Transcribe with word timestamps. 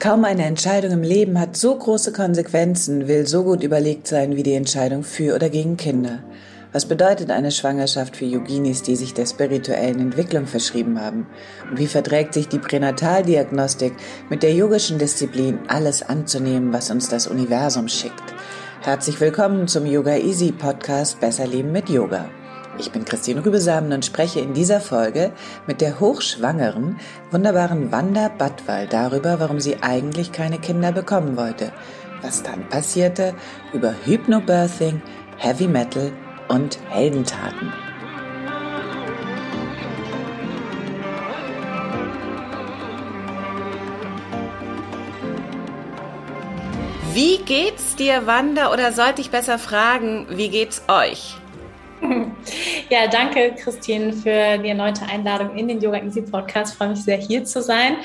Kaum 0.00 0.24
eine 0.24 0.44
Entscheidung 0.44 0.92
im 0.92 1.02
Leben 1.02 1.40
hat 1.40 1.56
so 1.56 1.74
große 1.76 2.12
Konsequenzen, 2.12 3.08
will 3.08 3.26
so 3.26 3.42
gut 3.42 3.64
überlegt 3.64 4.06
sein 4.06 4.36
wie 4.36 4.44
die 4.44 4.54
Entscheidung 4.54 5.02
für 5.02 5.34
oder 5.34 5.48
gegen 5.48 5.76
Kinder. 5.76 6.22
Was 6.72 6.86
bedeutet 6.86 7.32
eine 7.32 7.50
Schwangerschaft 7.50 8.14
für 8.14 8.24
Yoginis, 8.24 8.82
die 8.82 8.94
sich 8.94 9.12
der 9.12 9.26
spirituellen 9.26 9.98
Entwicklung 9.98 10.46
verschrieben 10.46 11.00
haben? 11.00 11.26
Und 11.68 11.80
wie 11.80 11.88
verträgt 11.88 12.32
sich 12.32 12.46
die 12.46 12.60
Pränataldiagnostik 12.60 13.92
mit 14.30 14.44
der 14.44 14.54
yogischen 14.54 15.00
Disziplin, 15.00 15.58
alles 15.66 16.08
anzunehmen, 16.08 16.72
was 16.72 16.92
uns 16.92 17.08
das 17.08 17.26
Universum 17.26 17.88
schickt? 17.88 18.34
Herzlich 18.82 19.20
willkommen 19.20 19.66
zum 19.66 19.84
Yoga 19.84 20.14
Easy 20.14 20.52
Podcast 20.52 21.18
Besser 21.18 21.48
Leben 21.48 21.72
mit 21.72 21.88
Yoga. 21.88 22.30
Ich 22.78 22.92
bin 22.92 23.04
Christine 23.04 23.44
Rübesamen 23.44 23.92
und 23.92 24.04
spreche 24.04 24.38
in 24.38 24.54
dieser 24.54 24.80
Folge 24.80 25.32
mit 25.66 25.80
der 25.80 25.98
hochschwangeren, 25.98 27.00
wunderbaren 27.32 27.90
Wanda 27.90 28.28
Badwal 28.28 28.86
darüber, 28.86 29.40
warum 29.40 29.58
sie 29.58 29.82
eigentlich 29.82 30.30
keine 30.30 30.58
Kinder 30.58 30.92
bekommen 30.92 31.36
wollte, 31.36 31.72
was 32.22 32.44
dann 32.44 32.68
passierte, 32.68 33.34
über 33.72 33.94
Hypnobirthing, 34.04 35.02
Heavy 35.38 35.66
Metal 35.66 36.12
und 36.46 36.78
Heldentaten. 36.88 37.72
Wie 47.12 47.38
geht's 47.38 47.96
dir, 47.96 48.28
Wanda? 48.28 48.72
Oder 48.72 48.92
sollte 48.92 49.20
ich 49.20 49.30
besser 49.30 49.58
fragen, 49.58 50.26
wie 50.30 50.50
geht's 50.50 50.82
euch? 50.86 51.37
Ja, 52.90 53.06
danke, 53.06 53.54
Christine, 53.54 54.12
für 54.12 54.58
die 54.58 54.68
erneute 54.68 55.04
Einladung 55.04 55.56
in 55.56 55.68
den 55.68 55.80
Yoga 55.80 56.02
Easy 56.02 56.22
Podcast. 56.22 56.72
Ich 56.72 56.78
freue 56.78 56.88
mich 56.90 57.02
sehr, 57.02 57.18
hier 57.18 57.44
zu 57.44 57.62
sein. 57.62 57.96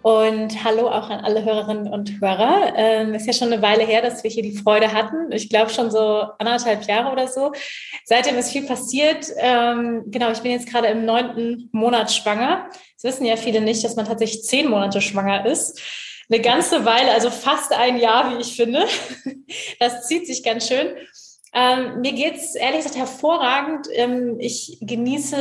Und 0.00 0.64
hallo 0.64 0.88
auch 0.88 1.10
an 1.10 1.20
alle 1.20 1.44
Hörerinnen 1.44 1.92
und 1.92 2.20
Hörer. 2.20 2.72
Ähm, 2.76 3.14
ist 3.14 3.26
ja 3.26 3.32
schon 3.32 3.52
eine 3.52 3.60
Weile 3.60 3.84
her, 3.84 4.00
dass 4.00 4.22
wir 4.22 4.30
hier 4.30 4.42
die 4.42 4.56
Freude 4.56 4.92
hatten. 4.92 5.32
Ich 5.32 5.48
glaube 5.50 5.70
schon 5.70 5.90
so 5.90 6.22
anderthalb 6.38 6.84
Jahre 6.84 7.12
oder 7.12 7.26
so. 7.26 7.52
Seitdem 8.04 8.38
ist 8.38 8.52
viel 8.52 8.64
passiert. 8.64 9.26
Ähm, 9.36 10.04
genau, 10.06 10.30
ich 10.30 10.40
bin 10.40 10.52
jetzt 10.52 10.70
gerade 10.70 10.88
im 10.88 11.04
neunten 11.04 11.68
Monat 11.72 12.12
schwanger. 12.12 12.70
Das 12.94 13.04
wissen 13.04 13.26
ja 13.26 13.36
viele 13.36 13.60
nicht, 13.60 13.84
dass 13.84 13.96
man 13.96 14.06
tatsächlich 14.06 14.44
zehn 14.44 14.68
Monate 14.70 15.00
schwanger 15.00 15.44
ist. 15.46 15.80
Eine 16.30 16.40
ganze 16.40 16.84
Weile, 16.84 17.12
also 17.12 17.30
fast 17.30 17.72
ein 17.72 17.98
Jahr, 17.98 18.32
wie 18.32 18.40
ich 18.40 18.54
finde. 18.56 18.86
Das 19.80 20.06
zieht 20.06 20.26
sich 20.26 20.42
ganz 20.42 20.68
schön. 20.68 20.88
Ähm, 21.54 22.00
mir 22.00 22.12
geht's 22.12 22.54
ehrlich 22.54 22.78
gesagt 22.78 22.96
hervorragend. 22.96 23.88
Ähm, 23.92 24.36
ich 24.38 24.78
genieße 24.80 25.36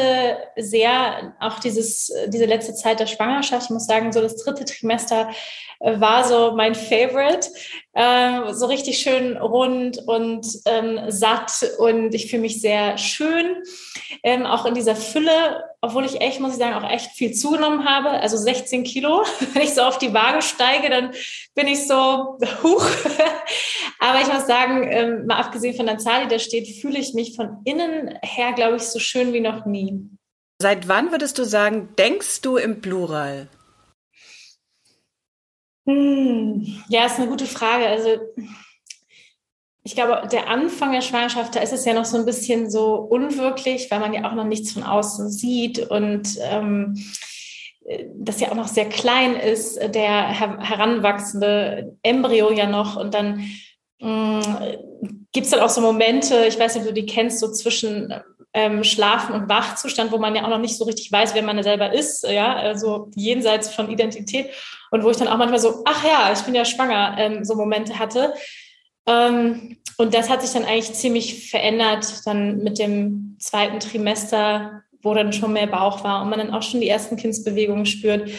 sehr 0.56 1.36
auch 1.40 1.60
dieses, 1.60 2.12
diese 2.28 2.46
letzte 2.46 2.74
Zeit 2.76 3.00
der 3.00 3.08
Schwangerschaft. 3.08 3.66
Ich 3.66 3.70
muss 3.70 3.88
sagen, 3.88 4.12
so 4.12 4.22
das 4.22 4.38
dritte 4.38 4.66
Trimester 4.66 5.30
äh, 5.80 6.00
war 6.00 6.24
so 6.24 6.54
mein 6.56 6.76
Favorite. 6.76 7.50
Ähm, 7.94 8.54
so 8.54 8.68
richtig 8.68 9.00
schön 9.00 9.38
rund 9.38 9.98
und 10.08 10.46
ähm, 10.66 11.00
satt 11.10 11.66
und 11.80 12.14
ich 12.14 12.30
fühle 12.30 12.44
mich 12.44 12.62
sehr 12.62 12.98
schön. 12.98 13.64
Ähm, 14.24 14.46
auch 14.46 14.66
in 14.66 14.76
dieser 14.76 14.96
Fülle, 14.96 15.64
obwohl 15.82 16.06
ich 16.06 16.22
echt, 16.22 16.40
muss 16.40 16.54
ich 16.54 16.58
sagen, 16.58 16.76
auch 16.76 16.90
echt 16.90 17.12
viel 17.12 17.34
zugenommen 17.34 17.86
habe. 17.86 18.10
Also 18.10 18.38
16 18.38 18.84
Kilo. 18.84 19.24
Wenn 19.54 19.64
ich 19.64 19.74
so 19.74 19.82
auf 19.82 19.98
die 19.98 20.14
Waage 20.14 20.42
steige, 20.42 20.90
dann 20.90 21.12
bin 21.56 21.68
ich 21.68 21.88
so 21.88 22.38
hoch. 22.64 22.86
Aber 24.00 24.22
ich 24.22 24.32
muss 24.32 24.46
sagen, 24.46 24.88
ähm, 24.90 25.26
mal 25.26 25.38
abgesehen 25.38 25.76
von 25.76 25.86
der 25.86 25.98
Zahl, 25.98 26.24
die 26.24 26.30
da 26.30 26.40
steht, 26.40 26.68
fühle 26.82 27.00
ich 27.00 27.14
mich 27.14 27.36
von 27.36 27.62
innen 27.66 28.18
her, 28.22 28.54
glaube 28.54 28.78
ich, 28.78 28.84
so 28.84 29.00
schön 29.00 29.34
wie 29.34 29.40
noch 29.40 29.66
nie. 29.66 30.10
Seit 30.62 30.88
wann 30.88 31.12
würdest 31.12 31.38
du 31.38 31.44
sagen, 31.44 31.90
denkst 31.98 32.42
du 32.42 32.58
im 32.58 32.82
Plural? 32.82 33.48
Hm, 35.88 36.84
ja, 36.90 37.06
ist 37.06 37.18
eine 37.18 37.28
gute 37.28 37.46
Frage. 37.46 37.88
Also 37.88 38.18
ich 39.84 39.96
glaube, 39.96 40.28
der 40.32 40.50
Anfang 40.50 40.92
der 40.92 41.02
Schwangerschaft, 41.02 41.56
da 41.56 41.62
ist 41.62 41.72
es 41.72 41.86
ja 41.86 41.94
noch 41.94 42.06
so 42.06 42.18
ein 42.18 42.26
bisschen 42.26 42.70
so 42.70 42.96
unwirklich, 42.96 43.90
weil 43.90 44.02
man 44.02 44.14
ja 44.14 44.30
auch 44.30 44.34
noch 44.34 44.44
nichts 44.44 44.74
von 44.74 44.84
außen 44.84 45.30
sieht 45.32 45.80
und 45.80 46.38
ähm, 46.42 46.98
das 48.16 48.42
ja 48.42 48.52
auch 48.52 48.56
noch 48.56 48.68
sehr 48.68 48.90
klein 48.90 49.36
ist, 49.36 49.78
der 49.78 50.28
her 50.28 50.58
heranwachsende 50.60 51.96
Embryo 52.04 52.52
ja 52.52 52.68
noch. 52.68 52.98
Und 52.98 53.14
dann 53.14 53.50
gibt 54.00 55.46
es 55.46 55.50
dann 55.50 55.60
auch 55.62 55.70
so 55.70 55.82
Momente, 55.82 56.46
ich 56.48 56.60
weiß 56.60 56.76
nicht, 56.76 56.84
ob 56.84 56.90
du 56.90 57.02
die 57.02 57.06
kennst, 57.06 57.40
so 57.40 57.52
zwischen 57.52 58.14
ähm, 58.54 58.84
Schlafen- 58.84 59.36
und 59.36 59.50
Wachzustand, 59.50 60.12
wo 60.12 60.18
man 60.18 60.36
ja 60.36 60.44
auch 60.44 60.50
noch 60.50 60.60
nicht 60.60 60.78
so 60.78 60.86
richtig 60.86 61.12
weiß, 61.12 61.36
wer 61.36 61.44
man 61.44 61.62
selber 61.64 61.94
ist, 61.94 62.24
ja, 62.24 62.56
also 62.56 63.10
jenseits 63.16 63.74
von 63.74 63.90
Identität. 63.90 64.50
Und 64.90 65.04
wo 65.04 65.10
ich 65.10 65.18
dann 65.18 65.28
auch 65.28 65.38
manchmal 65.38 65.60
so, 65.60 65.84
ach 65.86 66.04
ja, 66.04 66.32
ich 66.34 66.40
bin 66.42 66.56
ja 66.56 66.66
schwanger, 66.66 67.16
ähm, 67.20 67.44
so 67.44 67.56
Momente 67.56 68.00
hatte. 68.00 68.34
Ähm, 69.06 69.78
und 69.98 70.14
das 70.14 70.30
hat 70.30 70.42
sich 70.42 70.54
dann 70.54 70.66
eigentlich 70.66 70.94
ziemlich 70.94 71.50
verändert, 71.50 72.26
dann 72.26 72.60
mit 72.60 72.80
dem 72.80 73.36
zweiten 73.40 73.80
Trimester, 73.80 74.84
wo 75.08 75.14
dann 75.14 75.32
schon 75.32 75.54
mehr 75.54 75.68
Bauch 75.68 76.04
war 76.04 76.22
und 76.22 76.30
man 76.30 76.40
dann 76.40 76.54
auch 76.54 76.62
schon 76.62 76.82
die 76.82 76.90
ersten 76.90 77.16
Kindsbewegungen 77.16 77.86
spürt. 77.86 78.30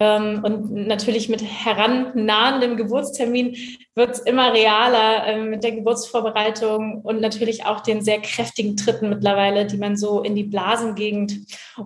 Ähm, 0.00 0.40
und 0.42 0.86
natürlich 0.86 1.28
mit 1.28 1.42
herannahendem 1.42 2.76
Geburtstermin 2.76 3.56
wird 3.94 4.10
es 4.10 4.18
immer 4.18 4.52
realer 4.52 5.26
ähm, 5.26 5.50
mit 5.50 5.62
der 5.62 5.72
Geburtsvorbereitung 5.72 7.02
und 7.02 7.20
natürlich 7.20 7.64
auch 7.64 7.80
den 7.80 8.02
sehr 8.02 8.20
kräftigen 8.20 8.76
Tritten 8.76 9.08
mittlerweile, 9.08 9.66
die 9.66 9.78
man 9.78 9.96
so 9.96 10.22
in 10.22 10.34
die 10.34 10.44
Blasengegend 10.44 11.34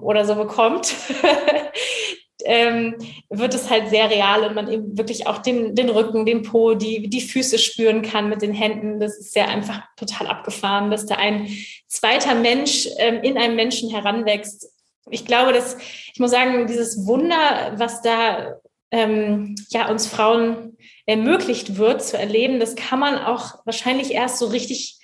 oder 0.01 0.25
so 0.25 0.35
bekommt. 0.35 0.95
ähm, 2.45 2.97
wird 3.29 3.55
es 3.55 3.71
halt 3.71 3.91
sehr 3.91 4.11
real 4.11 4.45
und 4.45 4.55
man 4.55 4.71
eben 4.71 4.97
wirklich 4.97 5.27
auch 5.27 5.39
den, 5.39 5.75
den 5.75 5.89
Rücken, 5.89 6.27
den 6.27 6.43
Po, 6.43 6.75
die, 6.75 7.09
die 7.09 7.21
Füße 7.21 7.59
spüren 7.59 8.03
kann 8.03 8.29
mit 8.29 8.43
den 8.43 8.53
Händen. 8.53 9.01
Das 9.01 9.19
ist 9.19 9.35
ja 9.37 9.47
einfach 9.47 9.83
total 9.97 10.27
abgefahren, 10.27 10.91
dass 10.91 11.07
da 11.07 11.17
ein 11.17 11.49
zweiter 11.89 12.35
Mensch 12.35 12.89
ähm, 12.99 13.23
in 13.23 13.39
einem 13.39 13.57
Menschen 13.57 13.91
heranwächst. 13.91 14.71
Ich 15.11 15.27
glaube, 15.27 15.53
dass, 15.53 15.77
ich 16.13 16.19
muss 16.19 16.31
sagen, 16.31 16.67
dieses 16.67 17.07
Wunder, 17.07 17.73
was 17.77 18.03
da 18.03 18.57
ähm, 18.91 19.55
ja, 19.71 19.89
uns 19.89 20.07
Frauen 20.07 20.77
ermöglicht 21.07 21.77
wird 21.77 22.03
zu 22.03 22.19
erleben, 22.19 22.61
das 22.61 22.77
kann 22.77 22.99
man 22.99 23.19
auch 23.19 23.65
wahrscheinlich 23.65 24.13
erst 24.13 24.39
so 24.39 24.47
richtig 24.47 24.99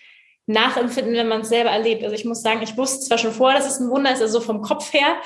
nachempfinden, 0.46 1.14
wenn 1.14 1.28
man 1.28 1.42
es 1.42 1.50
selber 1.50 1.70
erlebt. 1.70 2.02
Also 2.02 2.14
ich 2.14 2.24
muss 2.24 2.42
sagen, 2.42 2.62
ich 2.62 2.76
wusste 2.76 3.06
zwar 3.06 3.18
schon 3.18 3.32
vorher, 3.32 3.58
dass 3.58 3.70
es 3.70 3.80
ein 3.80 3.90
Wunder 3.90 4.12
ist, 4.12 4.22
also 4.22 4.40
vom 4.40 4.62
Kopf 4.62 4.92
her, 4.92 5.16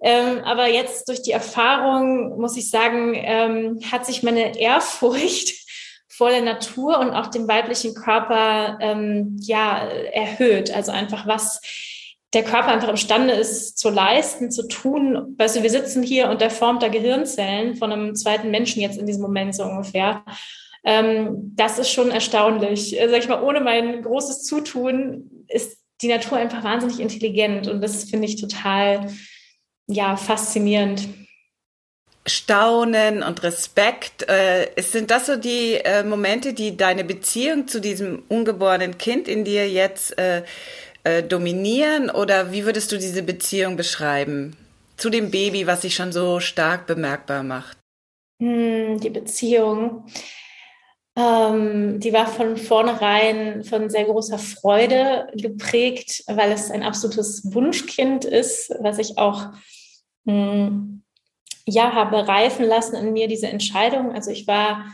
ähm, 0.00 0.42
aber 0.44 0.68
jetzt 0.68 1.08
durch 1.08 1.22
die 1.22 1.32
Erfahrung, 1.32 2.38
muss 2.38 2.56
ich 2.56 2.70
sagen, 2.70 3.14
ähm, 3.14 3.80
hat 3.90 4.04
sich 4.04 4.22
meine 4.22 4.58
Ehrfurcht 4.58 5.54
vor 6.08 6.30
der 6.30 6.42
Natur 6.42 6.98
und 6.98 7.10
auch 7.10 7.26
dem 7.28 7.48
weiblichen 7.48 7.94
Körper 7.94 8.78
ähm, 8.80 9.36
ja 9.40 9.78
erhöht. 9.78 10.70
Also 10.70 10.92
einfach 10.92 11.26
was 11.26 11.60
der 12.32 12.44
Körper 12.44 12.68
einfach 12.68 12.88
imstande 12.88 13.32
ist 13.32 13.78
zu 13.78 13.88
leisten, 13.88 14.50
zu 14.50 14.68
tun. 14.68 15.34
Weißt 15.38 15.56
du, 15.56 15.62
wir 15.62 15.70
sitzen 15.70 16.02
hier 16.02 16.28
und 16.28 16.40
der 16.40 16.50
formt 16.50 16.82
da 16.82 16.88
Gehirnzellen 16.88 17.76
von 17.76 17.92
einem 17.92 18.14
zweiten 18.14 18.50
Menschen 18.50 18.82
jetzt 18.82 18.98
in 18.98 19.06
diesem 19.06 19.22
Moment 19.22 19.54
so 19.54 19.62
ungefähr. 19.64 20.24
Ähm, 20.84 21.52
das 21.56 21.78
ist 21.78 21.90
schon 21.90 22.10
erstaunlich. 22.10 23.00
Äh, 23.00 23.08
sag 23.08 23.20
ich 23.20 23.28
mal, 23.28 23.42
ohne 23.42 23.60
mein 23.60 24.02
großes 24.02 24.42
Zutun 24.44 25.44
ist 25.48 25.78
die 26.02 26.08
Natur 26.08 26.36
einfach 26.36 26.62
wahnsinnig 26.62 27.00
intelligent 27.00 27.68
und 27.68 27.80
das 27.80 28.04
finde 28.04 28.26
ich 28.26 28.38
total 28.38 29.10
ja, 29.86 30.16
faszinierend. 30.16 31.08
Staunen 32.26 33.22
und 33.22 33.42
Respekt. 33.42 34.28
Äh, 34.28 34.70
sind 34.82 35.10
das 35.10 35.26
so 35.26 35.36
die 35.36 35.74
äh, 35.74 36.02
Momente, 36.02 36.54
die 36.54 36.76
deine 36.76 37.04
Beziehung 37.04 37.68
zu 37.68 37.80
diesem 37.80 38.24
ungeborenen 38.28 38.98
Kind 38.98 39.28
in 39.28 39.44
dir 39.44 39.68
jetzt 39.68 40.18
äh, 40.18 40.42
äh, 41.04 41.22
dominieren? 41.22 42.10
Oder 42.10 42.52
wie 42.52 42.64
würdest 42.64 42.90
du 42.90 42.98
diese 42.98 43.22
Beziehung 43.22 43.76
beschreiben? 43.76 44.56
Zu 44.96 45.10
dem 45.10 45.30
Baby, 45.30 45.66
was 45.66 45.82
sich 45.82 45.94
schon 45.94 46.10
so 46.10 46.40
stark 46.40 46.86
bemerkbar 46.86 47.42
macht? 47.42 47.78
Hm, 48.40 48.98
die 48.98 49.10
Beziehung. 49.10 50.06
Ähm, 51.16 52.00
die 52.00 52.12
war 52.12 52.26
von 52.26 52.56
vornherein 52.56 53.64
von 53.64 53.88
sehr 53.88 54.04
großer 54.04 54.38
Freude 54.38 55.28
geprägt, 55.34 56.24
weil 56.26 56.52
es 56.52 56.70
ein 56.70 56.82
absolutes 56.82 57.54
Wunschkind 57.54 58.24
ist, 58.24 58.74
was 58.80 58.98
ich 58.98 59.16
auch 59.16 59.48
hm, 60.26 61.02
ja 61.66 61.92
habe 61.92 62.26
reifen 62.28 62.64
lassen 62.64 62.96
in 62.96 63.12
mir 63.12 63.28
diese 63.28 63.48
Entscheidung. 63.48 64.12
Also 64.12 64.30
ich 64.30 64.46
war 64.46 64.86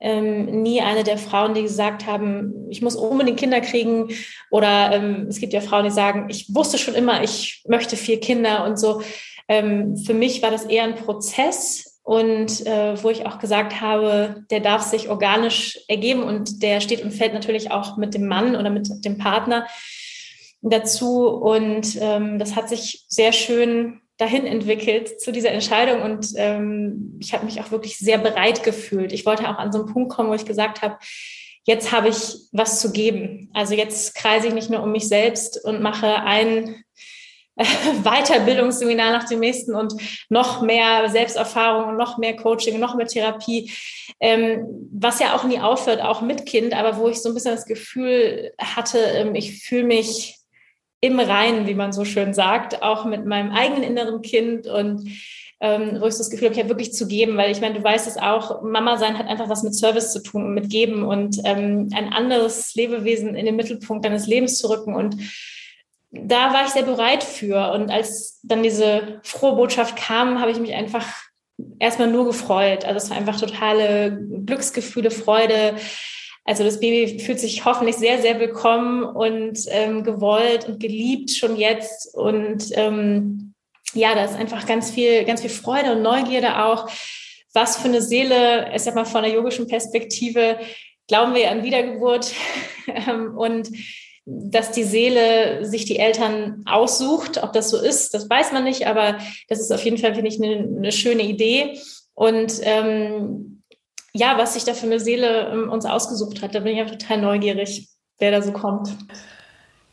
ähm, 0.00 0.62
nie 0.62 0.80
eine 0.80 1.04
der 1.04 1.16
Frauen, 1.16 1.54
die 1.54 1.62
gesagt 1.62 2.06
haben, 2.06 2.66
ich 2.70 2.82
muss 2.82 2.96
unbedingt 2.96 3.38
Kinder 3.38 3.60
kriegen. 3.60 4.08
Oder 4.50 4.92
ähm, 4.92 5.26
es 5.28 5.38
gibt 5.38 5.52
ja 5.52 5.60
Frauen, 5.60 5.84
die 5.84 5.90
sagen, 5.90 6.26
ich 6.28 6.52
wusste 6.54 6.76
schon 6.76 6.94
immer, 6.94 7.22
ich 7.22 7.62
möchte 7.66 7.96
vier 7.96 8.20
Kinder 8.20 8.64
und 8.64 8.78
so. 8.78 9.02
Ähm, 9.48 9.96
für 9.96 10.14
mich 10.14 10.42
war 10.42 10.50
das 10.50 10.64
eher 10.64 10.84
ein 10.84 10.96
Prozess 10.96 12.00
und 12.02 12.66
äh, 12.66 13.00
wo 13.02 13.10
ich 13.10 13.26
auch 13.26 13.38
gesagt 13.38 13.80
habe, 13.80 14.44
der 14.50 14.58
darf 14.58 14.82
sich 14.82 15.08
organisch 15.08 15.78
ergeben 15.86 16.24
und 16.24 16.62
der 16.62 16.80
steht 16.80 17.02
und 17.04 17.12
fällt 17.12 17.32
natürlich 17.32 17.70
auch 17.70 17.96
mit 17.96 18.14
dem 18.14 18.26
Mann 18.26 18.56
oder 18.56 18.70
mit 18.70 18.88
dem 19.04 19.18
Partner 19.18 19.68
dazu. 20.62 21.28
Und 21.28 21.96
ähm, 22.00 22.40
das 22.40 22.56
hat 22.56 22.68
sich 22.68 23.04
sehr 23.08 23.32
schön 23.32 24.01
dahin 24.22 24.46
entwickelt 24.46 25.20
zu 25.20 25.32
dieser 25.32 25.50
Entscheidung 25.50 26.02
und 26.02 26.28
ähm, 26.36 27.18
ich 27.20 27.34
habe 27.34 27.44
mich 27.44 27.60
auch 27.60 27.72
wirklich 27.72 27.98
sehr 27.98 28.18
bereit 28.18 28.62
gefühlt. 28.62 29.12
Ich 29.12 29.26
wollte 29.26 29.48
auch 29.48 29.58
an 29.58 29.72
so 29.72 29.82
einen 29.82 29.92
Punkt 29.92 30.12
kommen, 30.12 30.30
wo 30.30 30.34
ich 30.34 30.46
gesagt 30.46 30.80
habe, 30.80 30.96
jetzt 31.64 31.90
habe 31.90 32.08
ich 32.08 32.36
was 32.52 32.80
zu 32.80 32.92
geben. 32.92 33.50
Also 33.52 33.74
jetzt 33.74 34.14
kreise 34.14 34.46
ich 34.46 34.54
nicht 34.54 34.70
nur 34.70 34.82
um 34.82 34.92
mich 34.92 35.08
selbst 35.08 35.62
und 35.64 35.82
mache 35.82 36.22
ein 36.22 36.84
äh, 37.56 37.64
Weiterbildungsseminar 38.04 39.10
nach 39.10 39.24
dem 39.24 39.40
nächsten 39.40 39.74
und 39.74 39.94
noch 40.28 40.62
mehr 40.62 41.08
Selbsterfahrung 41.10 41.90
und 41.90 41.96
noch 41.96 42.16
mehr 42.16 42.36
Coaching, 42.36 42.78
noch 42.78 42.94
mehr 42.94 43.08
Therapie, 43.08 43.72
ähm, 44.20 44.88
was 44.92 45.18
ja 45.18 45.34
auch 45.34 45.42
nie 45.42 45.58
aufhört, 45.58 46.00
auch 46.00 46.20
mit 46.20 46.46
Kind, 46.46 46.74
aber 46.74 46.96
wo 46.96 47.08
ich 47.08 47.20
so 47.20 47.28
ein 47.28 47.34
bisschen 47.34 47.56
das 47.56 47.66
Gefühl 47.66 48.52
hatte, 48.60 48.98
ähm, 48.98 49.34
ich 49.34 49.64
fühle 49.64 49.84
mich 49.84 50.41
im 51.02 51.20
Reinen, 51.20 51.66
wie 51.66 51.74
man 51.74 51.92
so 51.92 52.04
schön 52.04 52.32
sagt, 52.32 52.82
auch 52.82 53.04
mit 53.04 53.26
meinem 53.26 53.50
eigenen 53.50 53.82
inneren 53.82 54.22
Kind 54.22 54.66
und 54.66 55.10
ähm, 55.60 56.00
wo 56.00 56.06
ich 56.06 56.16
das 56.16 56.30
Gefühl 56.30 56.48
habe, 56.48 56.58
habe 56.58 56.70
wirklich 56.70 56.92
zu 56.92 57.06
geben, 57.06 57.36
weil 57.36 57.50
ich 57.50 57.60
meine, 57.60 57.74
du 57.74 57.84
weißt 57.84 58.06
es 58.06 58.16
auch, 58.16 58.62
Mama 58.62 58.96
sein 58.96 59.18
hat 59.18 59.26
einfach 59.26 59.48
was 59.48 59.62
mit 59.62 59.74
Service 59.74 60.12
zu 60.12 60.22
tun 60.22 60.44
und 60.44 60.54
mit 60.54 60.70
Geben 60.70 61.02
und 61.02 61.40
ähm, 61.44 61.88
ein 61.94 62.12
anderes 62.12 62.74
Lebewesen 62.74 63.34
in 63.34 63.46
den 63.46 63.56
Mittelpunkt 63.56 64.04
deines 64.04 64.26
Lebens 64.26 64.58
zu 64.58 64.70
rücken 64.70 64.94
und 64.94 65.16
da 66.12 66.52
war 66.52 66.64
ich 66.64 66.70
sehr 66.70 66.82
bereit 66.82 67.24
für. 67.24 67.72
Und 67.72 67.90
als 67.90 68.38
dann 68.42 68.62
diese 68.62 69.20
frohe 69.22 69.56
Botschaft 69.56 69.96
kam, 69.96 70.40
habe 70.40 70.50
ich 70.50 70.60
mich 70.60 70.74
einfach 70.74 71.06
erstmal 71.78 72.10
nur 72.10 72.26
gefreut. 72.26 72.84
Also 72.84 72.98
es 72.98 73.10
war 73.10 73.16
einfach 73.16 73.40
totale 73.40 74.20
Glücksgefühle, 74.44 75.10
Freude, 75.10 75.74
also 76.44 76.64
das 76.64 76.80
Baby 76.80 77.20
fühlt 77.20 77.38
sich 77.38 77.64
hoffentlich 77.64 77.96
sehr, 77.96 78.20
sehr 78.20 78.40
willkommen 78.40 79.04
und 79.04 79.60
ähm, 79.68 80.02
gewollt 80.02 80.66
und 80.66 80.80
geliebt 80.80 81.30
schon 81.30 81.56
jetzt. 81.56 82.14
Und 82.14 82.70
ähm, 82.72 83.54
ja, 83.94 84.14
da 84.14 84.24
ist 84.24 84.34
einfach 84.34 84.66
ganz 84.66 84.90
viel, 84.90 85.24
ganz 85.24 85.40
viel 85.40 85.50
Freude 85.50 85.92
und 85.92 86.02
Neugierde 86.02 86.64
auch. 86.64 86.88
Was 87.54 87.76
für 87.76 87.88
eine 87.88 88.02
Seele, 88.02 88.74
ich 88.74 88.82
sag 88.82 88.94
mal 88.94 89.04
von 89.04 89.22
der 89.22 89.32
yogischen 89.32 89.68
Perspektive, 89.68 90.58
glauben 91.06 91.34
wir 91.34 91.50
an 91.50 91.62
Wiedergeburt 91.62 92.32
ähm, 93.08 93.36
und 93.36 93.68
dass 94.24 94.72
die 94.72 94.84
Seele 94.84 95.64
sich 95.64 95.84
die 95.84 95.98
Eltern 95.98 96.64
aussucht. 96.66 97.42
Ob 97.42 97.52
das 97.52 97.70
so 97.70 97.80
ist, 97.80 98.14
das 98.14 98.28
weiß 98.28 98.52
man 98.52 98.64
nicht, 98.64 98.86
aber 98.86 99.18
das 99.48 99.60
ist 99.60 99.72
auf 99.72 99.84
jeden 99.84 99.98
Fall, 99.98 100.14
finde 100.14 100.28
ich, 100.28 100.42
eine, 100.42 100.56
eine 100.56 100.92
schöne 100.92 101.22
Idee. 101.22 101.78
Und 102.14 102.60
ähm, 102.62 103.51
ja, 104.14 104.38
was 104.38 104.54
sich 104.54 104.64
da 104.64 104.74
für 104.74 104.86
eine 104.86 105.00
Seele 105.00 105.48
ähm, 105.48 105.70
uns 105.70 105.86
ausgesucht 105.86 106.42
hat. 106.42 106.54
Da 106.54 106.60
bin 106.60 106.72
ich 106.72 106.78
ja 106.78 106.84
total 106.84 107.20
neugierig, 107.20 107.88
wer 108.18 108.30
da 108.30 108.42
so 108.42 108.52
kommt. 108.52 108.96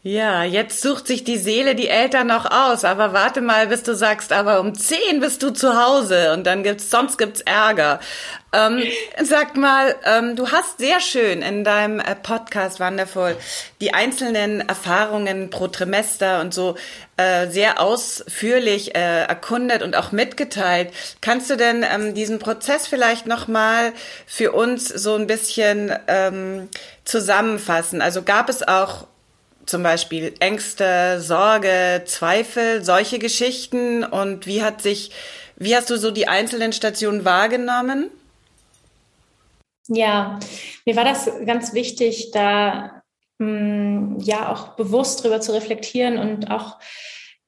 Ja, 0.02 0.46
jetzt 0.46 0.82
sucht 0.82 1.08
sich 1.08 1.26
die 1.26 1.38
Seele 1.38 1.76
die 1.76 1.90
Eltern 1.90 2.28
noch 2.28 2.50
aus, 2.50 2.86
aber 2.86 3.12
warte 3.12 3.42
mal, 3.42 3.68
bis 3.68 3.84
du 3.84 3.94
sagst, 3.94 4.32
aber 4.32 4.62
um 4.62 4.74
zehn 4.74 5.20
bist 5.20 5.44
du 5.44 5.50
zu 5.50 5.78
Hause 5.78 6.32
und 6.32 6.48
dann 6.48 6.64
gibt's, 6.64 6.90
sonst 6.90 7.18
gibt's 7.18 7.42
Ärger. 7.42 8.00
Ähm, 8.54 8.82
sag 9.22 9.58
mal, 9.58 9.94
ähm, 10.06 10.38
du 10.38 10.54
hast 10.54 10.78
sehr 10.78 11.02
schön 11.02 11.42
in 11.42 11.66
deinem 11.66 12.00
äh, 12.00 12.16
Podcast 12.16 12.80
Wonderful 12.80 13.36
die 13.82 13.94
einzelnen 13.94 14.62
Erfahrungen 14.62 15.50
pro 15.50 15.68
Trimester 15.68 16.40
und 16.40 16.54
so 16.54 16.76
äh, 17.18 17.48
sehr 17.50 17.82
ausführlich 17.82 18.96
äh, 18.96 19.26
erkundet 19.26 19.84
und 19.84 19.98
auch 19.98 20.14
mitgeteilt. 20.14 20.94
Kannst 21.20 21.50
du 21.50 21.58
denn 21.58 21.84
ähm, 21.84 22.14
diesen 22.14 22.40
Prozess 22.40 22.88
vielleicht 22.88 23.28
nochmal 23.28 23.92
für 24.26 24.54
uns 24.54 24.88
so 24.88 25.16
ein 25.16 25.28
bisschen 25.28 25.94
ähm, 26.08 26.70
zusammenfassen? 27.04 28.02
Also 28.02 28.22
gab 28.22 28.48
es 28.48 28.66
auch 28.66 29.06
zum 29.70 29.84
Beispiel 29.84 30.34
Ängste, 30.40 31.22
Sorge, 31.22 32.04
Zweifel, 32.06 32.84
solche 32.84 33.20
Geschichten? 33.20 34.04
Und 34.04 34.48
wie 34.48 34.64
hat 34.64 34.82
sich, 34.82 35.12
wie 35.56 35.76
hast 35.76 35.90
du 35.90 35.98
so 35.98 36.12
die 36.12 36.28
einzelnen 36.28 36.74
Stationen 36.74 37.24
wahrgenommen? 37.24 38.10
Ja, 39.88 40.40
mir 40.86 40.96
war 40.96 41.06
das 41.06 41.30
ganz 41.46 41.74
wichtig, 41.74 42.32
da 42.32 43.04
hm, 43.40 44.18
ja 44.20 44.52
auch 44.52 44.76
bewusst 44.76 45.24
drüber 45.24 45.42
zu 45.42 45.54
reflektieren 45.54 46.18
und 46.18 46.52
auch 46.52 46.78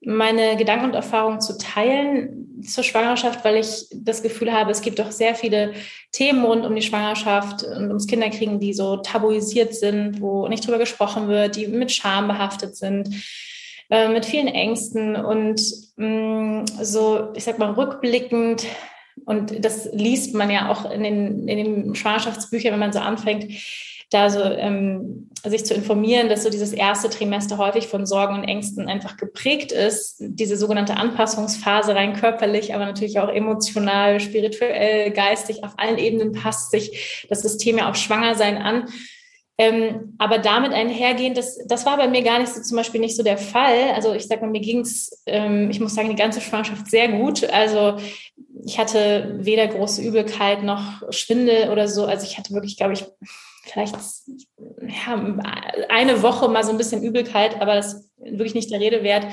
meine 0.04 0.58
Gedanken 0.58 0.86
und 0.86 0.96
Erfahrungen 0.96 1.42
zu 1.42 1.58
teilen 1.58 2.64
zur 2.64 2.84
Schwangerschaft, 2.84 3.44
weil 3.44 3.58
ich 3.58 3.88
das 3.94 4.24
Gefühl 4.24 4.52
habe, 4.52 4.72
es 4.72 4.82
gibt 4.82 5.00
doch 5.00 5.12
sehr 5.12 5.36
viele 5.36 5.74
Themen 6.12 6.44
rund 6.44 6.66
um 6.66 6.76
die 6.76 6.82
Schwangerschaft 6.82 7.64
und 7.64 7.88
ums 7.88 8.08
Kinderkriegen, 8.08 8.60
die 8.60 8.74
so 8.74 8.98
tabuisiert 8.98 9.74
sind, 9.76 10.22
wo 10.22 10.48
nicht 10.48 10.66
drüber 10.66 10.78
gesprochen 10.78 11.28
wird, 11.28 11.56
die 11.56 11.68
mit 11.68 11.92
Scham 11.92 12.28
behaftet 12.28 12.76
sind, 12.76 13.10
äh, 13.90 14.08
mit 14.10 14.26
vielen 14.26 14.48
Ängsten 14.48 15.16
und 15.16 15.62
mm, 15.98 16.66
so, 16.82 17.30
ich 17.36 17.44
sag 17.44 17.60
mal, 17.60 17.72
rückblickend 17.72 18.66
und 19.26 19.64
das 19.64 19.90
liest 19.94 20.34
man 20.34 20.50
ja 20.50 20.70
auch 20.70 20.90
in 20.90 21.04
den, 21.04 21.48
in 21.48 21.58
den 21.58 21.96
Schwangerschaftsbüchern, 21.96 22.74
wenn 22.74 22.80
man 22.80 22.94
so 22.94 23.00
anfängt, 23.00 23.52
da 24.12 24.30
so 24.30 24.44
ähm, 24.44 25.30
sich 25.44 25.66
zu 25.66 25.74
informieren, 25.74 26.30
dass 26.30 26.44
so 26.44 26.50
dieses 26.50 26.74
erste 26.74 27.10
Trimester 27.10 27.58
häufig 27.58 27.88
von 27.88 28.06
Sorgen 28.06 28.36
und 28.36 28.44
Ängsten 28.44 28.88
einfach 28.88 29.18
geprägt 29.18 29.72
ist. 29.72 30.18
Diese 30.20 30.58
sogenannte 30.58 30.98
Anpassungsphase 30.98 31.96
rein 31.96 32.14
körperlich, 32.14 32.76
aber 32.76 32.86
natürlich 32.86 33.20
auch 33.20 33.30
emotional, 33.30 34.20
spirituell, 34.20 35.12
geistig, 35.12 35.64
auf 35.64 35.74
allen 35.78 35.98
Ebenen 35.98 36.34
passt 36.34 36.72
sich 36.72 37.26
das 37.30 37.42
System 37.42 37.78
ja 37.78 37.90
auf 37.90 37.96
Schwangersein 37.96 38.58
an. 38.58 38.86
Ähm, 39.58 40.16
aber 40.18 40.40
damit 40.40 40.74
einhergehend, 40.74 41.38
das, 41.38 41.60
das 41.68 41.86
war 41.86 41.98
bei 41.98 42.08
mir 42.08 42.24
gar 42.24 42.40
nicht 42.40 42.52
so 42.52 42.62
zum 42.62 42.78
Beispiel 42.78 43.00
nicht 43.00 43.16
so 43.16 43.24
der 43.24 43.38
Fall. 43.38 43.92
Also 43.94 44.14
ich 44.14 44.28
sag 44.28 44.42
mal, 44.42 44.50
mir 44.50 44.62
ging's, 44.62 45.24
ähm, 45.28 45.70
ich 45.70 45.80
muss 45.80 45.94
sagen, 45.94 46.10
die 46.10 46.16
ganze 46.16 46.42
Schwangerschaft 46.42 46.90
sehr 46.90 47.10
gut. 47.10 47.44
Also 47.44 47.98
ich 48.66 48.80
hatte 48.80 49.36
weder 49.40 49.68
große 49.68 50.02
Übelkeit 50.02 50.64
noch 50.64 51.04
Schwindel 51.12 51.70
oder 51.70 51.88
so. 51.88 52.06
Also 52.06 52.26
ich 52.26 52.38
hatte 52.38 52.54
wirklich, 52.54 52.78
glaube 52.78 52.94
ich, 52.94 53.06
vielleicht 53.64 53.96
ja, 54.88 55.38
eine 55.90 56.24
Woche 56.24 56.48
mal 56.48 56.64
so 56.64 56.72
ein 56.72 56.78
bisschen 56.78 57.04
Übelkeit, 57.04 57.62
aber 57.62 57.76
das 57.76 57.94
ist 57.94 58.12
wirklich 58.18 58.56
nicht 58.56 58.72
der 58.72 58.80
Rede 58.80 59.04
wert. 59.04 59.28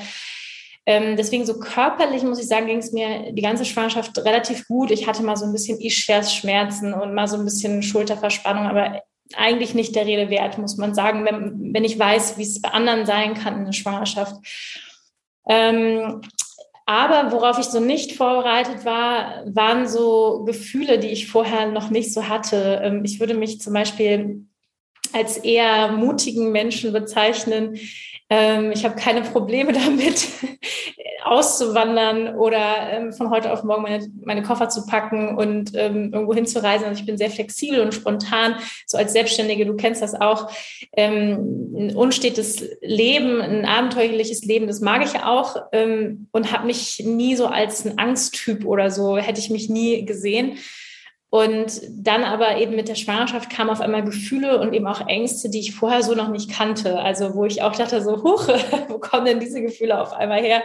Ähm, 0.85 1.17
deswegen 1.17 1.45
so 1.45 1.59
körperlich, 1.59 2.23
muss 2.23 2.39
ich 2.39 2.47
sagen, 2.47 2.67
ging 2.67 2.79
es 2.79 2.91
mir 2.91 3.31
die 3.31 3.41
ganze 3.41 3.65
Schwangerschaft 3.65 4.17
relativ 4.19 4.67
gut. 4.67 4.91
Ich 4.91 5.07
hatte 5.07 5.23
mal 5.23 5.35
so 5.35 5.45
ein 5.45 5.51
bisschen 5.51 5.79
Ischias-Schmerzen 5.79 6.93
und 6.93 7.13
mal 7.13 7.27
so 7.27 7.37
ein 7.37 7.45
bisschen 7.45 7.83
Schulterverspannung, 7.83 8.65
aber 8.65 9.01
eigentlich 9.35 9.73
nicht 9.73 9.95
der 9.95 10.05
Rede 10.05 10.29
wert, 10.29 10.57
muss 10.57 10.77
man 10.77 10.95
sagen, 10.95 11.25
wenn, 11.25 11.73
wenn 11.73 11.83
ich 11.83 11.99
weiß, 11.99 12.37
wie 12.37 12.43
es 12.43 12.61
bei 12.61 12.69
anderen 12.69 13.05
sein 13.05 13.33
kann 13.35 13.59
in 13.59 13.65
der 13.65 13.73
Schwangerschaft. 13.73 14.35
Ähm, 15.47 16.21
aber 16.85 17.31
worauf 17.31 17.59
ich 17.59 17.65
so 17.65 17.79
nicht 17.79 18.13
vorbereitet 18.13 18.83
war, 18.83 19.43
waren 19.45 19.87
so 19.87 20.43
Gefühle, 20.45 20.97
die 20.97 21.09
ich 21.09 21.27
vorher 21.27 21.67
noch 21.67 21.91
nicht 21.91 22.11
so 22.11 22.27
hatte. 22.27 22.81
Ähm, 22.83 23.05
ich 23.05 23.19
würde 23.19 23.35
mich 23.35 23.61
zum 23.61 23.73
Beispiel 23.73 24.47
als 25.13 25.37
eher 25.37 25.91
mutigen 25.91 26.51
Menschen 26.51 26.91
bezeichnen. 26.91 27.79
Ähm, 28.29 28.71
ich 28.71 28.85
habe 28.85 28.95
keine 28.95 29.21
Probleme 29.21 29.73
damit, 29.85 30.27
auszuwandern 31.23 32.35
oder 32.35 32.91
ähm, 32.91 33.13
von 33.13 33.29
heute 33.29 33.51
auf 33.51 33.63
morgen 33.63 33.83
meine, 33.83 34.07
meine 34.23 34.43
Koffer 34.43 34.69
zu 34.69 34.85
packen 34.85 35.37
und 35.37 35.71
ähm, 35.75 36.13
irgendwo 36.13 36.33
hinzureisen. 36.33 36.87
Also 36.87 36.99
ich 36.99 37.05
bin 37.05 37.17
sehr 37.17 37.29
flexibel 37.29 37.81
und 37.81 37.93
spontan, 37.93 38.55
so 38.85 38.97
als 38.97 39.13
Selbstständige, 39.13 39.65
du 39.65 39.75
kennst 39.75 40.01
das 40.01 40.19
auch. 40.19 40.51
Ähm, 40.93 41.73
ein 41.75 41.95
unstetes 41.95 42.63
Leben, 42.81 43.41
ein 43.41 43.65
abenteuerliches 43.65 44.43
Leben, 44.45 44.67
das 44.67 44.81
mag 44.81 45.03
ich 45.03 45.21
auch 45.21 45.57
ähm, 45.71 46.27
und 46.31 46.51
habe 46.51 46.67
mich 46.67 47.03
nie 47.05 47.35
so 47.35 47.47
als 47.47 47.85
ein 47.85 47.97
Angsttyp 47.97 48.65
oder 48.65 48.89
so, 48.89 49.17
hätte 49.17 49.39
ich 49.39 49.49
mich 49.49 49.69
nie 49.69 50.05
gesehen. 50.05 50.57
Und 51.31 51.81
dann 51.91 52.23
aber 52.23 52.57
eben 52.57 52.75
mit 52.75 52.87
der 52.87 52.95
Schwangerschaft 52.95 53.51
kamen 53.51 53.69
auf 53.69 53.81
einmal 53.81 54.03
Gefühle 54.03 54.59
und 54.59 54.73
eben 54.73 54.87
auch 54.87 55.07
Ängste, 55.07 55.49
die 55.49 55.59
ich 55.59 55.75
vorher 55.75 56.01
so 56.01 56.15
noch 56.15 56.29
nicht 56.29 56.51
kannte. 56.51 56.99
Also 56.99 57.35
wo 57.35 57.45
ich 57.45 57.61
auch 57.61 57.75
dachte, 57.75 58.01
so, 58.01 58.23
huch, 58.23 58.47
wo 58.87 58.97
kommen 58.97 59.25
denn 59.25 59.39
diese 59.39 59.61
Gefühle 59.61 60.01
auf 60.01 60.11
einmal 60.13 60.41
her? 60.41 60.63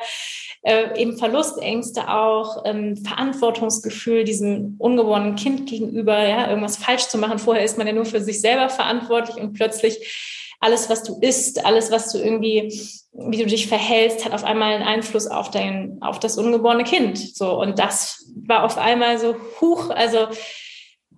Äh, 0.62 0.99
eben 0.99 1.18
Verlustängste 1.18 2.09
auch, 2.09 2.64
ähm, 2.64 2.97
Verantwortungsgefühl 2.97 4.25
diesem 4.25 4.76
ungeborenen 4.78 5.37
Kind 5.37 5.68
gegenüber, 5.68 6.26
ja, 6.26 6.49
irgendwas 6.49 6.78
falsch 6.78 7.09
zu 7.09 7.18
machen. 7.18 7.38
Vorher 7.38 7.62
ist 7.62 7.76
man 7.76 7.87
ja 7.87 7.92
nur 7.92 8.06
für 8.06 8.23
sich 8.23 8.40
selber 8.40 8.71
verantwortlich 8.71 9.37
und 9.37 9.52
plötzlich 9.52 10.43
alles, 10.64 10.88
was 10.88 11.02
du 11.02 11.18
isst, 11.21 11.64
alles, 11.66 11.90
was 11.90 12.11
du 12.11 12.18
irgendwie, 12.18 12.73
wie 13.12 13.37
du 13.37 13.47
dich 13.47 13.66
verhältst, 13.66 14.25
hat 14.25 14.33
auf 14.33 14.44
einmal 14.44 14.75
einen 14.75 14.83
Einfluss 14.83 15.26
auf 15.26 15.50
dein, 15.50 15.99
auf 16.00 16.18
das 16.18 16.38
ungeborene 16.38 16.85
Kind. 16.85 17.18
So. 17.18 17.61
Und 17.61 17.78
das 17.78 18.25
war 18.35 18.64
auf 18.64 18.78
einmal 18.78 19.18
so, 19.18 19.37
huch, 19.61 19.90
also, 19.90 20.28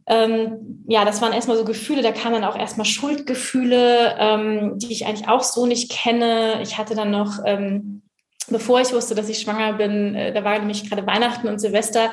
ähm, 0.09 0.85
ja, 0.89 1.05
das 1.05 1.23
waren 1.23 1.33
erstmal 1.33 1.57
so 1.57 1.65
Gefühle, 1.65 2.03
da 2.03 2.13
kamen 2.13 2.35
dann 2.35 2.45
auch 2.45 2.59
erstmal 2.59 2.87
Schuldgefühle, 2.87 4.17
ähm, 4.19 4.79
die 4.79 4.93
ich 4.93 5.07
eigentlich 5.07 5.29
auch 5.29 5.43
so 5.43 5.67
nicht 5.67 5.91
kenne. 5.91 6.61
Ich 6.63 6.77
hatte 6.77 6.97
dann 6.97 7.13
noch, 7.13 7.39
ähm, 7.45 8.03
bevor 8.49 8.81
ich 8.81 8.93
wusste, 8.93 9.15
dass 9.15 9.29
ich 9.29 9.41
schwanger 9.41 9.75
bin, 9.75 10.15
äh, 10.17 10.33
da 10.33 10.43
war 10.43 10.59
nämlich 10.59 10.89
gerade 10.89 11.07
Weihnachten 11.07 11.49
und 11.49 11.61
Silvester 11.61 12.11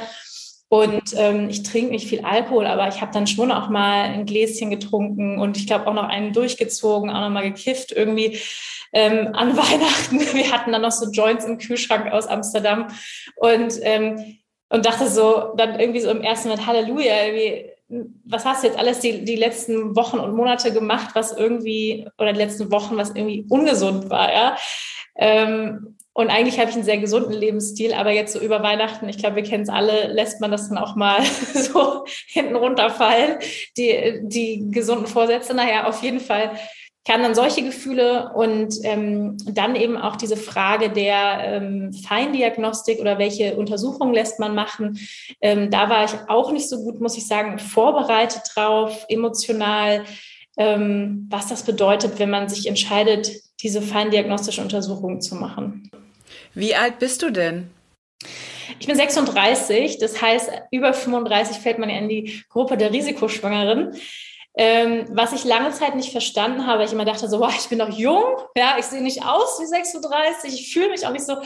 und 0.70 1.14
ähm, 1.16 1.50
ich 1.50 1.62
trinke 1.64 1.92
nicht 1.92 2.08
viel 2.08 2.26
Alkohol, 2.26 2.66
aber 2.66 2.88
ich 2.88 3.00
habe 3.00 3.12
dann 3.12 3.28
schon 3.28 3.52
auch 3.52 3.70
mal 3.70 4.06
ein 4.06 4.26
Gläschen 4.26 4.72
getrunken 4.72 5.38
und 5.38 5.56
ich 5.56 5.68
glaube 5.68 5.86
auch 5.88 5.94
noch 5.94 6.10
einen 6.10 6.34
durchgezogen, 6.34 7.12
auch 7.12 7.22
noch 7.22 7.30
mal 7.30 7.44
gekifft 7.44 7.92
irgendwie 7.92 8.40
ähm, 8.92 9.30
an 9.34 9.56
Weihnachten. 9.58 10.20
Wir 10.20 10.52
hatten 10.52 10.72
dann 10.72 10.82
noch 10.82 10.92
so 10.92 11.12
Joints 11.12 11.46
im 11.46 11.60
Kühlschrank 11.60 12.12
aus 12.12 12.28
Amsterdam 12.28 12.88
und, 13.36 13.74
ähm, 13.82 14.40
und 14.70 14.86
dachte 14.86 15.08
so, 15.10 15.54
dann 15.58 15.80
irgendwie 15.80 16.00
so 16.02 16.10
im 16.10 16.22
ersten 16.22 16.50
Moment, 16.50 16.66
Halleluja, 16.66 17.26
irgendwie, 17.26 17.70
was 18.26 18.46
hast 18.46 18.64
du 18.64 18.68
jetzt 18.68 18.80
alles 18.80 19.00
die, 19.00 19.24
die 19.26 19.36
letzten 19.36 19.96
Wochen 19.96 20.18
und 20.18 20.36
Monate 20.36 20.74
gemacht, 20.74 21.12
was 21.14 21.32
irgendwie, 21.38 22.08
oder 22.18 22.34
die 22.34 22.40
letzten 22.40 22.72
Wochen, 22.72 22.98
was 22.98 23.12
irgendwie 23.12 23.46
ungesund 23.48 24.10
war, 24.10 24.34
ja. 24.34 24.58
Ähm, 25.16 25.98
und 26.14 26.30
eigentlich 26.30 26.60
habe 26.60 26.70
ich 26.70 26.76
einen 26.76 26.86
sehr 26.86 27.00
gesunden 27.00 27.34
Lebensstil, 27.34 27.94
aber 27.94 28.12
jetzt 28.12 28.34
so 28.34 28.40
über 28.40 28.62
Weihnachten, 28.62 29.10
ich 29.10 29.18
glaube, 29.18 29.38
wir 29.38 29.44
kennen 29.44 29.64
es 29.64 29.70
alle, 29.70 30.14
lässt 30.14 30.42
man 30.42 30.52
das 30.52 30.70
dann 30.70 30.78
auch 30.78 30.96
mal 30.96 31.24
so 31.54 32.06
hinten 32.28 32.56
runterfallen, 32.56 33.40
die, 33.78 34.22
die 34.22 34.70
gesunden 34.70 35.08
Vorsätze. 35.08 35.56
Naja, 35.56 35.88
auf 35.88 36.04
jeden 36.04 36.20
Fall 36.20 36.52
kamen 37.06 37.24
dann 37.24 37.36
solche 37.36 37.64
Gefühle 37.64 38.32
und 38.34 38.76
ähm, 38.84 39.38
dann 39.46 39.76
eben 39.76 39.98
auch 39.98 40.16
diese 40.16 40.38
Frage 40.38 40.90
der 40.90 41.40
ähm, 41.44 41.92
Feindiagnostik 41.92 43.00
oder 43.00 43.18
welche 43.18 43.56
Untersuchungen 43.56 44.14
lässt 44.14 44.40
man 44.40 44.56
machen. 44.56 45.00
Ähm, 45.42 45.70
da 45.70 45.90
war 45.90 46.06
ich 46.06 46.14
auch 46.28 46.52
nicht 46.52 46.70
so 46.70 46.84
gut, 46.84 47.02
muss 47.02 47.18
ich 47.18 47.28
sagen, 47.28 47.60
vorbereitet 47.60 48.44
drauf, 48.54 49.06
emotional, 49.10 50.06
ähm, 50.58 51.28
was 51.30 51.48
das 51.48 51.64
bedeutet, 51.64 52.20
wenn 52.20 52.30
man 52.30 52.48
sich 52.48 52.68
entscheidet, 52.68 53.32
diese 53.62 53.82
feindiagnostische 53.82 54.62
Untersuchung 54.62 55.20
zu 55.20 55.36
machen. 55.36 55.90
Wie 56.54 56.76
alt 56.76 57.00
bist 57.00 57.22
du 57.22 57.32
denn? 57.32 57.70
Ich 58.80 58.88
bin 58.88 58.96
36, 58.96 59.98
das 59.98 60.22
heißt, 60.22 60.52
über 60.72 60.94
35 60.94 61.58
fällt 61.58 61.80
man 61.80 61.90
ja 61.90 61.98
in 61.98 62.10
die 62.10 62.44
Gruppe 62.50 62.78
der 62.78 62.92
Risikoschwangeren. 62.92 63.96
Ähm, 64.56 65.06
was 65.10 65.34
ich 65.34 65.46
lange 65.46 65.72
Zeit 65.72 65.96
nicht 65.96 66.12
verstanden 66.12 66.68
habe, 66.68 66.84
ich 66.84 66.94
immer 66.94 67.06
dachte 67.06 67.28
so, 67.28 67.40
wow, 67.40 67.52
ich 67.58 67.70
bin 67.70 67.80
noch 67.80 67.90
jung, 67.90 68.24
ja, 68.56 68.76
ich 68.78 68.86
sehe 68.86 69.02
nicht 69.02 69.26
aus 69.26 69.60
wie 69.60 69.66
36, 69.66 70.54
ich 70.54 70.72
fühle 70.72 70.90
mich 70.90 71.08
auch 71.08 71.12
nicht 71.12 71.26
so. 71.26 71.38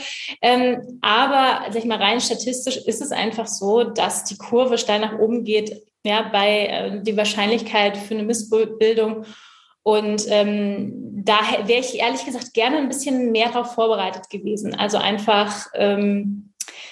Ähm, 0.42 0.98
aber, 1.00 1.64
sag 1.70 1.76
ich 1.76 1.84
mal, 1.86 1.96
rein 1.96 2.20
statistisch 2.20 2.76
ist 2.76 3.00
es 3.00 3.10
einfach 3.10 3.46
so, 3.46 3.84
dass 3.84 4.24
die 4.24 4.36
Kurve 4.36 4.76
steil 4.76 5.00
nach 5.00 5.18
oben 5.18 5.44
geht, 5.44 5.84
ja, 6.04 6.28
bei 6.30 6.66
äh, 6.66 7.02
die 7.02 7.16
Wahrscheinlichkeit 7.16 7.96
für 7.96 8.12
eine 8.12 8.24
Missbildung 8.24 9.24
und 9.88 10.26
ähm, 10.28 10.92
da 11.24 11.38
wäre 11.64 11.80
ich 11.80 11.98
ehrlich 11.98 12.26
gesagt 12.26 12.52
gerne 12.52 12.76
ein 12.76 12.88
bisschen 12.88 13.32
mehr 13.32 13.48
darauf 13.48 13.72
vorbereitet 13.72 14.28
gewesen. 14.28 14.74
Also 14.74 14.98
einfach, 14.98 15.68
ähm, 15.72 16.50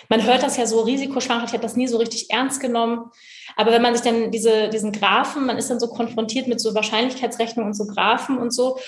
man 0.08 0.24
hört 0.24 0.42
das 0.42 0.56
ja 0.56 0.64
so, 0.64 0.80
Risikoschwankheit, 0.80 1.48
ich 1.48 1.52
habe 1.52 1.62
das 1.62 1.76
nie 1.76 1.88
so 1.88 1.98
richtig 1.98 2.30
ernst 2.30 2.58
genommen. 2.58 3.10
Aber 3.54 3.70
wenn 3.70 3.82
man 3.82 3.94
sich 3.94 4.02
dann 4.02 4.30
diese, 4.30 4.70
diesen 4.70 4.92
Graphen, 4.92 5.44
man 5.44 5.58
ist 5.58 5.68
dann 5.68 5.78
so 5.78 5.88
konfrontiert 5.88 6.48
mit 6.48 6.58
so 6.58 6.74
Wahrscheinlichkeitsrechnungen 6.74 7.72
und 7.72 7.74
so 7.74 7.86
Graphen 7.86 8.38
und 8.38 8.50
so. 8.50 8.78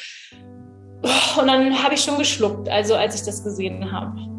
Und 1.39 1.47
dann 1.47 1.83
habe 1.83 1.93
ich 1.93 2.01
schon 2.01 2.17
geschluckt, 2.17 2.71
also 2.71 2.95
als 2.95 3.15
ich 3.15 3.27
das 3.27 3.45
gesehen 3.45 3.93
habe. 3.93 4.38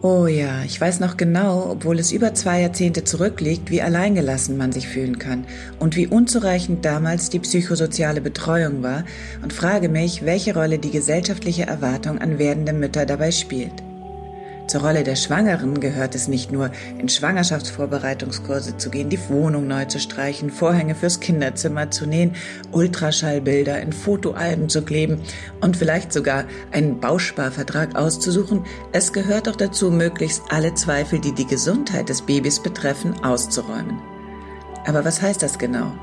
Oh 0.00 0.28
ja, 0.28 0.62
ich 0.64 0.80
weiß 0.80 1.00
noch 1.00 1.16
genau, 1.16 1.70
obwohl 1.72 1.98
es 1.98 2.12
über 2.12 2.32
zwei 2.32 2.60
Jahrzehnte 2.60 3.02
zurückliegt, 3.02 3.68
wie 3.68 3.82
alleingelassen 3.82 4.56
man 4.56 4.70
sich 4.70 4.86
fühlen 4.86 5.18
kann 5.18 5.44
und 5.80 5.96
wie 5.96 6.06
unzureichend 6.06 6.84
damals 6.84 7.30
die 7.30 7.40
psychosoziale 7.40 8.20
Betreuung 8.20 8.84
war 8.84 9.02
und 9.42 9.52
frage 9.52 9.88
mich, 9.88 10.24
welche 10.24 10.54
Rolle 10.54 10.78
die 10.78 10.92
gesellschaftliche 10.92 11.66
Erwartung 11.66 12.18
an 12.18 12.38
werdende 12.38 12.74
Mütter 12.74 13.06
dabei 13.06 13.32
spielt. 13.32 13.87
Zur 14.68 14.82
Rolle 14.82 15.02
der 15.02 15.16
Schwangeren 15.16 15.80
gehört 15.80 16.14
es 16.14 16.28
nicht 16.28 16.52
nur, 16.52 16.70
in 16.98 17.08
Schwangerschaftsvorbereitungskurse 17.08 18.76
zu 18.76 18.90
gehen, 18.90 19.08
die 19.08 19.18
Wohnung 19.30 19.66
neu 19.66 19.86
zu 19.86 19.98
streichen, 19.98 20.50
Vorhänge 20.50 20.94
fürs 20.94 21.20
Kinderzimmer 21.20 21.90
zu 21.90 22.04
nähen, 22.04 22.34
Ultraschallbilder 22.70 23.80
in 23.80 23.94
Fotoalben 23.94 24.68
zu 24.68 24.82
kleben 24.82 25.22
und 25.62 25.78
vielleicht 25.78 26.12
sogar 26.12 26.44
einen 26.70 27.00
Bausparvertrag 27.00 27.96
auszusuchen. 27.96 28.66
Es 28.92 29.14
gehört 29.14 29.48
auch 29.48 29.56
dazu, 29.56 29.90
möglichst 29.90 30.42
alle 30.50 30.74
Zweifel, 30.74 31.18
die 31.18 31.32
die 31.32 31.46
Gesundheit 31.46 32.10
des 32.10 32.20
Babys 32.20 32.60
betreffen, 32.60 33.14
auszuräumen. 33.24 33.98
Aber 34.84 35.02
was 35.02 35.22
heißt 35.22 35.42
das 35.42 35.58
genau? 35.58 35.94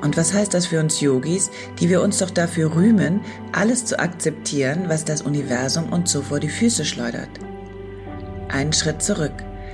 Und 0.00 0.16
was 0.16 0.32
heißt 0.32 0.54
das 0.54 0.66
für 0.66 0.78
uns 0.78 1.00
Yogis, 1.00 1.50
die 1.80 1.88
wir 1.88 2.02
uns 2.02 2.18
doch 2.18 2.30
dafür 2.30 2.76
rühmen, 2.76 3.22
alles 3.50 3.84
zu 3.84 3.98
akzeptieren, 3.98 4.84
was 4.86 5.04
das 5.04 5.22
Universum 5.22 5.92
uns 5.92 6.12
so 6.12 6.22
vor 6.22 6.38
die 6.38 6.50
Füße 6.50 6.84
schleudert? 6.84 7.30
Einen 8.48 8.72
Schritt 8.72 9.02
zurück. 9.02 9.32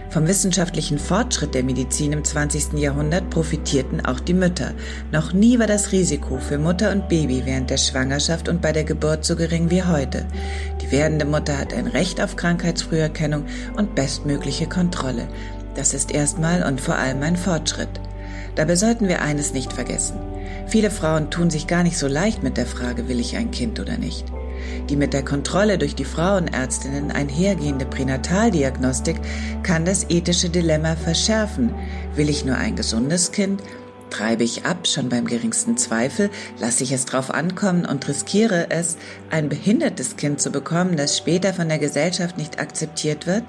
Vom 0.09 0.27
wissenschaftlichen 0.27 0.99
Fortschritt 0.99 1.55
der 1.55 1.63
Medizin 1.63 2.13
im 2.13 2.25
20. 2.25 2.75
Jahrhundert 2.75 3.31
profitierten 3.31 4.05
auch 4.05 4.21
die 4.21 4.35
Mütter. 4.35 4.73
Noch 5.11 5.33
nie 5.33 5.59
war 5.59 5.67
das 5.67 5.93
Risiko 5.93 6.39
für 6.39 6.59
Mutter 6.59 6.91
und 6.91 7.09
Baby 7.09 7.43
während 7.45 7.71
der 7.71 7.79
Schwangerschaft 7.79 8.49
und 8.49 8.61
bei 8.61 8.73
der 8.73 8.85
Geburt 8.85 9.25
so 9.25 9.37
gering 9.37 9.71
wie 9.71 9.83
heute. 9.83 10.27
Die 10.83 10.91
werdende 10.91 11.25
Mutter 11.25 11.59
hat 11.59 11.73
ein 11.73 11.87
Recht 11.87 12.21
auf 12.21 12.37
Krankheitsfrüherkennung 12.37 13.45
und 13.77 13.95
bestmögliche 13.95 14.67
Kontrolle. 14.67 15.29
Das 15.75 15.95
ist 15.95 16.11
erstmal 16.11 16.63
und 16.63 16.81
vor 16.81 16.97
allem 16.97 17.23
ein 17.23 17.37
Fortschritt. 17.37 18.01
Dabei 18.55 18.77
sollten 18.77 19.09
wir 19.09 19.23
eines 19.23 19.55
nicht 19.55 19.73
vergessen. 19.73 20.19
Viele 20.67 20.91
Frauen 20.91 21.31
tun 21.31 21.49
sich 21.49 21.67
gar 21.67 21.83
nicht 21.83 21.97
so 21.97 22.07
leicht 22.07 22.43
mit 22.43 22.57
der 22.59 22.67
Frage, 22.67 23.09
will 23.09 23.21
ich 23.21 23.37
ein 23.37 23.51
Kind 23.51 23.81
oder 23.81 23.97
nicht. 23.97 24.27
Die 24.89 24.97
mit 24.97 25.13
der 25.13 25.25
Kontrolle 25.25 25.79
durch 25.79 25.95
die 25.95 26.05
Frauenärztinnen 26.05 27.11
einhergehende 27.11 27.87
Pränataldiagnostik 27.87 29.17
kann 29.63 29.85
das 29.85 30.07
ethische 30.09 30.51
Dilemma 30.51 30.97
verschärfen. 30.97 31.75
Will 32.15 32.29
ich 32.29 32.45
nur 32.45 32.57
ein 32.57 32.77
gesundes 32.77 33.33
Kind? 33.33 33.63
Treibe 34.11 34.45
ich 34.45 34.67
ab, 34.67 34.87
schon 34.87 35.09
beim 35.09 35.25
geringsten 35.25 35.79
Zweifel, 35.79 36.29
lasse 36.61 36.85
ich 36.85 36.93
es 36.93 37.07
drauf 37.07 37.33
ankommen 37.33 37.87
und 37.87 38.07
riskiere 38.09 38.71
es, 38.71 38.99
ein 39.31 39.49
behindertes 39.49 40.17
Kind 40.17 40.39
zu 40.41 40.51
bekommen, 40.51 40.97
das 40.97 41.17
später 41.17 41.55
von 41.55 41.69
der 41.69 41.79
Gesellschaft 41.79 42.37
nicht 42.37 42.61
akzeptiert 42.61 43.27
wird? 43.27 43.45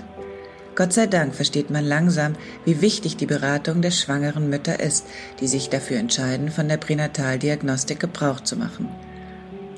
Gott 0.76 0.94
sei 0.94 1.06
Dank 1.06 1.36
versteht 1.36 1.70
man 1.70 1.86
langsam, 1.86 2.34
wie 2.66 2.82
wichtig 2.82 3.18
die 3.18 3.26
Beratung 3.26 3.82
der 3.82 3.92
schwangeren 3.92 4.50
Mütter 4.50 4.80
ist, 4.80 5.06
die 5.40 5.48
sich 5.48 5.70
dafür 5.70 5.98
entscheiden, 5.98 6.50
von 6.50 6.68
der 6.68 6.78
Pränataldiagnostik 6.78 8.00
Gebrauch 8.00 8.40
zu 8.40 8.56
machen. 8.56 8.88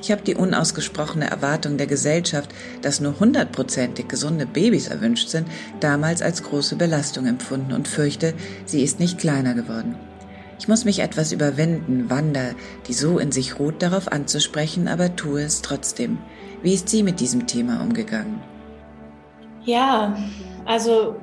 Ich 0.02 0.12
habe 0.12 0.22
die 0.22 0.36
unausgesprochene 0.36 1.30
Erwartung 1.30 1.78
der 1.78 1.88
Gesellschaft, 1.88 2.50
dass 2.82 3.00
nur 3.00 3.20
hundertprozentig 3.20 4.08
gesunde 4.08 4.46
Babys 4.46 4.88
erwünscht 4.88 5.30
sind, 5.30 5.48
damals 5.80 6.22
als 6.22 6.44
große 6.44 6.76
Belastung 6.76 7.26
empfunden 7.26 7.74
und 7.74 7.88
fürchte, 7.88 8.34
sie 8.66 8.84
ist 8.84 9.00
nicht 9.00 9.18
kleiner 9.18 9.54
geworden. 9.54 9.96
Ich 10.60 10.68
muss 10.68 10.86
mich 10.86 11.00
etwas 11.00 11.32
überwinden, 11.32 12.10
Wanda, 12.10 12.52
die 12.88 12.94
so 12.94 13.20
in 13.20 13.32
sich 13.32 13.60
ruht, 13.60 13.82
darauf 13.82 14.12
anzusprechen, 14.12 14.88
aber 14.88 15.16
tue 15.16 15.42
es 15.42 15.62
trotzdem. 15.62 16.18
Wie 16.62 16.74
ist 16.74 16.90
sie 16.90 17.04
mit 17.04 17.20
diesem 17.20 17.46
Thema 17.46 17.82
umgegangen? 17.82 18.42
Ja, 19.66 20.16
also 20.66 21.16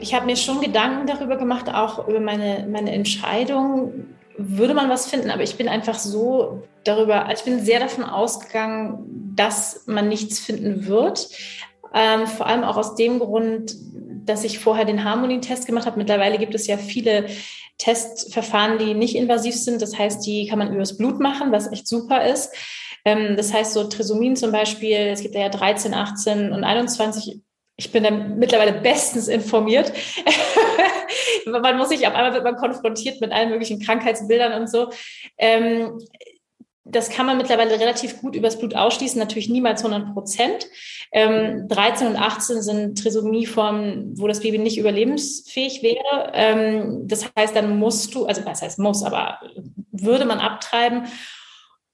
ich 0.00 0.14
habe 0.14 0.26
mir 0.26 0.36
schon 0.36 0.60
Gedanken 0.60 1.06
darüber 1.06 1.36
gemacht, 1.36 1.68
auch 1.68 2.08
über 2.08 2.20
meine, 2.20 2.66
meine 2.70 2.92
Entscheidung, 2.92 3.92
würde 4.38 4.72
man 4.72 4.88
was 4.88 5.10
finden, 5.10 5.30
aber 5.30 5.42
ich 5.42 5.56
bin 5.56 5.68
einfach 5.68 5.98
so 5.98 6.62
darüber, 6.84 7.26
also 7.26 7.40
ich 7.40 7.44
bin 7.44 7.64
sehr 7.64 7.80
davon 7.80 8.04
ausgegangen, 8.04 9.32
dass 9.34 9.82
man 9.86 10.08
nichts 10.08 10.38
finden 10.38 10.86
wird. 10.86 11.28
Ähm, 11.92 12.26
vor 12.26 12.46
allem 12.46 12.64
auch 12.64 12.76
aus 12.76 12.94
dem 12.94 13.18
Grund, 13.18 13.74
dass 14.24 14.44
ich 14.44 14.60
vorher 14.60 14.84
den 14.84 15.04
Harmonietest 15.04 15.66
gemacht 15.66 15.86
habe. 15.86 15.98
Mittlerweile 15.98 16.38
gibt 16.38 16.54
es 16.54 16.66
ja 16.66 16.76
viele 16.76 17.26
Testverfahren, 17.78 18.78
die 18.78 18.94
nicht 18.94 19.16
invasiv 19.16 19.54
sind. 19.54 19.82
Das 19.82 19.98
heißt, 19.98 20.24
die 20.24 20.46
kann 20.46 20.58
man 20.58 20.72
übers 20.72 20.96
Blut 20.96 21.18
machen, 21.18 21.50
was 21.50 21.72
echt 21.72 21.88
super 21.88 22.24
ist. 22.24 22.54
Ähm, 23.04 23.36
das 23.36 23.52
heißt, 23.52 23.72
so 23.72 23.84
Trisomin 23.84 24.36
zum 24.36 24.52
Beispiel, 24.52 24.96
es 24.96 25.22
gibt 25.22 25.34
ja 25.34 25.48
13, 25.48 25.94
18 25.94 26.52
und 26.52 26.62
21 26.62 27.40
ich 27.78 27.92
bin 27.92 28.02
dann 28.02 28.38
mittlerweile 28.38 28.72
bestens 28.72 29.28
informiert. 29.28 29.92
man 31.46 31.78
muss 31.78 31.90
sich 31.90 32.06
auf 32.06 32.14
einmal 32.14 32.34
wird 32.34 32.42
man 32.42 32.56
konfrontiert 32.56 33.20
mit 33.20 33.32
allen 33.32 33.50
möglichen 33.50 33.80
Krankheitsbildern 33.80 34.60
und 34.60 34.68
so. 34.68 34.90
Ähm, 35.38 36.00
das 36.84 37.10
kann 37.10 37.26
man 37.26 37.36
mittlerweile 37.36 37.78
relativ 37.78 38.20
gut 38.20 38.34
übers 38.34 38.58
Blut 38.58 38.74
ausschließen, 38.74 39.18
natürlich 39.18 39.48
niemals 39.48 39.84
100 39.84 40.12
Prozent. 40.12 40.66
Ähm, 41.12 41.68
13 41.68 42.08
und 42.08 42.16
18 42.16 42.62
sind 42.62 42.98
Trisomieformen, 42.98 44.18
wo 44.18 44.26
das 44.26 44.40
Baby 44.40 44.58
nicht 44.58 44.78
überlebensfähig 44.78 45.82
wäre. 45.82 46.32
Ähm, 46.32 47.06
das 47.06 47.30
heißt, 47.38 47.54
dann 47.54 47.78
musst 47.78 48.12
du, 48.14 48.26
also 48.26 48.44
was 48.44 48.62
heißt 48.62 48.80
muss, 48.80 49.04
aber 49.04 49.38
würde 49.92 50.24
man 50.24 50.40
abtreiben. 50.40 51.04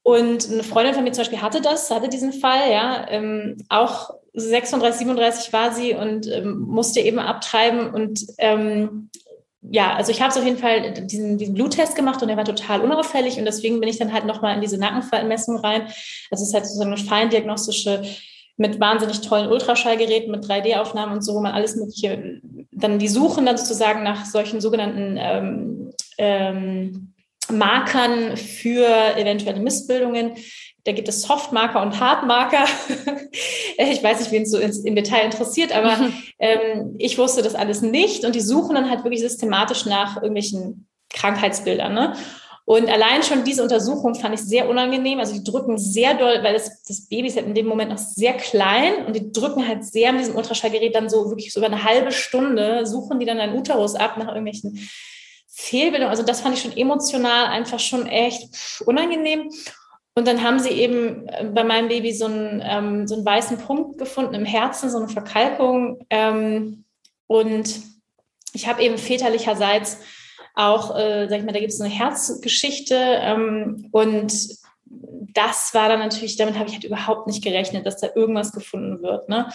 Und 0.02 0.50
eine 0.50 0.62
Freundin 0.62 0.94
von 0.94 1.04
mir 1.04 1.12
zum 1.12 1.22
Beispiel 1.22 1.42
hatte 1.42 1.60
das, 1.60 1.90
hatte 1.90 2.08
diesen 2.08 2.32
Fall, 2.32 2.70
ja, 2.70 3.06
ähm, 3.10 3.58
auch 3.68 4.10
36, 4.34 4.98
37 4.98 5.52
war 5.52 5.72
sie 5.72 5.94
und 5.94 6.30
ähm, 6.30 6.58
musste 6.60 7.00
eben 7.00 7.18
abtreiben. 7.18 7.94
Und 7.94 8.26
ähm, 8.38 9.10
ja, 9.62 9.94
also 9.94 10.10
ich 10.10 10.20
habe 10.20 10.34
auf 10.34 10.44
jeden 10.44 10.58
Fall 10.58 10.92
diesen, 11.06 11.38
diesen 11.38 11.54
Bluttest 11.54 11.96
gemacht 11.96 12.20
und 12.20 12.28
der 12.28 12.36
war 12.36 12.44
total 12.44 12.80
unauffällig 12.80 13.38
und 13.38 13.44
deswegen 13.46 13.80
bin 13.80 13.88
ich 13.88 13.98
dann 13.98 14.12
halt 14.12 14.26
nochmal 14.26 14.54
in 14.54 14.60
diese 14.60 14.78
Nackenfallmessung 14.78 15.58
rein. 15.58 15.82
Also 16.30 16.42
es 16.42 16.48
ist 16.48 16.54
halt 16.54 16.66
so 16.66 16.82
eine 16.82 16.96
feindiagnostische 16.96 18.02
mit 18.56 18.78
wahnsinnig 18.78 19.20
tollen 19.20 19.50
Ultraschallgeräten, 19.50 20.30
mit 20.30 20.44
3D-Aufnahmen 20.44 21.12
und 21.12 21.22
so, 21.22 21.34
wo 21.34 21.40
man 21.40 21.52
alles 21.52 21.74
mögliche, 21.74 22.40
dann 22.70 22.98
die 22.98 23.08
suchen 23.08 23.46
dann 23.46 23.56
sozusagen 23.56 24.04
nach 24.04 24.26
solchen 24.26 24.60
sogenannten 24.60 25.16
ähm, 25.18 25.90
ähm, 26.18 27.14
Markern 27.50 28.36
für 28.36 28.86
eventuelle 29.16 29.60
Missbildungen. 29.60 30.32
Da 30.84 30.92
gibt 30.92 31.08
es 31.08 31.22
Softmarker 31.22 31.80
und 31.82 31.98
Hardmarker. 31.98 32.64
ich 33.78 34.02
weiß 34.02 34.20
nicht, 34.20 34.32
wen 34.32 34.42
es 34.42 34.50
so 34.50 34.58
im 34.58 34.94
Detail 34.94 35.24
interessiert, 35.24 35.74
aber 35.74 36.10
ähm, 36.38 36.94
ich 36.98 37.18
wusste 37.18 37.42
das 37.42 37.54
alles 37.54 37.82
nicht 37.82 38.24
und 38.24 38.34
die 38.34 38.40
suchen 38.40 38.74
dann 38.74 38.90
halt 38.90 39.04
wirklich 39.04 39.22
systematisch 39.22 39.86
nach 39.86 40.16
irgendwelchen 40.16 40.86
Krankheitsbildern. 41.10 41.94
Ne? 41.94 42.14
Und 42.66 42.88
allein 42.88 43.22
schon 43.22 43.44
diese 43.44 43.62
Untersuchung 43.62 44.14
fand 44.14 44.34
ich 44.34 44.40
sehr 44.40 44.68
unangenehm. 44.68 45.18
Also 45.18 45.34
die 45.34 45.44
drücken 45.44 45.76
sehr 45.76 46.14
doll, 46.14 46.42
weil 46.42 46.54
das, 46.54 46.82
das 46.84 47.08
Baby 47.08 47.28
ist 47.28 47.36
halt 47.36 47.46
in 47.46 47.54
dem 47.54 47.66
Moment 47.66 47.90
noch 47.90 47.98
sehr 47.98 48.32
klein 48.34 49.04
und 49.06 49.14
die 49.14 49.32
drücken 49.32 49.66
halt 49.66 49.84
sehr 49.84 50.12
mit 50.12 50.22
diesem 50.22 50.36
Ultraschallgerät 50.36 50.94
dann 50.94 51.10
so 51.10 51.28
wirklich 51.28 51.52
so 51.52 51.60
über 51.60 51.66
eine 51.66 51.84
halbe 51.84 52.10
Stunde, 52.10 52.86
suchen 52.86 53.20
die 53.20 53.26
dann 53.26 53.38
einen 53.38 53.56
Uterus 53.56 53.94
ab 53.94 54.16
nach 54.16 54.28
irgendwelchen 54.28 54.88
Fehlbildungen. 55.46 56.10
Also 56.10 56.22
das 56.22 56.40
fand 56.40 56.56
ich 56.56 56.62
schon 56.62 56.76
emotional 56.76 57.46
einfach 57.46 57.80
schon 57.80 58.06
echt 58.06 58.48
unangenehm. 58.86 59.50
Und 60.14 60.28
dann 60.28 60.42
haben 60.42 60.60
sie 60.60 60.70
eben 60.70 61.26
äh, 61.28 61.44
bei 61.44 61.64
meinem 61.64 61.88
Baby 61.88 62.12
so 62.12 62.26
einen, 62.26 62.62
ähm, 62.64 63.06
so 63.06 63.16
einen 63.16 63.24
weißen 63.24 63.58
Punkt 63.58 63.98
gefunden 63.98 64.34
im 64.34 64.44
Herzen, 64.44 64.90
so 64.90 64.98
eine 64.98 65.08
Verkalkung. 65.08 66.04
Ähm, 66.10 66.84
und 67.26 67.80
ich 68.52 68.68
habe 68.68 68.82
eben 68.82 68.96
väterlicherseits 68.96 69.98
auch, 70.54 70.96
äh, 70.96 71.26
sag 71.28 71.38
ich 71.38 71.44
mal, 71.44 71.52
da 71.52 71.58
gibt 71.58 71.72
es 71.72 71.80
eine 71.80 71.92
Herzgeschichte. 71.92 72.94
Ähm, 72.96 73.88
und 73.90 74.32
das 75.34 75.74
war 75.74 75.88
dann 75.88 75.98
natürlich, 75.98 76.36
damit 76.36 76.56
habe 76.56 76.68
ich 76.68 76.74
halt 76.74 76.84
überhaupt 76.84 77.26
nicht 77.26 77.42
gerechnet, 77.42 77.84
dass 77.84 78.00
da 78.00 78.08
irgendwas 78.14 78.52
gefunden 78.52 79.02
wird. 79.02 79.28
Ne? 79.28 79.48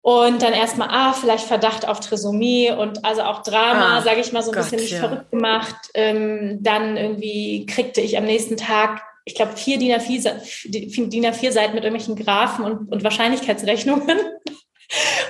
Und 0.00 0.40
dann 0.40 0.54
erstmal, 0.54 0.88
ah, 0.90 1.12
vielleicht 1.12 1.44
Verdacht 1.44 1.86
auf 1.86 2.00
Trisomie 2.00 2.70
und 2.70 3.04
also 3.04 3.22
auch 3.22 3.42
Drama, 3.42 3.98
ah, 3.98 4.02
sage 4.02 4.20
ich 4.20 4.32
mal, 4.32 4.42
so 4.42 4.52
ein 4.52 4.54
Gott, 4.54 4.70
bisschen 4.70 4.96
ja. 4.96 5.00
verrückt 5.00 5.30
gemacht. 5.30 5.74
Ähm, 5.92 6.58
dann 6.62 6.96
irgendwie 6.96 7.66
kriegte 7.66 8.00
ich 8.00 8.16
am 8.16 8.24
nächsten 8.24 8.56
Tag 8.56 9.02
ich 9.26 9.34
glaube, 9.34 9.56
vier 9.56 9.76
DIN 9.78 9.92
A4, 9.92 10.70
DIN 10.70 11.26
A4 11.26 11.50
Seiten 11.50 11.74
mit 11.74 11.84
irgendwelchen 11.84 12.16
Graphen 12.16 12.64
und, 12.64 12.90
und 12.90 13.04
Wahrscheinlichkeitsrechnungen. 13.04 14.18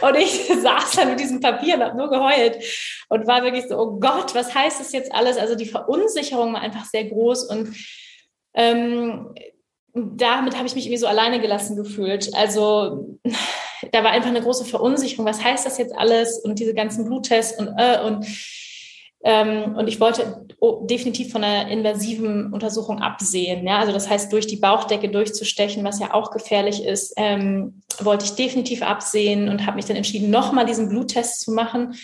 Und 0.03 0.15
ich 0.19 0.49
saß 0.63 0.93
dann 0.97 1.09
mit 1.09 1.19
diesem 1.19 1.41
Papier 1.41 1.77
und 1.77 1.83
habe 1.83 1.97
nur 1.97 2.11
geheult 2.11 2.63
und 3.09 3.27
war 3.27 3.43
wirklich 3.43 3.65
so, 3.67 3.79
oh 3.79 3.99
Gott, 3.99 4.35
was 4.35 4.55
heißt 4.55 4.79
das 4.79 4.93
jetzt 4.93 5.11
alles? 5.15 5.39
Also 5.39 5.55
die 5.55 5.65
Verunsicherung 5.65 6.53
war 6.53 6.61
einfach 6.61 6.85
sehr 6.85 7.05
groß 7.05 7.45
und 7.45 7.75
ähm, 8.53 9.35
damit 9.95 10.57
habe 10.57 10.67
ich 10.67 10.75
mich 10.75 10.85
irgendwie 10.85 11.01
so 11.01 11.07
alleine 11.07 11.41
gelassen 11.41 11.75
gefühlt. 11.75 12.35
Also 12.35 13.19
da 13.93 14.05
war 14.05 14.11
einfach 14.11 14.29
eine 14.29 14.43
große 14.43 14.67
Verunsicherung. 14.67 15.25
Was 15.25 15.43
heißt 15.43 15.65
das 15.65 15.79
jetzt 15.79 15.97
alles? 15.97 16.39
Und 16.39 16.59
diese 16.59 16.75
ganzen 16.75 17.07
Bluttests 17.07 17.59
und, 17.59 17.69
äh, 17.79 18.03
und 18.05 18.27
und 19.27 19.89
ich 19.89 19.99
wollte 19.99 20.47
definitiv 20.83 21.33
von 21.33 21.43
einer 21.43 21.69
invasiven 21.69 22.53
Untersuchung 22.53 23.01
absehen. 23.01 23.67
Ja? 23.67 23.79
Also 23.79 23.93
das 23.93 24.09
heißt, 24.09 24.33
durch 24.33 24.47
die 24.47 24.57
Bauchdecke 24.57 25.09
durchzustechen, 25.09 25.83
was 25.85 25.99
ja 25.99 26.15
auch 26.15 26.31
gefährlich 26.31 26.85
ist, 26.85 27.13
ähm, 27.17 27.83
wollte 28.01 28.25
ich 28.25 28.33
definitiv 28.33 28.83
absehen 28.83 29.49
und 29.49 29.67
habe 29.67 29.77
mich 29.77 29.87
dann 29.87 29.97
entschieden, 29.97 30.31
nochmal 30.31 30.65
diesen 30.65 30.89
Bluttest 30.89 31.41
zu 31.41 31.53
machen, 31.53 31.95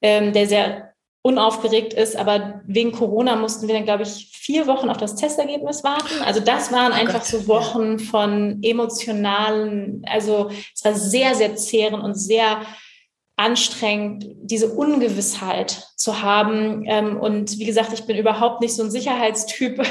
ähm, 0.00 0.32
der 0.32 0.46
sehr 0.46 0.92
unaufgeregt 1.22 1.92
ist. 1.92 2.16
Aber 2.16 2.62
wegen 2.66 2.92
Corona 2.92 3.36
mussten 3.36 3.66
wir 3.66 3.74
dann, 3.74 3.84
glaube 3.84 4.04
ich, 4.04 4.30
vier 4.32 4.66
Wochen 4.66 4.88
auf 4.88 4.96
das 4.96 5.16
Testergebnis 5.16 5.84
warten. 5.84 6.22
Also 6.24 6.40
das 6.40 6.72
waren 6.72 6.92
oh 6.92 6.94
einfach 6.94 7.20
Gott. 7.20 7.26
so 7.26 7.48
Wochen 7.48 7.98
von 7.98 8.60
emotionalen, 8.62 10.04
also 10.08 10.50
es 10.74 10.84
war 10.84 10.94
sehr, 10.94 11.34
sehr 11.34 11.56
zehren 11.56 12.00
und 12.00 12.14
sehr 12.14 12.62
anstrengend, 13.36 14.26
diese 14.40 14.70
Ungewissheit 14.70 15.88
zu 15.96 16.22
haben. 16.22 16.84
Ähm, 16.86 17.20
und 17.20 17.58
wie 17.58 17.66
gesagt, 17.66 17.92
ich 17.92 18.04
bin 18.04 18.16
überhaupt 18.16 18.62
nicht 18.62 18.74
so 18.74 18.82
ein 18.82 18.90
Sicherheitstyp. 18.90 19.82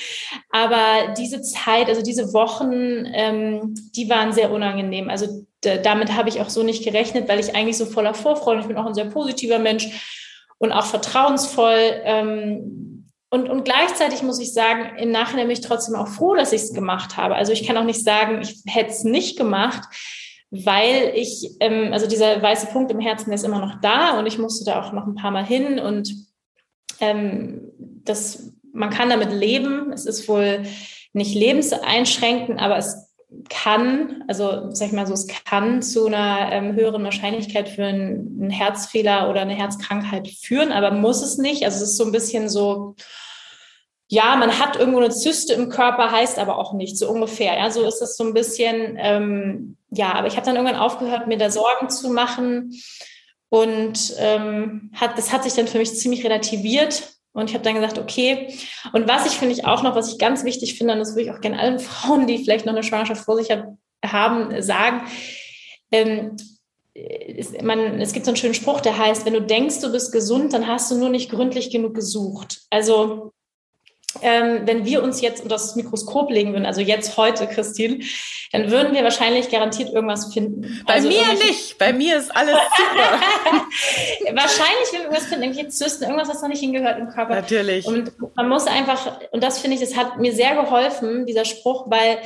Aber 0.50 1.14
diese 1.18 1.42
Zeit, 1.42 1.88
also 1.88 2.02
diese 2.02 2.32
Wochen, 2.32 3.06
ähm, 3.12 3.74
die 3.94 4.08
waren 4.08 4.32
sehr 4.32 4.50
unangenehm. 4.50 5.10
Also 5.10 5.46
damit 5.60 6.14
habe 6.14 6.28
ich 6.28 6.40
auch 6.40 6.50
so 6.50 6.62
nicht 6.62 6.84
gerechnet, 6.84 7.28
weil 7.28 7.40
ich 7.40 7.54
eigentlich 7.54 7.78
so 7.78 7.86
voller 7.86 8.14
Vorfreude, 8.14 8.60
ich 8.60 8.66
bin 8.66 8.76
auch 8.76 8.86
ein 8.86 8.94
sehr 8.94 9.06
positiver 9.06 9.58
Mensch 9.58 9.88
und 10.58 10.72
auch 10.72 10.86
vertrauensvoll. 10.86 12.00
Ähm, 12.04 13.10
und, 13.28 13.50
und 13.50 13.64
gleichzeitig 13.64 14.22
muss 14.22 14.38
ich 14.38 14.54
sagen, 14.54 14.96
im 14.96 15.10
Nachhinein 15.10 15.48
bin 15.48 15.56
ich 15.56 15.66
trotzdem 15.66 15.96
auch 15.96 16.08
froh, 16.08 16.34
dass 16.34 16.52
ich 16.52 16.62
es 16.62 16.72
gemacht 16.72 17.16
habe. 17.16 17.34
Also 17.34 17.52
ich 17.52 17.66
kann 17.66 17.76
auch 17.76 17.84
nicht 17.84 18.02
sagen, 18.02 18.40
ich 18.40 18.62
hätte 18.66 18.90
es 18.90 19.04
nicht 19.04 19.36
gemacht 19.36 19.82
weil 20.50 21.12
ich, 21.14 21.56
ähm, 21.60 21.92
also 21.92 22.06
dieser 22.06 22.40
weiße 22.40 22.68
Punkt 22.68 22.90
im 22.90 23.00
Herzen, 23.00 23.32
ist 23.32 23.44
immer 23.44 23.60
noch 23.60 23.80
da 23.80 24.18
und 24.18 24.26
ich 24.26 24.38
musste 24.38 24.64
da 24.64 24.82
auch 24.82 24.92
noch 24.92 25.06
ein 25.06 25.16
paar 25.16 25.30
Mal 25.30 25.44
hin 25.44 25.78
und 25.78 26.14
ähm, 27.00 27.72
das, 28.04 28.52
man 28.72 28.90
kann 28.90 29.10
damit 29.10 29.32
leben. 29.32 29.92
Es 29.92 30.06
ist 30.06 30.28
wohl 30.28 30.62
nicht 31.12 31.34
lebenseinschränkend, 31.34 32.60
aber 32.60 32.76
es 32.76 33.04
kann, 33.48 34.24
also 34.28 34.70
sag 34.70 34.88
ich 34.88 34.92
mal 34.92 35.06
so, 35.06 35.14
es 35.14 35.26
kann 35.26 35.82
zu 35.82 36.06
einer 36.06 36.52
ähm, 36.52 36.74
höheren 36.74 37.02
Wahrscheinlichkeit 37.04 37.68
für 37.68 37.84
einen, 37.84 38.38
einen 38.40 38.50
Herzfehler 38.50 39.28
oder 39.30 39.42
eine 39.42 39.54
Herzkrankheit 39.54 40.28
führen, 40.28 40.72
aber 40.72 40.92
muss 40.92 41.22
es 41.22 41.38
nicht. 41.38 41.64
Also 41.64 41.82
es 41.82 41.90
ist 41.90 41.96
so 41.96 42.04
ein 42.04 42.12
bisschen 42.12 42.48
so, 42.48 42.94
ja, 44.08 44.36
man 44.36 44.58
hat 44.58 44.76
irgendwo 44.76 44.98
eine 44.98 45.10
Zyste 45.10 45.54
im 45.54 45.70
Körper, 45.70 46.10
heißt 46.10 46.38
aber 46.38 46.58
auch 46.58 46.74
nicht, 46.74 46.98
so 46.98 47.08
ungefähr. 47.08 47.56
Ja, 47.56 47.70
so 47.70 47.86
ist 47.86 48.02
es 48.02 48.16
so 48.16 48.24
ein 48.24 48.34
bisschen, 48.34 48.96
ähm, 48.98 49.76
ja, 49.90 50.14
aber 50.14 50.26
ich 50.26 50.36
habe 50.36 50.46
dann 50.46 50.56
irgendwann 50.56 50.78
aufgehört, 50.78 51.26
mir 51.26 51.38
da 51.38 51.50
Sorgen 51.50 51.88
zu 51.88 52.10
machen. 52.10 52.72
Und 53.48 54.14
ähm, 54.18 54.90
hat, 54.94 55.16
das 55.16 55.32
hat 55.32 55.44
sich 55.44 55.54
dann 55.54 55.68
für 55.68 55.78
mich 55.78 55.94
ziemlich 55.94 56.24
relativiert. 56.24 57.14
Und 57.32 57.48
ich 57.48 57.54
habe 57.54 57.64
dann 57.64 57.74
gesagt, 57.74 57.98
okay. 57.98 58.54
Und 58.92 59.08
was 59.08 59.26
ich 59.26 59.32
finde 59.32 59.54
ich 59.54 59.64
auch 59.64 59.82
noch, 59.82 59.94
was 59.94 60.12
ich 60.12 60.18
ganz 60.18 60.44
wichtig 60.44 60.76
finde, 60.76 60.94
und 60.94 61.00
das 61.00 61.14
würde 61.14 61.22
ich 61.22 61.30
auch 61.30 61.40
gerne 61.40 61.58
allen 61.58 61.78
Frauen, 61.80 62.26
die 62.26 62.38
vielleicht 62.38 62.66
noch 62.66 62.72
eine 62.72 62.82
Schwangerschaft 62.82 63.24
vor 63.24 63.36
sich 63.36 63.48
haben, 64.04 64.62
sagen, 64.62 65.02
ähm, 65.90 66.36
es, 66.94 67.52
man, 67.62 68.00
es 68.00 68.12
gibt 68.12 68.26
so 68.26 68.30
einen 68.30 68.36
schönen 68.36 68.54
Spruch, 68.54 68.80
der 68.80 68.98
heißt, 68.98 69.24
wenn 69.24 69.32
du 69.32 69.42
denkst, 69.42 69.80
du 69.80 69.90
bist 69.90 70.12
gesund, 70.12 70.52
dann 70.52 70.66
hast 70.66 70.90
du 70.90 70.96
nur 70.96 71.08
nicht 71.08 71.30
gründlich 71.30 71.70
genug 71.70 71.94
gesucht. 71.94 72.60
Also 72.70 73.32
ähm, 74.22 74.62
wenn 74.64 74.84
wir 74.84 75.02
uns 75.02 75.20
jetzt 75.20 75.42
unter 75.42 75.56
das 75.56 75.76
Mikroskop 75.76 76.30
legen 76.30 76.52
würden, 76.52 76.66
also 76.66 76.80
jetzt 76.80 77.16
heute, 77.16 77.46
Christine, 77.46 78.04
dann 78.52 78.70
würden 78.70 78.94
wir 78.94 79.02
wahrscheinlich 79.02 79.50
garantiert 79.50 79.92
irgendwas 79.92 80.32
finden. 80.32 80.82
Bei 80.86 80.94
also 80.94 81.08
mir 81.08 81.22
nicht, 81.34 81.76
bei 81.78 81.92
mir 81.92 82.16
ist 82.16 82.34
alles 82.34 82.54
super. 82.76 84.36
wahrscheinlich, 84.36 84.92
wenn 84.92 85.00
wir 85.00 85.04
irgendwas 85.06 85.26
finden, 85.26 85.42
irgendwelche 85.44 85.68
Zysten, 85.70 86.04
irgendwas, 86.04 86.28
was 86.28 86.42
noch 86.42 86.48
nicht 86.48 86.60
hingehört 86.60 86.98
im 86.98 87.08
Körper. 87.08 87.34
Natürlich. 87.34 87.86
Und 87.86 88.12
man 88.36 88.48
muss 88.48 88.66
einfach, 88.66 89.20
und 89.32 89.42
das 89.42 89.58
finde 89.58 89.76
ich, 89.76 89.80
das 89.80 89.96
hat 89.96 90.18
mir 90.18 90.32
sehr 90.32 90.54
geholfen, 90.54 91.26
dieser 91.26 91.44
Spruch, 91.44 91.90
weil 91.90 92.18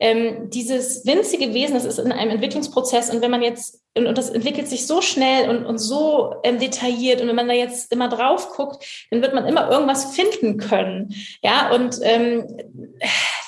ähm, 0.00 0.50
dieses 0.50 1.04
winzige 1.06 1.52
Wesen, 1.54 1.74
das 1.74 1.84
ist 1.84 1.98
in 1.98 2.12
einem 2.12 2.30
Entwicklungsprozess 2.30 3.10
und 3.10 3.20
wenn 3.20 3.30
man 3.30 3.42
jetzt, 3.42 3.82
und, 3.96 4.06
und 4.06 4.16
das 4.16 4.30
entwickelt 4.30 4.68
sich 4.68 4.86
so 4.86 5.00
schnell 5.00 5.50
und, 5.50 5.66
und 5.66 5.78
so 5.78 6.34
ähm, 6.44 6.58
detailliert 6.58 7.20
und 7.20 7.28
wenn 7.28 7.36
man 7.36 7.48
da 7.48 7.54
jetzt 7.54 7.92
immer 7.92 8.08
drauf 8.08 8.52
guckt, 8.52 8.84
dann 9.10 9.22
wird 9.22 9.34
man 9.34 9.46
immer 9.46 9.70
irgendwas 9.70 10.14
finden 10.14 10.58
können. 10.58 11.14
Ja, 11.42 11.72
und 11.74 11.98
ähm, 12.02 12.46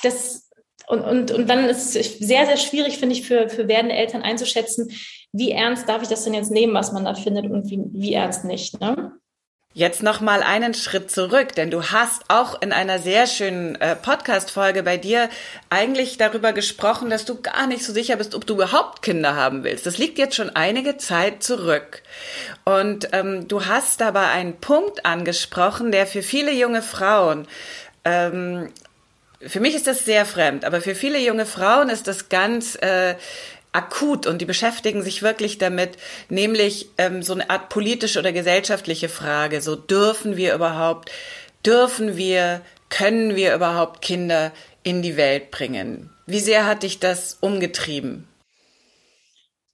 das, 0.02 0.50
und, 0.88 1.02
und, 1.02 1.30
und 1.30 1.48
dann 1.48 1.66
ist 1.66 1.94
es 1.94 2.18
sehr, 2.18 2.46
sehr 2.46 2.56
schwierig, 2.56 2.98
finde 2.98 3.14
ich, 3.14 3.26
für, 3.26 3.48
für 3.48 3.68
werdende 3.68 3.94
Eltern 3.94 4.22
einzuschätzen, 4.22 4.90
wie 5.32 5.52
ernst 5.52 5.88
darf 5.88 6.02
ich 6.02 6.08
das 6.08 6.24
denn 6.24 6.34
jetzt 6.34 6.50
nehmen, 6.50 6.74
was 6.74 6.90
man 6.90 7.04
da 7.04 7.14
findet 7.14 7.44
und 7.48 7.70
wie, 7.70 7.80
wie 7.92 8.14
ernst 8.14 8.44
nicht. 8.44 8.80
Ne? 8.80 9.12
Jetzt 9.72 10.02
noch 10.02 10.20
mal 10.20 10.42
einen 10.42 10.74
Schritt 10.74 11.12
zurück, 11.12 11.54
denn 11.54 11.70
du 11.70 11.84
hast 11.84 12.24
auch 12.26 12.60
in 12.60 12.72
einer 12.72 12.98
sehr 12.98 13.28
schönen 13.28 13.76
äh, 13.76 13.94
Podcast-Folge 13.94 14.82
bei 14.82 14.96
dir 14.96 15.30
eigentlich 15.70 16.18
darüber 16.18 16.52
gesprochen, 16.52 17.08
dass 17.08 17.24
du 17.24 17.40
gar 17.40 17.68
nicht 17.68 17.84
so 17.84 17.92
sicher 17.92 18.16
bist, 18.16 18.34
ob 18.34 18.44
du 18.44 18.54
überhaupt 18.54 19.00
Kinder 19.00 19.36
haben 19.36 19.62
willst. 19.62 19.86
Das 19.86 19.96
liegt 19.96 20.18
jetzt 20.18 20.34
schon 20.34 20.50
einige 20.56 20.96
Zeit 20.96 21.44
zurück. 21.44 22.02
Und 22.64 23.10
ähm, 23.12 23.46
du 23.46 23.66
hast 23.66 24.00
dabei 24.00 24.26
einen 24.30 24.56
Punkt 24.56 25.06
angesprochen, 25.06 25.92
der 25.92 26.08
für 26.08 26.22
viele 26.22 26.52
junge 26.52 26.82
Frauen 26.82 27.46
ähm, 28.04 28.70
für 29.42 29.60
mich 29.60 29.74
ist 29.74 29.86
das 29.86 30.04
sehr 30.04 30.26
fremd, 30.26 30.66
aber 30.66 30.82
für 30.82 30.94
viele 30.94 31.18
junge 31.18 31.46
Frauen 31.46 31.88
ist 31.88 32.06
das 32.06 32.28
ganz 32.28 32.76
äh, 32.76 33.14
akut 33.72 34.26
und 34.26 34.40
die 34.40 34.46
beschäftigen 34.46 35.02
sich 35.02 35.22
wirklich 35.22 35.58
damit, 35.58 35.96
nämlich 36.28 36.88
ähm, 36.98 37.22
so 37.22 37.34
eine 37.34 37.50
Art 37.50 37.68
politische 37.68 38.18
oder 38.18 38.32
gesellschaftliche 38.32 39.08
Frage. 39.08 39.60
So 39.60 39.76
dürfen 39.76 40.36
wir 40.36 40.54
überhaupt, 40.54 41.10
dürfen 41.64 42.16
wir, 42.16 42.62
können 42.88 43.36
wir 43.36 43.54
überhaupt 43.54 44.02
Kinder 44.02 44.52
in 44.82 45.02
die 45.02 45.16
Welt 45.16 45.50
bringen? 45.50 46.10
Wie 46.26 46.40
sehr 46.40 46.66
hat 46.66 46.82
dich 46.82 46.98
das 46.98 47.38
umgetrieben? 47.40 48.26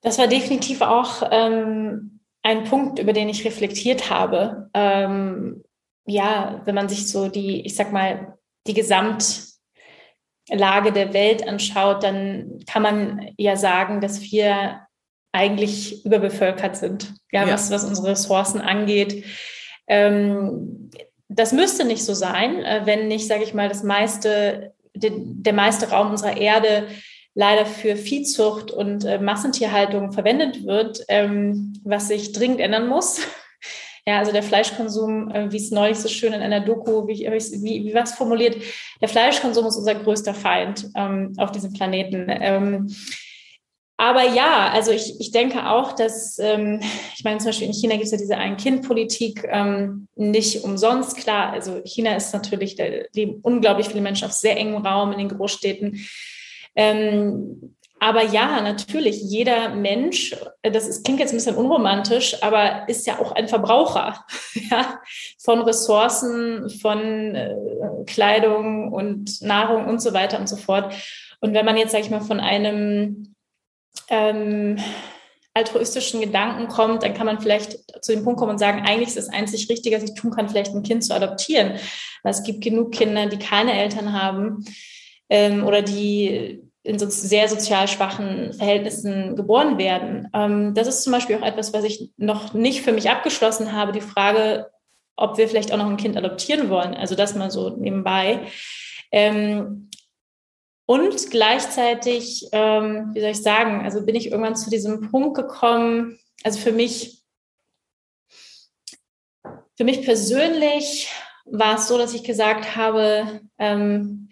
Das 0.02 0.18
war 0.18 0.26
definitiv 0.26 0.82
auch 0.82 1.22
ähm, 1.30 2.20
ein 2.42 2.64
Punkt, 2.64 2.98
über 2.98 3.12
den 3.12 3.28
ich 3.28 3.44
reflektiert 3.44 4.10
habe. 4.10 4.70
Ähm, 4.74 5.64
ja, 6.06 6.62
wenn 6.64 6.74
man 6.74 6.88
sich 6.88 7.08
so 7.08 7.28
die, 7.28 7.66
ich 7.66 7.74
sag 7.74 7.92
mal, 7.92 8.38
die 8.66 8.74
Gesamt 8.74 9.55
Lage 10.50 10.92
der 10.92 11.12
Welt 11.12 11.46
anschaut, 11.46 12.02
dann 12.02 12.60
kann 12.66 12.82
man 12.82 13.30
ja 13.36 13.56
sagen, 13.56 14.00
dass 14.00 14.22
wir 14.22 14.80
eigentlich 15.32 16.04
überbevölkert 16.04 16.76
sind, 16.76 17.14
ja, 17.30 17.44
ja. 17.44 17.52
Was, 17.52 17.70
was 17.70 17.84
unsere 17.84 18.08
Ressourcen 18.08 18.60
angeht. 18.60 19.24
Ähm, 19.86 20.90
das 21.28 21.52
müsste 21.52 21.84
nicht 21.84 22.04
so 22.04 22.14
sein, 22.14 22.64
äh, 22.64 22.82
wenn 22.84 23.08
nicht, 23.08 23.26
sage 23.26 23.42
ich 23.42 23.52
mal, 23.52 23.68
das 23.68 23.82
meiste, 23.82 24.72
de, 24.94 25.12
der 25.14 25.52
meiste 25.52 25.90
Raum 25.90 26.10
unserer 26.10 26.36
Erde 26.36 26.86
leider 27.34 27.66
für 27.66 27.96
Viehzucht 27.96 28.70
und 28.70 29.04
äh, 29.04 29.18
Massentierhaltung 29.18 30.12
verwendet 30.12 30.64
wird, 30.64 31.04
ähm, 31.08 31.74
was 31.84 32.08
sich 32.08 32.32
dringend 32.32 32.60
ändern 32.60 32.88
muss. 32.88 33.20
Ja, 34.08 34.18
also 34.18 34.30
der 34.30 34.44
Fleischkonsum, 34.44 35.30
äh, 35.32 35.50
wie 35.50 35.56
es 35.56 35.72
neulich 35.72 35.98
so 35.98 36.08
schön 36.08 36.32
in 36.32 36.40
einer 36.40 36.60
Doku, 36.60 37.08
wie, 37.08 37.26
wie, 37.26 37.84
wie 37.84 37.94
was 37.94 38.14
formuliert, 38.14 38.56
der 39.00 39.08
Fleischkonsum 39.08 39.66
ist 39.66 39.76
unser 39.76 39.96
größter 39.96 40.32
Feind 40.32 40.88
ähm, 40.94 41.32
auf 41.38 41.50
diesem 41.50 41.72
Planeten. 41.72 42.26
Ähm, 42.28 42.94
aber 43.98 44.22
ja, 44.22 44.70
also 44.70 44.92
ich, 44.92 45.18
ich 45.18 45.32
denke 45.32 45.70
auch, 45.70 45.92
dass, 45.92 46.38
ähm, 46.38 46.80
ich 47.16 47.24
meine, 47.24 47.38
zum 47.38 47.46
Beispiel 47.46 47.66
in 47.66 47.72
China 47.72 47.94
gibt 47.94 48.04
es 48.04 48.12
ja 48.12 48.18
diese 48.18 48.36
Ein-Kind-Politik 48.36 49.44
ähm, 49.50 50.06
nicht 50.14 50.62
umsonst. 50.62 51.16
Klar, 51.16 51.52
also 51.52 51.80
China 51.84 52.14
ist 52.14 52.32
natürlich, 52.32 52.76
da 52.76 52.84
leben 53.14 53.40
unglaublich 53.42 53.88
viele 53.88 54.02
Menschen 54.02 54.26
auf 54.26 54.32
sehr 54.32 54.56
engem 54.56 54.86
Raum 54.86 55.12
in 55.12 55.18
den 55.18 55.30
Großstädten. 55.30 56.06
Ähm, 56.76 57.75
aber 57.98 58.24
ja, 58.24 58.60
natürlich, 58.60 59.22
jeder 59.22 59.74
Mensch, 59.74 60.36
äh, 60.62 60.70
das 60.70 60.86
ist, 60.86 61.04
klingt 61.04 61.20
jetzt 61.20 61.32
ein 61.32 61.36
bisschen 61.36 61.56
unromantisch, 61.56 62.42
aber 62.42 62.88
ist 62.88 63.06
ja 63.06 63.18
auch 63.18 63.32
ein 63.32 63.48
Verbraucher 63.48 64.24
ja, 64.70 65.00
von 65.42 65.62
Ressourcen, 65.62 66.68
von 66.68 67.34
äh, 67.34 67.54
Kleidung 68.06 68.92
und 68.92 69.40
Nahrung 69.40 69.86
und 69.86 70.02
so 70.02 70.12
weiter 70.12 70.38
und 70.38 70.48
so 70.48 70.56
fort. 70.56 70.94
Und 71.40 71.54
wenn 71.54 71.64
man 71.64 71.76
jetzt, 71.76 71.92
sage 71.92 72.04
ich 72.04 72.10
mal, 72.10 72.20
von 72.20 72.40
einem 72.40 73.34
ähm, 74.08 74.78
altruistischen 75.54 76.20
Gedanken 76.20 76.68
kommt, 76.68 77.02
dann 77.02 77.14
kann 77.14 77.26
man 77.26 77.40
vielleicht 77.40 77.78
zu 78.04 78.12
dem 78.12 78.24
Punkt 78.24 78.38
kommen 78.38 78.52
und 78.52 78.58
sagen, 78.58 78.84
eigentlich 78.86 79.08
ist 79.08 79.16
das 79.16 79.30
einzig 79.30 79.70
Richtige, 79.70 79.96
was 79.96 80.04
ich 80.04 80.14
tun 80.14 80.30
kann, 80.30 80.50
vielleicht 80.50 80.74
ein 80.74 80.82
Kind 80.82 81.02
zu 81.02 81.14
adoptieren. 81.14 81.78
Weil 82.22 82.32
es 82.32 82.42
gibt 82.42 82.62
genug 82.62 82.92
Kinder, 82.92 83.26
die 83.26 83.38
keine 83.38 83.72
Eltern 83.72 84.12
haben 84.12 84.66
ähm, 85.30 85.64
oder 85.64 85.80
die 85.80 86.62
in 86.86 86.98
so 86.98 87.08
sehr 87.08 87.48
sozial 87.48 87.88
schwachen 87.88 88.52
Verhältnissen 88.52 89.36
geboren 89.36 89.76
werden. 89.76 90.28
Ähm, 90.32 90.74
das 90.74 90.86
ist 90.86 91.02
zum 91.02 91.12
Beispiel 91.12 91.36
auch 91.36 91.46
etwas, 91.46 91.72
was 91.72 91.84
ich 91.84 92.12
noch 92.16 92.54
nicht 92.54 92.82
für 92.82 92.92
mich 92.92 93.10
abgeschlossen 93.10 93.72
habe, 93.72 93.92
die 93.92 94.00
Frage, 94.00 94.70
ob 95.16 95.36
wir 95.38 95.48
vielleicht 95.48 95.72
auch 95.72 95.78
noch 95.78 95.88
ein 95.88 95.96
Kind 95.96 96.16
adoptieren 96.16 96.68
wollen. 96.68 96.94
Also 96.94 97.14
das 97.14 97.34
mal 97.34 97.50
so 97.50 97.70
nebenbei. 97.70 98.46
Ähm, 99.10 99.90
und 100.86 101.30
gleichzeitig, 101.30 102.48
ähm, 102.52 103.10
wie 103.12 103.20
soll 103.20 103.30
ich 103.30 103.42
sagen, 103.42 103.84
also 103.84 104.06
bin 104.06 104.14
ich 104.14 104.30
irgendwann 104.30 104.54
zu 104.54 104.70
diesem 104.70 105.10
Punkt 105.10 105.36
gekommen, 105.36 106.18
also 106.44 106.60
für 106.60 106.70
mich, 106.70 107.24
für 109.76 109.84
mich 109.84 110.02
persönlich 110.02 111.10
war 111.44 111.76
es 111.76 111.88
so, 111.88 111.98
dass 111.98 112.14
ich 112.14 112.22
gesagt 112.22 112.76
habe, 112.76 113.40
ähm, 113.58 114.25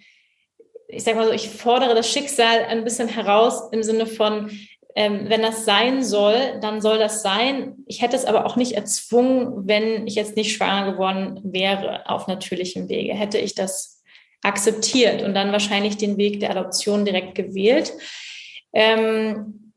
ich 0.95 1.05
sage 1.05 1.17
mal 1.17 1.27
so, 1.27 1.33
ich 1.33 1.49
fordere 1.49 1.95
das 1.95 2.11
Schicksal 2.11 2.65
ein 2.65 2.85
bisschen 2.85 3.09
heraus 3.09 3.69
im 3.73 3.83
Sinne 3.83 4.07
von, 4.07 4.51
ähm, 4.97 5.25
wenn 5.29 5.43
das 5.43 5.65
sein 5.65 6.05
soll, 6.05 6.59
dann 6.61 6.81
soll 6.81 6.99
das 6.99 7.23
sein. 7.23 7.75
Ich 7.87 8.01
hätte 8.01 8.17
es 8.17 8.25
aber 8.25 8.47
auch 8.47 8.57
nicht 8.57 8.73
erzwungen, 8.73 9.67
wenn 9.67 10.07
ich 10.07 10.15
jetzt 10.15 10.37
nicht 10.37 10.55
schwanger 10.55 10.93
geworden 10.93 11.41
wäre 11.43 12.09
auf 12.09 12.29
natürlichem 12.29 12.89
Wege. 12.89 13.15
Hätte 13.15 13.39
ich 13.39 13.55
das 13.55 14.03
akzeptiert 14.43 15.23
und 15.23 15.35
dann 15.35 15.53
wahrscheinlich 15.53 15.97
den 15.97 16.17
Weg 16.17 16.39
der 16.41 16.51
Adoption 16.51 17.05
direkt 17.05 17.35
gewählt. 17.35 17.93
Ähm, 18.73 19.73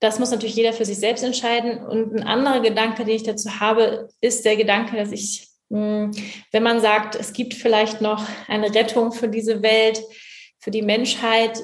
das 0.00 0.18
muss 0.18 0.30
natürlich 0.30 0.56
jeder 0.56 0.72
für 0.72 0.84
sich 0.84 0.98
selbst 0.98 1.22
entscheiden. 1.22 1.78
Und 1.84 2.14
ein 2.14 2.22
anderer 2.22 2.60
Gedanke, 2.60 3.04
den 3.04 3.16
ich 3.16 3.22
dazu 3.22 3.60
habe, 3.60 4.08
ist 4.20 4.44
der 4.44 4.56
Gedanke, 4.56 4.96
dass 4.96 5.12
ich, 5.12 5.48
hm, 5.70 6.10
wenn 6.52 6.62
man 6.62 6.80
sagt, 6.80 7.14
es 7.14 7.32
gibt 7.32 7.54
vielleicht 7.54 8.00
noch 8.00 8.26
eine 8.48 8.74
Rettung 8.74 9.12
für 9.12 9.28
diese 9.28 9.62
Welt, 9.62 10.02
für 10.60 10.70
die 10.70 10.82
Menschheit, 10.82 11.58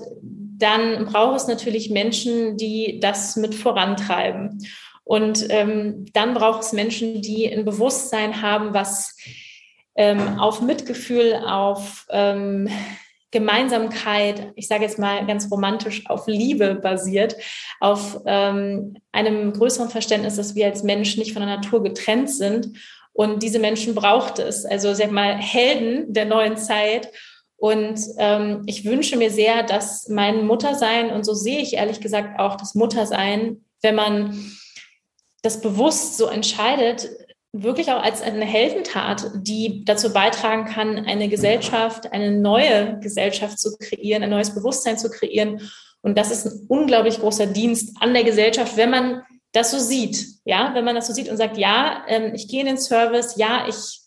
dann 0.59 1.05
braucht 1.07 1.37
es 1.37 1.47
natürlich 1.47 1.91
Menschen, 1.91 2.57
die 2.57 2.99
das 3.01 3.37
mit 3.37 3.55
vorantreiben. 3.55 4.67
Und 5.05 5.47
ähm, 5.51 6.07
dann 6.13 6.35
braucht 6.35 6.63
es 6.63 6.73
Menschen, 6.73 7.23
die 7.23 7.49
ein 7.49 7.65
Bewusstsein 7.65 8.43
haben, 8.43 8.75
was 8.75 9.17
ähm, 9.95 10.39
auf 10.39 10.61
Mitgefühl, 10.61 11.35
auf 11.47 12.07
ähm, 12.11 12.69
Gemeinsamkeit, 13.31 14.53
ich 14.57 14.67
sage 14.67 14.85
jetzt 14.85 14.99
mal 14.99 15.27
ganz 15.27 15.51
romantisch, 15.51 16.09
auf 16.09 16.27
Liebe 16.27 16.75
basiert, 16.75 17.37
auf 17.81 18.21
ähm, 18.25 18.97
einem 19.13 19.53
größeren 19.53 19.91
Verständnis, 19.91 20.37
dass 20.37 20.55
wir 20.55 20.67
als 20.67 20.83
Mensch 20.83 21.17
nicht 21.17 21.33
von 21.33 21.43
der 21.43 21.57
Natur 21.57 21.83
getrennt 21.83 22.31
sind. 22.31 22.79
Und 23.13 23.43
diese 23.43 23.59
Menschen 23.59 23.95
braucht 23.95 24.39
es. 24.39 24.65
Also 24.65 24.93
sag 24.95 25.11
mal 25.11 25.37
Helden 25.37 26.13
der 26.13 26.25
neuen 26.25 26.57
Zeit 26.57 27.09
und 27.57 27.99
ähm, 28.19 28.63
ich 28.67 28.85
wünsche 28.85 29.17
mir 29.17 29.31
sehr, 29.31 29.63
dass 29.63 30.09
mein 30.09 30.47
Muttersein, 30.47 31.11
und 31.11 31.25
so 31.25 31.33
sehe 31.33 31.61
ich 31.61 31.75
ehrlich 31.75 32.01
gesagt 32.01 32.39
auch 32.39 32.57
das 32.57 32.75
Muttersein, 32.75 33.65
wenn 33.83 33.95
man 33.95 34.53
das 35.43 35.61
bewusst 35.61 36.19
so 36.19 36.27
entscheidet, 36.27 37.09
wirklich 37.53 37.91
auch 37.91 38.03
als 38.03 38.21
eine 38.21 38.45
Heldentat, 38.45 39.31
die 39.37 39.85
dazu 39.85 40.13
beitragen 40.13 40.67
kann, 40.67 41.07
eine 41.07 41.29
Gesellschaft, 41.29 42.13
eine 42.13 42.33
neue 42.33 42.99
Gesellschaft 43.01 43.59
zu 43.59 43.77
kreieren, 43.79 44.23
ein 44.23 44.31
neues 44.31 44.55
Bewusstsein 44.55 44.99
zu 44.99 45.09
kreieren. 45.09 45.71
Und 46.03 46.19
das 46.19 46.31
ist 46.31 46.47
ein 46.47 46.67
unglaublich 46.69 47.21
großer 47.21 47.47
Dienst 47.47 47.97
an 48.01 48.13
der 48.13 48.25
Gesellschaft, 48.25 48.77
wenn 48.77 48.91
man 48.91 49.23
das 49.53 49.71
so 49.71 49.79
sieht. 49.79 50.27
Ja, 50.45 50.73
wenn 50.75 50.85
man 50.85 50.95
das 50.95 51.07
so 51.07 51.15
sieht 51.15 51.31
und 51.31 51.39
sagt, 51.39 51.57
ja, 51.57 52.05
ähm, 52.09 52.35
ich 52.35 52.49
gehe 52.49 52.61
in 52.61 52.67
den 52.67 52.79
Service, 52.79 53.37
ja, 53.37 53.67
ich 53.67 54.01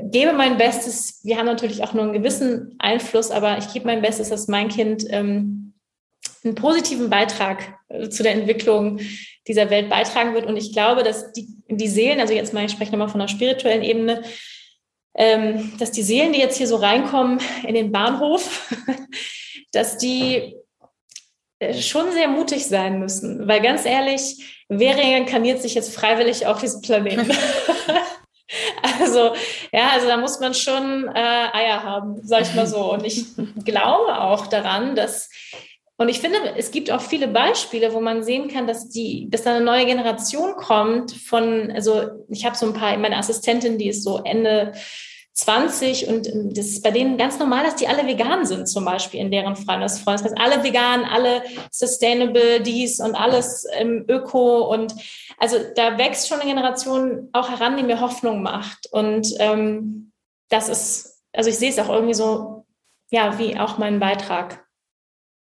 gebe 0.00 0.32
mein 0.32 0.58
Bestes. 0.58 1.20
Wir 1.22 1.36
haben 1.36 1.46
natürlich 1.46 1.82
auch 1.82 1.92
nur 1.92 2.04
einen 2.04 2.12
gewissen 2.12 2.74
Einfluss, 2.78 3.30
aber 3.30 3.58
ich 3.58 3.72
gebe 3.72 3.86
mein 3.86 4.02
Bestes, 4.02 4.30
dass 4.30 4.48
mein 4.48 4.68
Kind 4.68 5.04
ähm, 5.10 5.74
einen 6.44 6.54
positiven 6.54 7.10
Beitrag 7.10 7.78
äh, 7.88 8.08
zu 8.08 8.22
der 8.22 8.32
Entwicklung 8.32 9.00
dieser 9.46 9.70
Welt 9.70 9.90
beitragen 9.90 10.34
wird. 10.34 10.46
Und 10.46 10.56
ich 10.56 10.72
glaube, 10.72 11.02
dass 11.02 11.32
die, 11.32 11.48
die 11.68 11.88
Seelen, 11.88 12.20
also 12.20 12.32
jetzt 12.32 12.54
mal, 12.54 12.64
ich 12.64 12.72
spreche 12.72 12.92
nochmal 12.92 13.08
von 13.08 13.20
der 13.20 13.28
spirituellen 13.28 13.82
Ebene, 13.82 14.22
ähm, 15.14 15.72
dass 15.78 15.90
die 15.90 16.02
Seelen, 16.02 16.32
die 16.32 16.40
jetzt 16.40 16.56
hier 16.56 16.66
so 16.66 16.76
reinkommen 16.76 17.38
in 17.66 17.74
den 17.74 17.92
Bahnhof, 17.92 18.72
dass 19.72 19.98
die 19.98 20.56
äh, 21.58 21.74
schon 21.74 22.12
sehr 22.12 22.28
mutig 22.28 22.66
sein 22.66 22.98
müssen. 22.98 23.46
Weil 23.46 23.60
ganz 23.60 23.84
ehrlich, 23.84 24.64
wer 24.68 24.96
reinkarniert 24.96 25.60
sich 25.60 25.74
jetzt 25.74 25.94
freiwillig 25.94 26.46
auf 26.46 26.60
diesen 26.60 26.80
Planeten? 26.82 27.30
Also, 29.00 29.34
ja, 29.72 29.90
also 29.92 30.06
da 30.06 30.16
muss 30.16 30.40
man 30.40 30.54
schon 30.54 31.08
äh, 31.08 31.46
Eier 31.52 31.82
haben, 31.82 32.20
sag 32.22 32.42
ich 32.42 32.54
mal 32.54 32.66
so. 32.66 32.92
Und 32.92 33.04
ich 33.04 33.24
glaube 33.64 34.20
auch 34.20 34.46
daran, 34.46 34.94
dass, 34.94 35.30
und 35.96 36.08
ich 36.08 36.20
finde, 36.20 36.38
es 36.56 36.70
gibt 36.70 36.90
auch 36.90 37.00
viele 37.00 37.28
Beispiele, 37.28 37.92
wo 37.92 38.00
man 38.00 38.22
sehen 38.22 38.48
kann, 38.48 38.66
dass 38.66 38.88
die, 38.88 39.28
dass 39.30 39.42
da 39.42 39.54
eine 39.54 39.64
neue 39.64 39.86
Generation 39.86 40.54
kommt 40.56 41.12
von, 41.12 41.70
also 41.72 42.02
ich 42.28 42.44
habe 42.44 42.56
so 42.56 42.66
ein 42.66 42.74
paar, 42.74 42.96
meine 42.98 43.16
Assistentin, 43.16 43.78
die 43.78 43.88
ist 43.88 44.04
so 44.04 44.20
Ende 44.24 44.72
20 45.34 46.08
und 46.08 46.28
ähm, 46.28 46.52
das 46.52 46.66
ist 46.66 46.82
bei 46.82 46.90
denen 46.90 47.16
ganz 47.16 47.38
normal, 47.38 47.64
dass 47.64 47.76
die 47.76 47.88
alle 47.88 48.06
vegan 48.06 48.44
sind, 48.44 48.68
zum 48.68 48.84
Beispiel 48.84 49.20
in 49.20 49.30
deren 49.30 49.56
heißt, 49.56 50.06
alle 50.38 50.62
vegan, 50.62 51.04
alle 51.04 51.42
sustainable, 51.70 52.60
dies 52.60 53.00
und 53.00 53.14
alles 53.14 53.66
ähm, 53.72 54.04
öko 54.08 54.70
und 54.72 54.94
also 55.38 55.56
da 55.74 55.96
wächst 55.96 56.28
schon 56.28 56.40
eine 56.40 56.50
Generation 56.50 57.30
auch 57.32 57.48
heran, 57.48 57.76
die 57.76 57.82
mir 57.82 58.00
Hoffnung 58.00 58.42
macht 58.42 58.88
und 58.92 59.28
ähm, 59.38 60.12
das 60.50 60.68
ist, 60.68 61.22
also 61.32 61.48
ich 61.48 61.56
sehe 61.56 61.70
es 61.70 61.78
auch 61.78 61.88
irgendwie 61.88 62.14
so, 62.14 62.66
ja, 63.10 63.38
wie 63.38 63.58
auch 63.58 63.78
mein 63.78 63.98
Beitrag. 64.00 64.66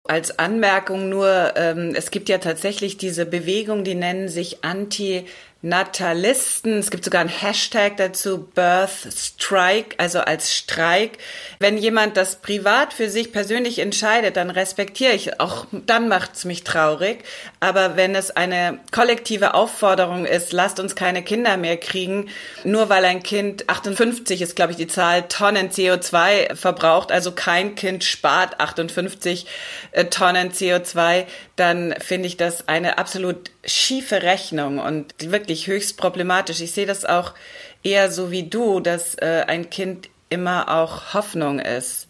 Als 0.05 0.39
Anmerkung 0.39 1.09
nur, 1.09 1.53
ähm, 1.57 1.95
es 1.95 2.11
gibt 2.11 2.29
ja 2.29 2.39
tatsächlich 2.39 2.97
diese 2.97 3.27
Bewegung, 3.27 3.85
die 3.85 3.95
nennen 3.95 4.29
sich 4.29 4.65
Anti- 4.65 5.27
Natalisten. 5.61 6.79
Es 6.79 6.93
gibt 6.93 7.05
sogar 7.05 7.21
ein 7.21 7.29
Hashtag 7.29 7.97
dazu, 7.97 8.47
Birth 8.55 9.09
Strike, 9.13 9.97
also 9.99 10.21
als 10.21 10.55
Streik. 10.55 11.19
Wenn 11.59 11.77
jemand 11.77 12.17
das 12.17 12.37
privat 12.37 12.93
für 12.93 13.11
sich 13.11 13.33
persönlich 13.33 13.81
entscheidet, 13.81 14.37
dann 14.37 14.51
respektiere 14.51 15.15
ich. 15.15 15.41
Auch 15.41 15.67
dann 15.73 16.07
macht 16.07 16.37
es 16.37 16.45
mich 16.45 16.63
traurig. 16.63 17.25
Aber 17.59 17.97
wenn 17.97 18.15
es 18.15 18.31
eine 18.31 18.79
kollektive 18.93 19.55
Aufforderung 19.55 20.27
ist, 20.27 20.53
lasst 20.53 20.79
uns 20.79 20.95
keine 20.95 21.25
Kinder 21.25 21.57
mehr 21.57 21.77
kriegen, 21.77 22.29
nur 22.63 22.89
weil 22.89 23.05
ein 23.05 23.25
Kind 23.25 23.69
58 23.69 24.41
ist, 24.43 24.55
glaube 24.55 24.73
ich, 24.73 24.79
die 24.79 24.87
Zahl 24.87 25.27
Tonnen 25.27 25.71
CO2 25.71 26.55
verbraucht, 26.55 27.11
also 27.11 27.33
kein 27.33 27.75
Kind 27.75 28.05
spart 28.05 28.61
58 28.61 29.47
äh, 29.91 30.05
Tonnen 30.05 30.53
CO2, 30.53 31.25
dann 31.57 31.95
finde 31.99 32.29
ich 32.29 32.37
das 32.37 32.69
eine 32.69 32.99
absolut 32.99 33.51
schiefe 33.65 34.23
Rechnung 34.23 34.79
und 34.79 35.13
wirklich 35.19 35.48
höchst 35.55 35.97
problematisch. 35.97 36.61
Ich 36.61 36.73
sehe 36.73 36.87
das 36.87 37.05
auch 37.05 37.35
eher 37.83 38.11
so 38.11 38.31
wie 38.31 38.45
du, 38.45 38.81
dass 38.81 39.15
äh, 39.17 39.45
ein 39.47 39.71
Kind 39.71 40.09
immer 40.31 40.69
auch 40.69 41.15
Hoffnung 41.15 41.59
ist. 41.59 42.09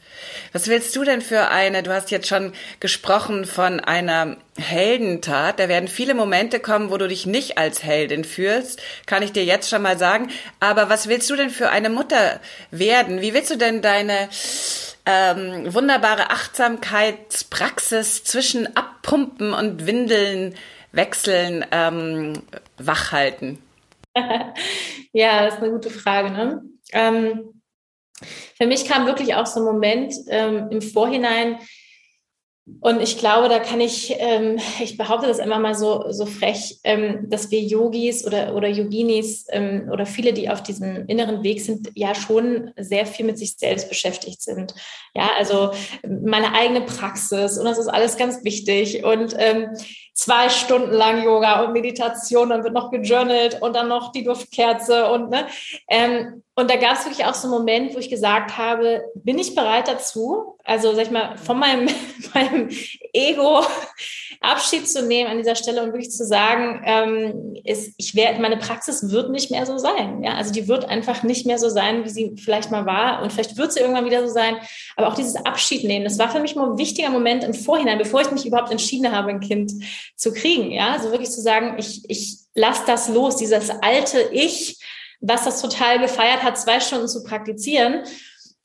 Was 0.53 0.67
willst 0.67 0.97
du 0.97 1.05
denn 1.05 1.21
für 1.21 1.49
eine, 1.49 1.83
du 1.83 1.93
hast 1.93 2.11
jetzt 2.11 2.27
schon 2.27 2.53
gesprochen 2.81 3.45
von 3.45 3.79
einer 3.81 4.37
Heldentat, 4.59 5.61
da 5.61 5.69
werden 5.69 5.89
viele 5.89 6.15
Momente 6.15 6.59
kommen, 6.59 6.91
wo 6.91 6.97
du 6.97 7.07
dich 7.07 7.27
nicht 7.27 7.59
als 7.59 7.85
Heldin 7.85 8.25
fühlst, 8.25 8.83
kann 9.07 9.23
ich 9.23 9.33
dir 9.33 9.45
jetzt 9.45 9.69
schon 9.69 9.83
mal 9.83 9.99
sagen. 9.99 10.31
Aber 10.59 10.89
was 10.89 11.09
willst 11.09 11.31
du 11.31 11.37
denn 11.37 11.51
für 11.51 11.71
eine 11.71 11.91
Mutter 11.91 12.41
werden? 12.73 13.21
Wie 13.21 13.35
willst 13.35 13.51
du 13.51 13.57
denn 13.57 13.83
deine 13.83 14.29
ähm, 15.07 15.73
wunderbare 15.73 16.31
Achtsamkeitspraxis 16.31 18.25
zwischen 18.25 18.77
Abpumpen 18.77 19.53
und 19.53 19.87
Windeln 19.87 20.55
wechseln 20.93 21.65
ähm, 21.71 22.43
wachhalten? 22.79 23.59
ja, 25.13 25.45
das 25.45 25.55
ist 25.55 25.63
eine 25.63 25.73
gute 25.73 25.91
Frage. 25.91 26.31
Ne? 26.31 26.63
Ähm, 26.93 27.63
für 28.57 28.67
mich 28.67 28.87
kam 28.87 29.07
wirklich 29.07 29.35
auch 29.35 29.47
so 29.47 29.61
ein 29.61 29.67
Moment 29.67 30.15
ähm, 30.29 30.69
im 30.71 30.83
Vorhinein, 30.83 31.59
und 32.81 33.01
ich 33.01 33.19
glaube, 33.19 33.49
da 33.49 33.59
kann 33.59 33.81
ich, 33.81 34.15
ähm, 34.19 34.59
ich 34.81 34.97
behaupte 34.97 35.27
das 35.27 35.39
immer 35.39 35.59
mal 35.59 35.75
so, 35.75 36.05
so 36.11 36.27
frech, 36.27 36.79
ähm, 36.85 37.29
dass 37.29 37.51
wir 37.51 37.61
Yogis 37.61 38.27
oder, 38.27 38.55
oder 38.55 38.69
Yoginis 38.69 39.47
ähm, 39.51 39.89
oder 39.91 40.07
viele, 40.07 40.33
die 40.33 40.51
auf 40.51 40.63
diesem 40.63 41.07
inneren 41.07 41.43
Weg 41.43 41.63
sind, 41.63 41.91
ja 41.95 42.15
schon 42.15 42.73
sehr 42.77 43.07
viel 43.07 43.25
mit 43.25 43.39
sich 43.39 43.57
selbst 43.57 43.89
beschäftigt 43.89 44.43
sind. 44.43 44.75
Ja, 45.15 45.31
also 45.39 45.71
meine 46.07 46.55
eigene 46.55 46.83
Praxis 46.83 47.59
und 47.59 47.65
das 47.65 47.79
ist 47.79 47.89
alles 47.89 48.17
ganz 48.17 48.45
wichtig. 48.45 49.03
Und 49.03 49.35
ähm, 49.39 49.71
zwei 50.19 50.49
Stunden 50.49 50.91
lang 50.91 51.23
Yoga 51.23 51.63
und 51.63 51.73
Meditation, 51.73 52.51
dann 52.51 52.65
wird 52.65 52.75
noch 52.75 52.91
gejournelt 52.91 53.63
und 53.63 53.75
dann 53.77 53.87
noch 53.87 54.11
die 54.11 54.25
Duftkerze 54.25 55.09
und 55.11 55.31
ne. 55.31 55.47
Ähm, 55.89 56.43
und 56.59 56.69
da 56.69 56.75
gab 56.75 56.99
es 56.99 57.05
wirklich 57.05 57.25
auch 57.25 57.35
so 57.35 57.47
einen 57.47 57.57
Moment, 57.57 57.95
wo 57.95 58.01
ich 58.01 58.11
gesagt 58.11 58.59
habe, 58.59 59.05
bin 59.15 59.39
ich 59.39 59.55
bereit 59.55 59.87
dazu, 59.87 60.59
also 60.65 60.93
sag 60.93 61.05
ich 61.05 61.13
mal, 61.13 61.39
von 61.39 61.57
meinem, 61.57 61.89
meinem 62.35 62.69
Ego 63.13 63.63
Abschied 64.41 64.89
zu 64.89 65.07
nehmen 65.07 65.31
an 65.31 65.37
dieser 65.37 65.55
Stelle 65.55 65.85
und 65.85 65.93
wirklich 65.93 66.11
zu 66.11 66.27
sagen, 66.27 66.83
ähm, 66.85 67.55
ist, 67.63 67.95
ich 67.97 68.17
werde, 68.17 68.43
meine 68.43 68.57
Praxis 68.57 69.13
wird 69.13 69.31
nicht 69.31 69.53
mehr 69.53 69.67
so 69.67 69.79
sein. 69.79 70.25
Ja, 70.25 70.33
also 70.35 70.53
die 70.53 70.67
wird 70.67 70.85
einfach 70.85 71.23
nicht 71.23 71.47
mehr 71.47 71.61
so 71.61 71.69
sein, 71.69 72.05
wie 72.05 72.09
sie 72.09 72.35
vielleicht 72.37 72.73
mal 72.73 72.87
war. 72.87 73.23
Und 73.23 73.33
vielleicht 73.33 73.57
wird 73.57 73.73
sie 73.73 73.79
irgendwann 73.79 74.07
wieder 74.07 74.27
so 74.27 74.35
sein. 74.35 74.57
Aber 74.97 75.07
auch 75.07 75.15
dieses 75.15 75.37
Abschied 75.37 75.85
nehmen, 75.85 76.07
das 76.07 76.19
war 76.19 76.29
für 76.29 76.41
mich 76.41 76.57
mal 76.57 76.73
ein 76.73 76.79
wichtiger 76.79 77.11
Moment 77.11 77.45
im 77.45 77.55
Vorhinein, 77.55 77.99
bevor 77.99 78.21
ich 78.21 78.33
mich 78.33 78.45
überhaupt 78.45 78.73
entschieden 78.73 79.13
habe, 79.15 79.31
ein 79.31 79.39
Kind 79.39 79.75
zu 80.17 80.33
kriegen. 80.33 80.73
Ja, 80.73 80.91
also 80.91 81.13
wirklich 81.13 81.31
zu 81.31 81.41
sagen, 81.41 81.77
ich, 81.79 82.03
ich 82.11 82.39
lasse 82.57 82.83
das 82.85 83.09
los, 83.09 83.37
dieses 83.37 83.71
alte 83.71 84.29
Ich, 84.33 84.81
was 85.21 85.45
das 85.45 85.61
total 85.61 85.99
gefeiert 85.99 86.43
hat, 86.43 86.59
zwei 86.59 86.81
Stunden 86.81 87.09
zu 87.09 87.23
praktizieren. 87.23 88.05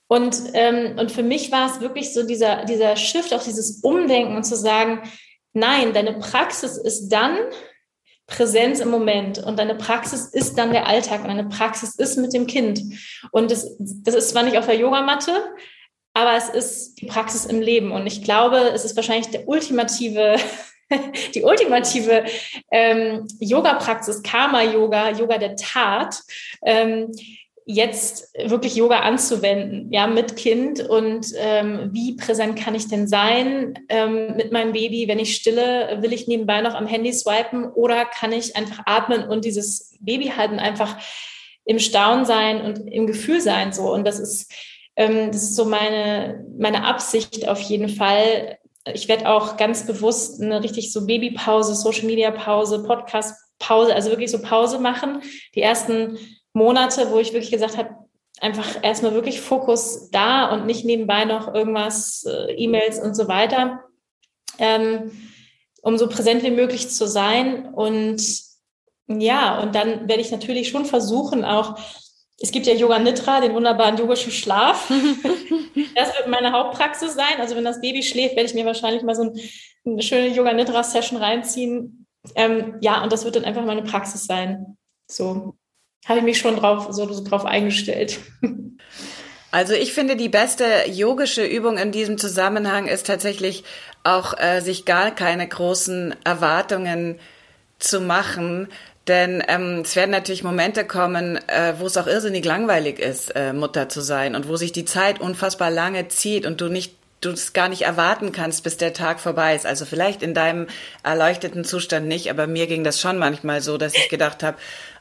Und, 0.08 0.36
ähm, 0.54 0.98
und 1.00 1.12
für 1.12 1.24
mich 1.24 1.52
war 1.52 1.72
es 1.72 1.82
wirklich 1.82 2.14
so 2.14 2.24
dieser, 2.24 2.66
dieser 2.66 2.96
Shift, 2.96 3.34
auch 3.34 3.44
dieses 3.44 3.80
Umdenken 3.82 4.36
und 4.36 4.44
zu 4.44 4.56
sagen, 4.56 5.02
nein, 5.54 5.94
deine 5.94 6.14
Praxis 6.14 6.78
ist 6.78 7.10
dann 7.10 7.38
Präsenz 8.28 8.80
im 8.80 8.90
Moment 8.90 9.40
und 9.40 9.60
deine 9.60 9.76
Praxis 9.76 10.28
ist 10.28 10.58
dann 10.58 10.72
der 10.72 10.88
Alltag 10.88 11.22
und 11.22 11.28
deine 11.28 11.50
Praxis 11.50 11.96
ist 11.96 12.18
mit 12.18 12.34
dem 12.34 12.48
Kind. 12.48 12.82
Und 13.32 13.52
das, 13.52 13.76
das 13.80 14.16
ist 14.16 14.30
zwar 14.30 14.44
nicht 14.44 14.58
auf 14.58 14.66
der 14.66 14.78
Yogamatte, 14.78 15.32
aber 16.14 16.36
es 16.36 16.50
ist 16.50 17.02
die 17.02 17.08
Praxis 17.08 17.46
im 17.46 17.62
Leben. 17.62 17.92
Und 17.92 18.08
ich 18.08 18.24
glaube, 18.24 18.58
es 18.74 18.86
ist 18.86 18.96
wahrscheinlich 18.96 19.30
der 19.30 19.48
ultimative 19.48 20.38
die 21.36 21.44
ultimative 21.44 22.26
ähm, 22.72 23.28
Yoga-Praxis, 23.40 24.24
Karma-Yoga, 24.24 25.12
Yoga 25.12 25.38
der 25.38 25.56
Tat, 25.56 26.20
ähm, 26.66 27.12
jetzt 27.66 28.34
wirklich 28.46 28.76
Yoga 28.76 29.00
anzuwenden, 29.00 29.92
ja, 29.92 30.08
mit 30.08 30.36
Kind 30.36 30.82
und 30.82 31.28
ähm, 31.38 31.90
wie 31.94 32.16
präsent 32.16 32.60
kann 32.60 32.76
ich 32.76 32.90
denn 32.90 33.08
sein 33.08 33.80
ähm, 33.90 34.36
mit 34.36 34.52
meinem 34.52 34.74
Baby, 34.74 35.08
wenn 35.08 35.20
ich 35.20 35.36
stille, 35.36 35.98
will 36.02 36.12
ich 36.12 36.28
nebenbei 36.28 36.62
noch 36.62 36.74
am 36.74 36.88
Handy 36.88 37.14
swipen 37.14 37.66
oder 37.66 38.06
kann 38.06 38.34
ich 38.34 38.56
einfach 38.56 38.84
atmen 38.86 39.28
und 39.28 39.46
dieses 39.46 39.98
Baby 40.02 40.34
halten, 40.36 40.60
einfach 40.60 40.98
im 41.66 41.80
Staunen 41.80 42.26
sein 42.26 42.62
und 42.62 42.92
im 42.92 43.08
Gefühl 43.08 43.40
sein 43.40 43.72
so. 43.72 43.94
Und 43.94 44.06
das 44.06 44.20
ist 44.20 44.52
ähm, 44.96 45.32
das 45.32 45.44
ist 45.44 45.56
so 45.56 45.66
meine 45.66 46.46
meine 46.58 46.86
Absicht 46.86 47.48
auf 47.48 47.60
jeden 47.62 47.90
Fall 47.90 48.58
ich 48.86 49.08
werde 49.08 49.30
auch 49.30 49.58
ganz 49.58 49.86
bewusst 49.86 50.42
eine 50.42 50.62
richtig 50.62 50.92
so 50.92 51.06
Babypause, 51.06 51.76
Social 51.76 52.06
Media 52.06 52.32
Pause, 52.32 52.84
Podcast 52.84 53.36
Pause, 53.60 53.96
also 53.96 54.10
wirklich 54.10 54.32
so 54.32 54.42
Pause 54.42 54.80
machen. 54.80 55.22
Die 55.56 55.62
ersten 55.62 56.18
Monate, 56.52 57.12
wo 57.12 57.20
ich 57.20 57.34
wirklich 57.34 57.52
gesagt 57.52 57.78
habe, 57.78 57.96
einfach 58.42 58.84
erstmal 58.84 59.14
wirklich 59.14 59.40
Fokus 59.40 60.10
da 60.12 60.52
und 60.52 60.66
nicht 60.66 60.84
nebenbei 60.84 61.24
noch 61.24 61.54
irgendwas, 61.54 62.26
äh, 62.26 62.54
E-Mails 62.56 63.00
und 63.00 63.16
so 63.16 63.28
weiter, 63.28 63.84
ähm, 64.60 65.12
um 65.82 65.98
so 65.98 66.10
präsent 66.10 66.44
wie 66.44 66.52
möglich 66.52 66.90
zu 66.90 67.08
sein. 67.08 67.74
Und 67.74 68.22
ja, 69.08 69.62
und 69.62 69.76
dann 69.76 70.10
werde 70.10 70.22
ich 70.22 70.32
natürlich 70.32 70.70
schon 70.70 70.86
versuchen, 70.86 71.46
auch 71.46 71.80
es 72.40 72.52
gibt 72.52 72.66
ja 72.66 72.74
Yoga 72.74 73.00
Nitra, 73.00 73.42
den 73.42 73.54
wunderbaren 73.54 73.98
yogischen 73.98 74.32
Schlaf. 74.32 74.88
das 75.96 76.18
wird 76.18 76.28
meine 76.28 76.52
Hauptpraxis 76.52 77.14
sein. 77.14 77.40
Also 77.40 77.56
wenn 77.56 77.64
das 77.64 77.82
Baby 77.82 78.04
schläft, 78.04 78.36
werde 78.36 78.50
ich 78.50 78.56
mir 78.56 78.66
wahrscheinlich 78.66 79.04
mal 79.04 79.16
so 79.16 79.34
eine 79.86 80.02
schöne 80.02 80.28
Yoga 80.28 80.54
Nitra 80.54 80.84
Session 80.84 81.18
reinziehen. 81.18 82.08
Ähm, 82.36 82.78
ja, 82.82 83.04
und 83.04 83.12
das 83.12 83.26
wird 83.26 83.36
dann 83.36 83.46
einfach 83.46 83.66
meine 83.66 83.84
Praxis 83.84 84.26
sein. 84.26 84.78
So 85.10 85.56
habe 86.06 86.20
ich 86.20 86.26
mich 86.26 86.38
schon 86.38 86.56
drauf, 86.56 86.88
so, 86.92 87.12
so 87.12 87.24
drauf 87.24 87.46
eingestellt. 87.46 88.20
Also 89.52 89.76
ich 89.76 89.94
finde, 89.94 90.16
die 90.16 90.30
beste 90.30 90.66
yogische 90.88 91.46
Übung 91.46 91.78
in 91.78 91.92
diesem 91.92 92.18
Zusammenhang 92.18 92.88
ist 92.88 93.06
tatsächlich 93.06 93.64
auch, 94.04 94.34
äh, 94.36 94.62
sich 94.62 94.84
gar 94.84 95.12
keine 95.12 95.48
großen 95.48 96.16
Erwartungen 96.24 97.20
zu 97.78 98.02
machen, 98.02 98.68
denn 99.08 99.44
ähm, 99.48 99.82
es 99.84 99.96
werden 99.96 100.12
natürlich 100.12 100.44
Momente 100.44 100.86
kommen, 100.86 101.38
äh, 101.48 101.74
wo 101.78 101.88
es 101.88 101.98
auch 101.98 102.08
irrsinnig 102.08 102.46
langweilig 102.46 103.00
ist, 103.00 103.36
äh, 103.36 103.52
Mutter 103.52 103.90
zu 103.90 104.02
sein 104.02 104.36
und 104.36 104.48
wo 104.48 104.56
sich 104.56 104.72
die 104.72 104.86
Zeit 104.86 105.20
unfassbar 105.20 105.72
lange 105.72 106.08
zieht 106.08 106.46
und 106.46 106.62
du 106.62 106.70
nicht 106.70 106.96
du 107.20 107.32
es 107.32 107.54
gar 107.54 107.70
nicht 107.70 107.84
erwarten 107.84 108.32
kannst, 108.34 108.64
bis 108.64 108.76
der 108.76 108.94
Tag 108.94 109.20
vorbei 109.20 109.56
ist. 109.56 109.66
Also 109.66 109.86
vielleicht 109.86 110.24
in 110.24 110.34
deinem 110.34 110.68
erleuchteten 111.04 111.64
Zustand 111.64 112.06
nicht, 112.08 112.30
aber 112.30 112.48
mir 112.48 112.68
ging 112.68 112.84
das 112.84 113.00
schon 113.00 113.18
manchmal 113.18 113.62
so, 113.62 113.78
dass 113.78 113.94
ich 113.96 114.10
gedacht 114.10 114.44
habe, 114.44 114.58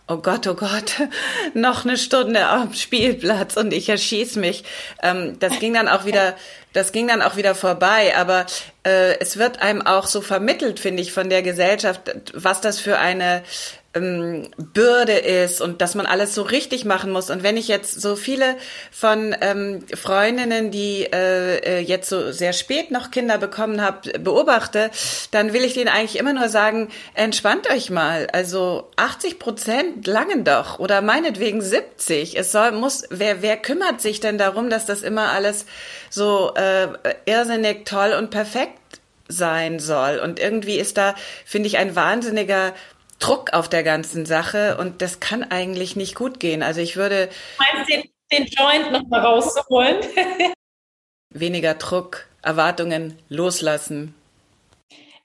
oh 0.08 0.18
Gott, 0.18 0.46
oh 0.46 0.54
Gott, 0.54 0.94
noch 1.54 1.84
eine 1.84 1.96
Stunde 1.96 2.46
am 2.46 2.74
Spielplatz 2.74 3.56
und 3.56 3.72
ich 3.72 3.88
erschieß 3.88 4.36
mich. 4.36 4.64
Ähm, 5.02 5.38
das 5.38 5.58
ging 5.58 5.74
dann 5.74 5.88
auch 5.88 6.04
wieder, 6.04 6.34
das 6.72 6.92
ging 6.92 7.08
dann 7.08 7.22
auch 7.22 7.36
wieder 7.36 7.54
vorbei. 7.54 8.14
Aber 8.16 8.46
äh, 8.84 9.18
es 9.18 9.36
wird 9.36 9.60
einem 9.62 9.82
auch 9.82 10.06
so 10.06 10.20
vermittelt, 10.20 10.80
finde 10.80 11.02
ich, 11.02 11.12
von 11.12 11.30
der 11.30 11.42
Gesellschaft, 11.42 12.14
was 12.34 12.60
das 12.60 12.78
für 12.78 12.98
eine 12.98 13.42
ähm, 13.94 14.48
Bürde 14.56 15.12
ist 15.12 15.60
und 15.60 15.80
dass 15.82 15.94
man 15.94 16.06
alles 16.06 16.34
so 16.34 16.42
richtig 16.42 16.84
machen 16.84 17.12
muss. 17.12 17.30
Und 17.30 17.42
wenn 17.42 17.56
ich 17.56 17.68
jetzt 17.68 18.00
so 18.00 18.16
viele 18.16 18.56
von 18.90 19.36
ähm, 19.40 19.84
Freundinnen, 19.94 20.70
die 20.70 21.04
äh, 21.04 21.58
äh 21.58 21.80
jetzt 21.80 22.08
so 22.08 22.32
sehr 22.32 22.52
spät 22.52 22.90
noch 22.90 23.10
Kinder 23.10 23.38
bekommen 23.38 23.82
habe, 23.82 24.18
beobachte, 24.18 24.90
dann 25.30 25.52
will 25.52 25.64
ich 25.64 25.74
denen 25.74 25.88
eigentlich 25.88 26.18
immer 26.18 26.32
nur 26.32 26.48
sagen, 26.48 26.88
entspannt 27.14 27.70
euch 27.70 27.90
mal. 27.90 28.28
Also 28.32 28.90
80 28.96 29.38
Prozent 29.38 30.06
langen 30.06 30.44
doch 30.44 30.78
oder 30.78 31.02
meinetwegen 31.02 31.60
70. 31.60 32.38
Es 32.38 32.52
soll, 32.52 32.72
muss, 32.72 33.04
wer, 33.10 33.42
wer 33.42 33.56
kümmert 33.56 34.00
sich 34.00 34.20
denn 34.20 34.38
darum, 34.38 34.70
dass 34.70 34.86
das 34.86 35.02
immer 35.02 35.32
alles 35.32 35.66
so 36.08 36.54
äh, 36.54 36.88
irrsinnig 37.26 37.84
toll 37.84 38.14
und 38.18 38.30
perfekt 38.30 38.78
sein 39.28 39.78
soll? 39.78 40.18
Und 40.18 40.38
irgendwie 40.38 40.78
ist 40.78 40.96
da, 40.96 41.14
finde 41.44 41.66
ich, 41.66 41.78
ein 41.78 41.94
wahnsinniger 41.94 42.72
Druck 43.22 43.52
auf 43.52 43.68
der 43.68 43.82
ganzen 43.82 44.26
Sache 44.26 44.76
und 44.78 45.00
das 45.00 45.20
kann 45.20 45.44
eigentlich 45.44 45.94
nicht 45.94 46.14
gut 46.14 46.40
gehen. 46.40 46.62
Also 46.62 46.80
ich 46.80 46.96
würde. 46.96 47.28
Meinst 47.58 47.90
den, 47.90 48.02
den 48.32 48.46
Joint 48.46 48.90
nochmal 48.90 49.20
rauszuholen? 49.20 49.98
weniger 51.34 51.74
Druck, 51.74 52.26
Erwartungen 52.42 53.18
loslassen. 53.28 54.14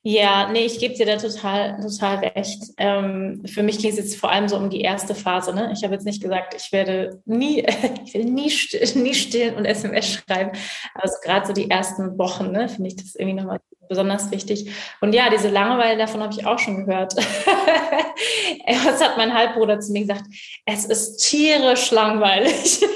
Ja, 0.03 0.49
nee, 0.49 0.65
ich 0.65 0.79
gebe 0.79 0.93
dir 0.93 1.05
da 1.05 1.17
total, 1.17 1.81
total 1.81 2.19
recht. 2.19 2.63
Ähm, 2.77 3.43
für 3.45 3.61
mich 3.61 3.79
ging 3.79 3.89
es 3.89 3.97
jetzt 3.97 4.15
vor 4.15 4.31
allem 4.31 4.47
so 4.47 4.55
um 4.55 4.69
die 4.69 4.79
erste 4.79 5.13
Phase. 5.13 5.53
Ne? 5.53 5.73
Ich 5.75 5.83
habe 5.83 5.95
jetzt 5.95 6.05
nicht 6.05 6.21
gesagt, 6.21 6.53
ich 6.55 6.71
werde 6.71 7.21
nie, 7.25 7.65
ich 8.05 8.13
will 8.13 8.23
nie, 8.23 8.49
still, 8.49 9.01
nie 9.01 9.13
stillen 9.13 9.55
und 9.55 9.65
SMS 9.65 10.13
schreiben. 10.13 10.51
Also 10.93 11.15
gerade 11.23 11.47
so 11.47 11.51
die 11.51 11.69
ersten 11.69 12.17
Wochen, 12.17 12.51
ne, 12.51 12.69
finde 12.69 12.87
ich 12.87 12.95
das 12.95 13.15
irgendwie 13.15 13.41
nochmal 13.41 13.59
besonders 13.87 14.31
wichtig. 14.31 14.71
Und 15.01 15.13
ja, 15.13 15.29
diese 15.29 15.49
Langeweile, 15.49 15.97
davon 15.97 16.21
habe 16.21 16.33
ich 16.33 16.45
auch 16.45 16.59
schon 16.59 16.85
gehört. 16.85 17.15
Was 18.85 19.01
hat 19.01 19.17
mein 19.17 19.33
Halbbruder 19.33 19.79
zu 19.79 19.91
mir 19.91 20.01
gesagt? 20.01 20.25
Es 20.65 20.85
ist 20.85 21.17
tierisch 21.17 21.91
langweilig. 21.91 22.83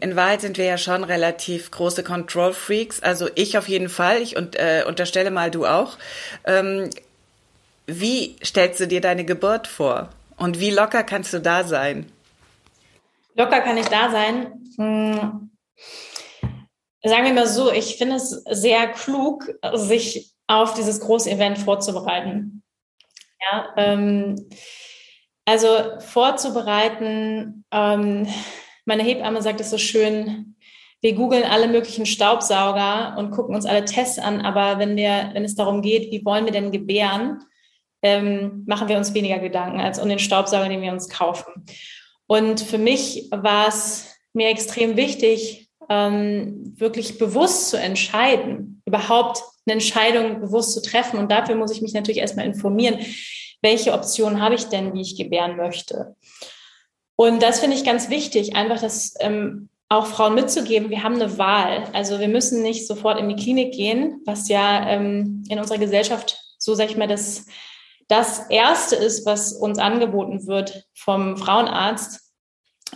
In 0.00 0.16
Wahrheit 0.16 0.40
sind 0.40 0.56
wir 0.56 0.64
ja 0.64 0.78
schon 0.78 1.04
relativ 1.04 1.70
große 1.70 2.02
Control 2.02 2.54
Freaks. 2.54 3.02
Also 3.02 3.28
ich 3.34 3.58
auf 3.58 3.68
jeden 3.68 3.90
Fall. 3.90 4.22
Ich 4.22 4.34
und, 4.36 4.56
äh, 4.56 4.84
unterstelle 4.86 5.30
mal 5.30 5.50
du 5.50 5.66
auch. 5.66 5.98
Ähm, 6.44 6.88
wie 7.86 8.36
stellst 8.42 8.80
du 8.80 8.86
dir 8.86 9.02
deine 9.02 9.24
Geburt 9.24 9.66
vor? 9.66 10.08
Und 10.36 10.58
wie 10.58 10.70
locker 10.70 11.02
kannst 11.02 11.34
du 11.34 11.40
da 11.40 11.64
sein? 11.64 12.10
Locker 13.34 13.60
kann 13.60 13.76
ich 13.76 13.86
da 13.86 14.10
sein. 14.10 14.52
Hm. 14.76 15.50
Sagen 17.02 17.24
wir 17.24 17.32
mal 17.32 17.46
so, 17.46 17.72
ich 17.72 17.96
finde 17.96 18.16
es 18.16 18.30
sehr 18.50 18.88
klug, 18.88 19.50
sich 19.74 20.32
auf 20.46 20.74
dieses 20.74 21.00
große 21.00 21.30
Event 21.30 21.58
vorzubereiten. 21.58 22.62
Ja, 23.40 23.72
ähm, 23.76 24.48
also 25.46 25.98
vorzubereiten, 26.00 27.64
ähm, 27.72 28.26
meine 28.84 29.02
Hebamme 29.02 29.40
sagt 29.40 29.60
es 29.60 29.70
so 29.70 29.78
schön, 29.78 30.56
wir 31.00 31.14
googeln 31.14 31.44
alle 31.44 31.68
möglichen 31.68 32.04
Staubsauger 32.04 33.16
und 33.16 33.30
gucken 33.30 33.54
uns 33.54 33.64
alle 33.64 33.86
Tests 33.86 34.18
an, 34.18 34.42
aber 34.42 34.78
wenn, 34.78 34.96
wir, 34.96 35.30
wenn 35.32 35.44
es 35.44 35.54
darum 35.54 35.80
geht, 35.80 36.12
wie 36.12 36.24
wollen 36.26 36.44
wir 36.44 36.52
denn 36.52 36.70
gebären, 36.70 37.42
ähm, 38.02 38.64
machen 38.66 38.88
wir 38.88 38.98
uns 38.98 39.14
weniger 39.14 39.38
Gedanken 39.38 39.80
als 39.80 39.98
um 39.98 40.08
den 40.08 40.18
Staubsauger, 40.18 40.68
den 40.68 40.82
wir 40.82 40.92
uns 40.92 41.08
kaufen. 41.08 41.64
Und 42.26 42.60
für 42.60 42.78
mich 42.78 43.28
war 43.30 43.68
es 43.68 44.14
mir 44.34 44.48
extrem 44.48 44.96
wichtig, 44.96 45.69
ähm, 45.90 46.72
wirklich 46.78 47.18
bewusst 47.18 47.68
zu 47.68 47.76
entscheiden, 47.76 48.80
überhaupt 48.86 49.42
eine 49.66 49.74
Entscheidung 49.74 50.40
bewusst 50.40 50.72
zu 50.72 50.80
treffen. 50.80 51.18
Und 51.18 51.30
dafür 51.30 51.56
muss 51.56 51.72
ich 51.72 51.82
mich 51.82 51.92
natürlich 51.92 52.20
erstmal 52.20 52.46
informieren, 52.46 52.98
welche 53.60 53.92
Optionen 53.92 54.40
habe 54.40 54.54
ich 54.54 54.64
denn, 54.64 54.94
wie 54.94 55.02
ich 55.02 55.16
gebären 55.16 55.56
möchte. 55.56 56.16
Und 57.16 57.42
das 57.42 57.60
finde 57.60 57.76
ich 57.76 57.84
ganz 57.84 58.08
wichtig, 58.08 58.56
einfach 58.56 58.80
das 58.80 59.14
ähm, 59.20 59.68
auch 59.90 60.06
Frauen 60.06 60.36
mitzugeben, 60.36 60.88
wir 60.88 61.02
haben 61.02 61.16
eine 61.16 61.36
Wahl. 61.36 61.82
Also 61.92 62.20
wir 62.20 62.28
müssen 62.28 62.62
nicht 62.62 62.86
sofort 62.86 63.18
in 63.18 63.28
die 63.28 63.36
Klinik 63.36 63.74
gehen, 63.74 64.22
was 64.24 64.48
ja 64.48 64.88
ähm, 64.88 65.42
in 65.48 65.58
unserer 65.58 65.78
Gesellschaft, 65.78 66.40
so 66.58 66.74
sage 66.74 66.92
ich 66.92 66.96
mal, 66.96 67.08
das, 67.08 67.46
das 68.06 68.48
Erste 68.48 68.94
ist, 68.94 69.26
was 69.26 69.52
uns 69.52 69.78
angeboten 69.78 70.46
wird 70.46 70.86
vom 70.94 71.36
Frauenarzt. 71.36 72.29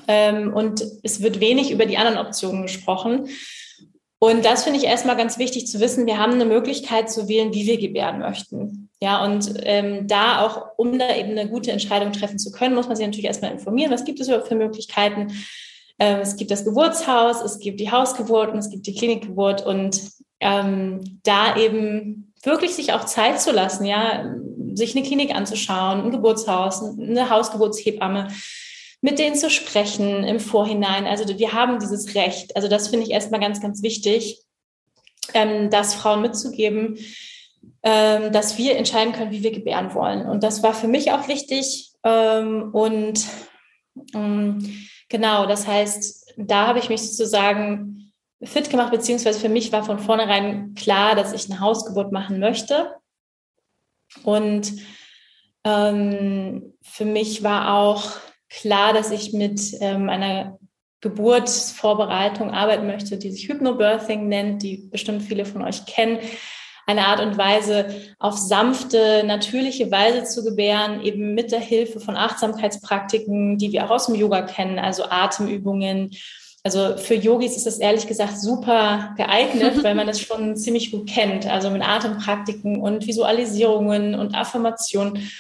Ähm, 0.09 0.53
und 0.53 0.85
es 1.03 1.23
wird 1.23 1.41
wenig 1.41 1.71
über 1.71 1.87
die 1.87 1.97
anderen 1.97 2.25
Optionen 2.25 2.63
gesprochen. 2.63 3.29
Und 4.19 4.45
das 4.45 4.65
finde 4.65 4.79
ich 4.79 4.87
erstmal 4.87 5.17
ganz 5.17 5.39
wichtig 5.39 5.67
zu 5.67 5.81
wissen. 5.81 6.07
Wir 6.07 6.19
haben 6.19 6.33
eine 6.33 6.47
Möglichkeit 6.47 7.11
zu 7.11 7.29
wählen, 7.29 7.53
wie 7.53 7.67
wir 7.67 7.79
gebären 7.79 8.21
möchten. 8.21 8.89
Ja, 9.03 9.23
und 9.23 9.53
ähm, 9.65 10.07
da 10.09 10.41
auch, 10.41 10.79
um 10.79 10.99
da 10.99 11.15
eben 11.15 11.33
eine 11.33 11.49
gute 11.49 11.73
Entscheidung 11.73 12.13
treffen 12.13 12.39
zu 12.39 12.51
können, 12.51 12.75
muss 12.75 12.87
man 12.87 12.97
sich 12.97 13.05
natürlich 13.05 13.27
erstmal 13.27 13.53
informieren, 13.53 13.93
was 13.93 14.05
gibt 14.05 14.21
es 14.21 14.29
überhaupt 14.29 14.49
für 14.49 14.55
Möglichkeiten. 14.55 15.33
Ähm, 15.99 16.21
es 16.21 16.37
gibt 16.37 16.51
das 16.51 16.65
Geburtshaus, 16.65 17.43
es 17.43 17.59
gibt 17.59 17.81
die 17.81 17.91
Hausgeburt 17.91 18.51
und 18.51 18.59
es 18.59 18.71
gibt 18.71 18.87
die 18.87 18.95
Klinikgeburt 18.95 19.67
und 19.67 20.01
ähm, 20.41 21.21
da 21.23 21.57
eben 21.57 22.33
wirklich 22.43 22.75
sich 22.75 22.93
auch 22.95 23.05
Zeit 23.05 23.41
zu 23.41 23.53
lassen, 23.53 23.85
ja, 23.85 24.35
sich 24.73 24.97
eine 24.97 25.05
Klinik 25.05 25.35
anzuschauen, 25.35 26.03
ein 26.03 26.11
Geburtshaus, 26.11 26.83
eine 26.83 27.31
Hausgeburtshebamme, 27.31 28.29
mit 29.05 29.19
denen 29.19 29.37
zu 29.37 29.51
sprechen 29.51 30.25
im 30.25 30.41
Vorhinein. 30.41 31.07
Also 31.07 31.39
wir 31.39 31.53
haben 31.53 31.79
dieses 31.79 32.15
Recht. 32.15 32.57
Also 32.57 32.69
das 32.69 32.89
finde 32.89 33.05
ich 33.05 33.13
erstmal 33.13 33.39
ganz, 33.39 33.61
ganz 33.61 33.83
wichtig, 33.83 34.41
ähm, 35.35 35.69
das 35.69 35.95
Frauen 35.95 36.23
mitzugeben, 36.23 36.97
ähm, 37.83 38.33
dass 38.33 38.57
wir 38.57 38.79
entscheiden 38.79 39.13
können, 39.13 39.31
wie 39.31 39.43
wir 39.43 39.53
gebären 39.53 39.93
wollen. 39.93 40.27
Und 40.27 40.43
das 40.43 40.63
war 40.63 40.73
für 40.73 40.89
mich 40.89 41.13
auch 41.13 41.29
wichtig. 41.29 41.93
Ähm, 42.03 42.71
und 42.73 43.27
ähm, 44.15 44.87
genau, 45.11 45.45
das 45.45 45.67
heißt, 45.67 46.33
da 46.39 46.67
habe 46.67 46.79
ich 46.79 46.89
mich 46.89 47.03
sozusagen 47.03 48.11
fit 48.43 48.71
gemacht, 48.71 48.91
beziehungsweise 48.91 49.39
für 49.39 49.51
mich 49.51 49.71
war 49.71 49.85
von 49.85 49.99
vornherein 49.99 50.75
klar, 50.77 51.15
dass 51.15 51.35
ich 51.35 51.51
eine 51.51 51.61
Hausgeburt 51.61 52.11
machen 52.11 52.41
möchte. 52.41 52.95
Und 54.23 54.73
ähm, 55.63 56.73
für 56.81 57.05
mich 57.05 57.43
war 57.43 57.75
auch 57.75 58.24
klar, 58.61 58.93
dass 58.93 59.11
ich 59.11 59.33
mit 59.33 59.61
ähm, 59.81 60.09
einer 60.09 60.59
Geburtsvorbereitung 61.01 62.51
arbeiten 62.51 62.87
möchte, 62.87 63.19
die 63.19 63.31
sich 63.31 63.49
Hypnobirthing 63.49 64.27
nennt, 64.27 64.63
die 64.63 64.89
bestimmt 64.91 65.23
viele 65.23 65.45
von 65.45 65.63
euch 65.63 65.85
kennen. 65.85 66.19
Eine 66.87 67.07
Art 67.07 67.21
und 67.21 67.39
Weise, 67.39 67.87
auf 68.19 68.37
sanfte, 68.37 69.23
natürliche 69.25 69.91
Weise 69.91 70.25
zu 70.25 70.45
gebären, 70.45 71.03
eben 71.03 71.35
mit 71.35 71.53
der 71.53 71.61
Hilfe 71.61 72.01
von 72.01 72.17
Achtsamkeitspraktiken, 72.17 73.59
die 73.59 73.73
wir 73.73 73.85
auch 73.85 73.91
aus 73.91 74.07
dem 74.07 74.15
Yoga 74.15 74.43
kennen, 74.43 74.79
also 74.79 75.05
Atemübungen. 75.05 76.11
Also 76.63 76.97
für 76.97 77.15
Yogis 77.15 77.57
ist 77.57 77.67
das 77.67 77.79
ehrlich 77.79 78.07
gesagt 78.07 78.39
super 78.39 79.15
geeignet, 79.19 79.83
weil 79.85 79.95
man 79.95 80.09
es 80.09 80.21
schon 80.21 80.57
ziemlich 80.57 80.91
gut 80.91 81.09
kennt. 81.09 81.47
Also 81.47 81.71
mit 81.71 81.87
Atempraktiken 81.87 82.81
und 82.81 83.07
Visualisierungen 83.07 84.15
und 84.15 84.35
Affirmationen. 84.35 85.31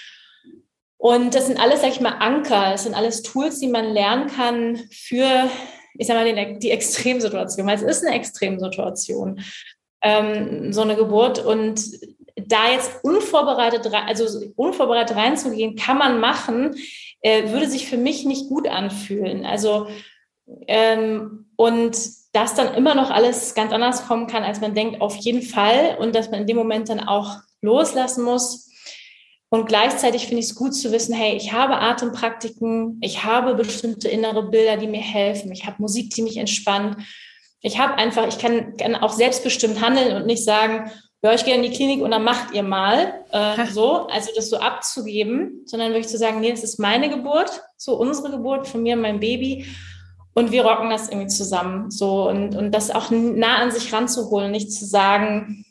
Und 1.05 1.35
das 1.35 1.49
sind 1.49 1.61
alles, 1.61 1.83
sag 1.83 1.91
ich 1.91 2.01
mal, 2.01 2.17
Anker. 2.19 2.71
Das 2.71 2.85
sind 2.85 2.95
alles 2.95 3.21
Tools, 3.23 3.59
die 3.59 3.69
man 3.69 3.93
lernen 3.93 4.27
kann 4.27 4.81
für, 4.91 5.51
ich 5.99 6.07
sag 6.07 6.17
mal, 6.17 6.25
die, 6.25 6.59
die 6.61 6.71
Extremsituation. 6.71 7.67
Weil 7.67 7.77
es 7.77 7.83
ist 7.83 8.07
eine 8.07 8.17
Extremsituation, 8.17 9.43
ähm, 10.01 10.73
so 10.73 10.81
eine 10.81 10.97
Geburt. 10.97 11.45
Und 11.45 11.85
da 12.37 12.71
jetzt 12.73 13.05
unvorbereitet, 13.05 13.87
also 13.93 14.49
unvorbereitet 14.57 15.15
reinzugehen, 15.15 15.77
kann 15.77 15.99
man 15.99 16.21
machen, 16.21 16.75
äh, 17.21 17.53
würde 17.53 17.69
sich 17.69 17.87
für 17.87 17.99
mich 17.99 18.25
nicht 18.25 18.49
gut 18.49 18.67
anfühlen. 18.67 19.45
Also, 19.45 19.89
ähm, 20.69 21.51
und 21.57 21.99
dass 22.33 22.55
dann 22.55 22.73
immer 22.73 22.95
noch 22.95 23.11
alles 23.11 23.55
ganz 23.55 23.75
anders 23.75 24.07
kommen 24.07 24.27
kann, 24.27 24.43
als 24.43 24.63
man 24.63 24.75
denkt, 24.75 25.03
auf 25.03 25.17
jeden 25.17 25.43
Fall. 25.43 25.99
Und 26.01 26.15
dass 26.15 26.31
man 26.31 26.41
in 26.41 26.47
dem 26.47 26.57
Moment 26.57 26.89
dann 26.89 27.01
auch 27.01 27.41
loslassen 27.61 28.25
muss 28.25 28.71
und 29.55 29.67
gleichzeitig 29.67 30.27
finde 30.27 30.41
ich 30.41 30.47
es 30.47 30.57
gut 30.57 30.75
zu 30.75 30.91
wissen, 30.91 31.15
hey, 31.15 31.37
ich 31.37 31.53
habe 31.53 31.79
Atempraktiken, 31.79 32.99
ich 33.01 33.23
habe 33.23 33.55
bestimmte 33.55 34.09
innere 34.09 34.51
Bilder, 34.51 34.77
die 34.77 34.89
mir 34.89 35.01
helfen, 35.01 35.53
ich 35.53 35.65
habe 35.65 35.77
Musik, 35.81 36.11
die 36.13 36.23
mich 36.23 36.39
entspannt. 36.39 36.97
Ich 37.61 37.79
habe 37.79 37.95
einfach, 37.95 38.27
ich 38.27 38.39
kann, 38.39 38.77
kann 38.77 38.97
auch 38.97 39.13
selbstbestimmt 39.13 39.81
handeln 39.81 40.17
und 40.17 40.27
nicht 40.27 40.43
sagen, 40.43 40.91
ja, 41.23 41.33
ich 41.33 41.45
gehe 41.45 41.55
in 41.55 41.63
die 41.63 41.71
Klinik 41.71 42.03
und 42.03 42.11
dann 42.11 42.25
macht 42.25 42.53
ihr 42.53 42.65
mal 42.65 43.25
äh, 43.31 43.65
so, 43.67 44.09
also 44.09 44.31
das 44.35 44.51
so 44.51 44.59
abzugeben, 44.59 45.63
sondern 45.67 45.93
wirklich 45.93 46.09
zu 46.09 46.19
sagen, 46.19 46.41
nee, 46.41 46.51
das 46.51 46.65
ist 46.65 46.81
meine 46.81 47.09
Geburt, 47.09 47.63
so 47.77 47.95
unsere 47.95 48.33
Geburt 48.33 48.67
von 48.67 48.83
mir 48.83 48.97
und 48.97 49.03
meinem 49.03 49.21
Baby. 49.21 49.67
Und 50.35 50.51
wir 50.51 50.67
rocken 50.67 50.91
das 50.91 51.11
irgendwie 51.11 51.29
zusammen, 51.29 51.93
so. 51.93 52.29
Und 52.29 52.57
und 52.57 52.73
das 52.73 52.91
auch 52.91 53.13
nah 53.13 53.59
an 53.59 53.71
sich 53.71 53.93
ranzuholen, 53.93 54.51
nicht 54.51 54.73
zu 54.73 54.85
sagen, 54.85 55.65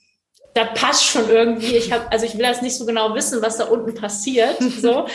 da 0.54 0.66
passt 0.66 1.06
schon 1.06 1.30
irgendwie. 1.30 1.76
Ich 1.76 1.92
habe, 1.92 2.12
also 2.12 2.26
ich 2.26 2.38
will 2.38 2.44
das 2.44 2.62
nicht 2.62 2.76
so 2.76 2.86
genau 2.86 3.16
wissen, 3.16 3.42
was 3.42 3.58
da 3.58 3.66
unten 3.66 3.96
passiert, 3.96 4.58
so, 4.82 5.08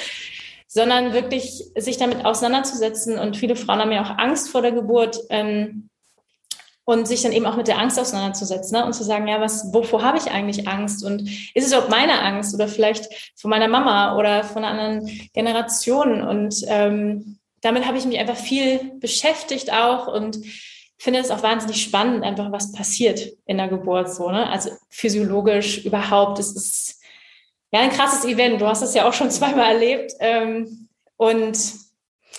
sondern 0.66 1.12
wirklich 1.12 1.64
sich 1.76 1.96
damit 1.96 2.24
auseinanderzusetzen. 2.24 3.18
Und 3.18 3.36
viele 3.36 3.56
Frauen 3.56 3.80
haben 3.80 3.92
ja 3.92 4.04
auch 4.04 4.18
Angst 4.18 4.50
vor 4.50 4.62
der 4.62 4.72
Geburt. 4.72 5.18
Ähm, 5.30 5.88
und 6.88 7.06
sich 7.06 7.20
dann 7.20 7.32
eben 7.32 7.44
auch 7.44 7.56
mit 7.56 7.68
der 7.68 7.78
Angst 7.78 8.00
auseinanderzusetzen 8.00 8.78
ne? 8.78 8.86
und 8.86 8.94
zu 8.94 9.04
sagen, 9.04 9.28
ja, 9.28 9.42
was, 9.42 9.74
wovor 9.74 10.00
habe 10.00 10.16
ich 10.16 10.30
eigentlich 10.30 10.68
Angst 10.68 11.04
und 11.04 11.20
ist 11.20 11.66
es 11.66 11.68
überhaupt 11.68 11.90
meine 11.90 12.22
Angst 12.22 12.54
oder 12.54 12.66
vielleicht 12.66 13.10
von 13.36 13.50
meiner 13.50 13.68
Mama 13.68 14.16
oder 14.16 14.42
von 14.42 14.64
einer 14.64 14.80
anderen 14.80 15.28
Generation 15.34 16.22
und 16.22 16.64
ähm, 16.66 17.36
damit 17.60 17.86
habe 17.86 17.98
ich 17.98 18.06
mich 18.06 18.18
einfach 18.18 18.38
viel 18.38 18.92
beschäftigt 19.00 19.70
auch 19.70 20.06
und 20.06 20.38
finde 20.98 21.20
es 21.20 21.30
auch 21.30 21.42
wahnsinnig 21.42 21.80
spannend, 21.80 22.24
einfach 22.24 22.50
was 22.50 22.72
passiert 22.72 23.20
in 23.46 23.58
der 23.58 23.68
Geburt 23.68 24.12
so, 24.12 24.30
ne? 24.30 24.48
Also 24.50 24.70
physiologisch 24.90 25.84
überhaupt, 25.84 26.38
es 26.38 26.54
ist 26.54 27.00
ja 27.70 27.80
ein 27.80 27.90
krasses 27.90 28.24
Event. 28.24 28.60
Du 28.60 28.66
hast 28.66 28.82
es 28.82 28.94
ja 28.94 29.08
auch 29.08 29.12
schon 29.12 29.30
zweimal 29.30 29.72
erlebt 29.72 30.12
ähm, 30.20 30.88
und 31.16 31.58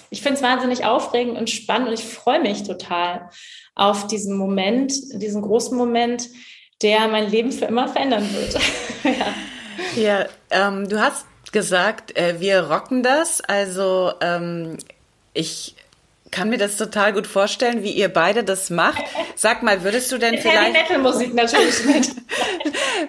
ich 0.09 0.21
finde 0.21 0.37
es 0.37 0.43
wahnsinnig 0.43 0.85
aufregend 0.85 1.37
und 1.37 1.49
spannend 1.49 1.89
und 1.89 1.93
ich 1.93 2.03
freue 2.03 2.41
mich 2.41 2.63
total 2.63 3.29
auf 3.75 4.07
diesen 4.07 4.37
Moment, 4.37 4.91
diesen 5.13 5.41
großen 5.41 5.77
Moment, 5.77 6.29
der 6.81 7.07
mein 7.07 7.29
Leben 7.29 7.51
für 7.51 7.65
immer 7.65 7.87
verändern 7.87 8.27
wird. 8.33 8.57
ja, 9.03 10.19
ja 10.19 10.25
ähm, 10.49 10.89
du 10.89 10.99
hast 10.99 11.25
gesagt, 11.51 12.17
äh, 12.17 12.39
wir 12.39 12.69
rocken 12.69 13.03
das. 13.03 13.41
Also 13.41 14.13
ähm, 14.21 14.77
ich 15.33 15.75
kann 16.31 16.49
mir 16.49 16.57
das 16.57 16.77
total 16.77 17.13
gut 17.13 17.27
vorstellen, 17.27 17.83
wie 17.83 17.91
ihr 17.91 18.09
beide 18.09 18.43
das 18.43 18.69
macht. 18.69 19.03
Sag 19.35 19.63
mal, 19.63 19.83
würdest 19.83 20.11
du 20.11 20.17
denn 20.17 20.31
Mit 20.31 20.41
vielleicht 20.41 20.73
Metal 20.73 20.99
Musik 20.99 21.33
natürlich 21.33 21.83
mit. 21.85 22.09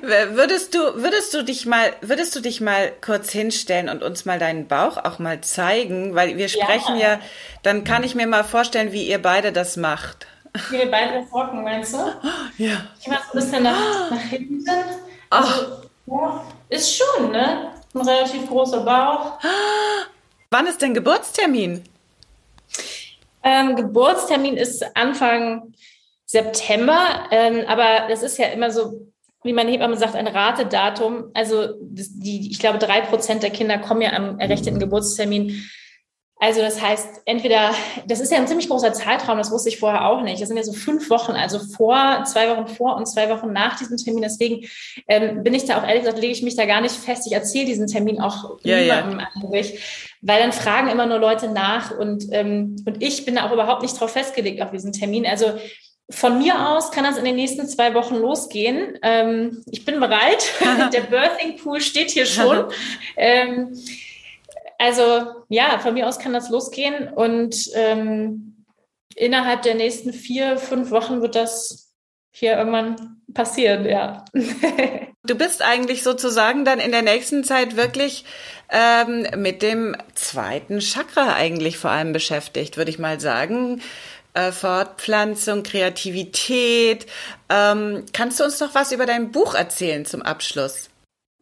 würdest 0.02 0.74
du 0.74 0.78
würdest 1.02 1.34
du 1.34 1.42
dich 1.42 1.66
mal 1.66 1.92
würdest 2.00 2.34
du 2.34 2.40
dich 2.40 2.60
mal 2.60 2.92
kurz 3.00 3.30
hinstellen 3.30 3.88
und 3.88 4.02
uns 4.02 4.24
mal 4.24 4.38
deinen 4.38 4.66
Bauch 4.68 4.96
auch 4.96 5.18
mal 5.18 5.40
zeigen, 5.40 6.14
weil 6.14 6.36
wir 6.36 6.48
sprechen 6.48 6.96
ja, 6.96 7.14
ja 7.14 7.20
dann 7.62 7.84
kann 7.84 8.04
ich 8.04 8.14
mir 8.14 8.26
mal 8.26 8.44
vorstellen, 8.44 8.92
wie 8.92 9.06
ihr 9.06 9.20
beide 9.20 9.52
das 9.52 9.76
macht. 9.76 10.26
Wie 10.70 10.78
wir 10.78 10.90
beide 10.90 11.20
das 11.20 11.32
rocken, 11.32 11.62
meinst 11.62 11.94
du? 11.94 11.98
Ja. 12.58 12.86
Ich 13.00 13.06
mach 13.06 13.24
so 13.24 13.38
ein 13.38 13.40
bisschen 13.44 13.62
nach, 13.62 14.10
nach 14.10 14.20
hinten. 14.20 14.64
Also, 15.30 15.52
ja, 16.06 16.44
ist 16.68 16.96
schon, 16.96 17.30
ne? 17.30 17.70
Ein 17.94 18.00
relativ 18.00 18.46
großer 18.48 18.80
Bauch. 18.80 19.38
Wann 20.50 20.66
ist 20.66 20.82
dein 20.82 20.94
Geburtstermin? 20.94 21.84
Ähm, 23.42 23.76
Geburtstermin 23.76 24.56
ist 24.56 24.84
Anfang 24.96 25.72
September, 26.26 27.26
ähm, 27.30 27.64
aber 27.66 28.08
das 28.08 28.22
ist 28.22 28.38
ja 28.38 28.46
immer 28.48 28.70
so, 28.70 29.10
wie 29.42 29.52
meine 29.52 29.70
Hebamme 29.70 29.96
sagt, 29.96 30.14
ein 30.14 30.26
Ratedatum. 30.26 31.30
Also 31.34 31.74
die, 31.80 32.50
ich 32.50 32.58
glaube, 32.58 32.78
drei 32.78 33.00
Prozent 33.00 33.42
der 33.42 33.50
Kinder 33.50 33.78
kommen 33.78 34.02
ja 34.02 34.12
am 34.12 34.38
errechneten 34.38 34.78
Geburtstermin. 34.78 35.64
Also 36.42 36.62
das 36.62 36.80
heißt, 36.80 37.20
entweder, 37.26 37.74
das 38.06 38.18
ist 38.18 38.32
ja 38.32 38.38
ein 38.38 38.46
ziemlich 38.46 38.70
großer 38.70 38.94
Zeitraum, 38.94 39.36
das 39.36 39.50
wusste 39.50 39.68
ich 39.68 39.78
vorher 39.78 40.06
auch 40.06 40.22
nicht. 40.22 40.40
Das 40.40 40.48
sind 40.48 40.56
ja 40.56 40.62
so 40.62 40.72
fünf 40.72 41.10
Wochen, 41.10 41.32
also 41.32 41.58
vor, 41.58 42.24
zwei 42.24 42.48
Wochen 42.48 42.66
vor 42.66 42.96
und 42.96 43.06
zwei 43.06 43.28
Wochen 43.28 43.52
nach 43.52 43.76
diesem 43.76 43.98
Termin. 43.98 44.22
Deswegen 44.22 44.66
ähm, 45.06 45.42
bin 45.42 45.52
ich 45.52 45.66
da 45.66 45.78
auch 45.78 45.86
ehrlich 45.86 46.04
gesagt, 46.04 46.18
lege 46.18 46.32
ich 46.32 46.42
mich 46.42 46.56
da 46.56 46.64
gar 46.64 46.80
nicht 46.80 46.94
fest. 46.94 47.26
Ich 47.26 47.34
erzähle 47.34 47.66
diesen 47.66 47.88
Termin 47.88 48.22
auch 48.22 48.56
ja, 48.62 48.80
niemandem 48.80 49.20
ja. 49.20 49.28
eigentlich 49.36 50.09
weil 50.22 50.40
dann 50.40 50.52
fragen 50.52 50.88
immer 50.88 51.06
nur 51.06 51.18
Leute 51.18 51.48
nach 51.48 51.96
und, 51.96 52.26
ähm, 52.32 52.76
und 52.86 53.02
ich 53.02 53.24
bin 53.24 53.36
da 53.36 53.46
auch 53.46 53.52
überhaupt 53.52 53.82
nicht 53.82 53.98
drauf 53.98 54.12
festgelegt 54.12 54.60
auf 54.62 54.70
diesen 54.70 54.92
Termin. 54.92 55.26
Also 55.26 55.58
von 56.10 56.38
mir 56.38 56.68
aus 56.68 56.90
kann 56.90 57.04
das 57.04 57.16
in 57.16 57.24
den 57.24 57.36
nächsten 57.36 57.68
zwei 57.68 57.94
Wochen 57.94 58.16
losgehen. 58.16 58.98
Ähm, 59.02 59.62
ich 59.70 59.84
bin 59.84 60.00
bereit. 60.00 60.52
Der 60.92 61.02
Birthing 61.02 61.56
Pool 61.56 61.80
steht 61.80 62.10
hier 62.10 62.26
schon. 62.26 62.66
ähm, 63.16 63.78
also 64.78 65.02
ja, 65.48 65.78
von 65.78 65.94
mir 65.94 66.08
aus 66.08 66.18
kann 66.18 66.32
das 66.32 66.50
losgehen 66.50 67.08
und 67.08 67.70
ähm, 67.74 68.64
innerhalb 69.14 69.62
der 69.62 69.74
nächsten 69.74 70.12
vier, 70.12 70.56
fünf 70.56 70.90
Wochen 70.90 71.20
wird 71.20 71.34
das 71.34 71.92
hier 72.32 72.56
irgendwann 72.56 73.19
passieren, 73.34 73.86
ja. 73.86 74.24
du 75.24 75.34
bist 75.34 75.62
eigentlich 75.62 76.02
sozusagen 76.02 76.64
dann 76.64 76.78
in 76.78 76.92
der 76.92 77.02
nächsten 77.02 77.44
Zeit 77.44 77.76
wirklich 77.76 78.24
ähm, 78.70 79.26
mit 79.36 79.62
dem 79.62 79.96
zweiten 80.14 80.80
Chakra 80.80 81.34
eigentlich 81.34 81.78
vor 81.78 81.90
allem 81.90 82.12
beschäftigt, 82.12 82.76
würde 82.76 82.90
ich 82.90 82.98
mal 82.98 83.20
sagen. 83.20 83.82
Äh, 84.32 84.52
Fortpflanzung, 84.52 85.62
Kreativität. 85.64 87.06
Ähm, 87.48 88.04
kannst 88.12 88.38
du 88.38 88.44
uns 88.44 88.60
noch 88.60 88.74
was 88.74 88.92
über 88.92 89.06
dein 89.06 89.32
Buch 89.32 89.54
erzählen 89.54 90.04
zum 90.04 90.22
Abschluss? 90.22 90.88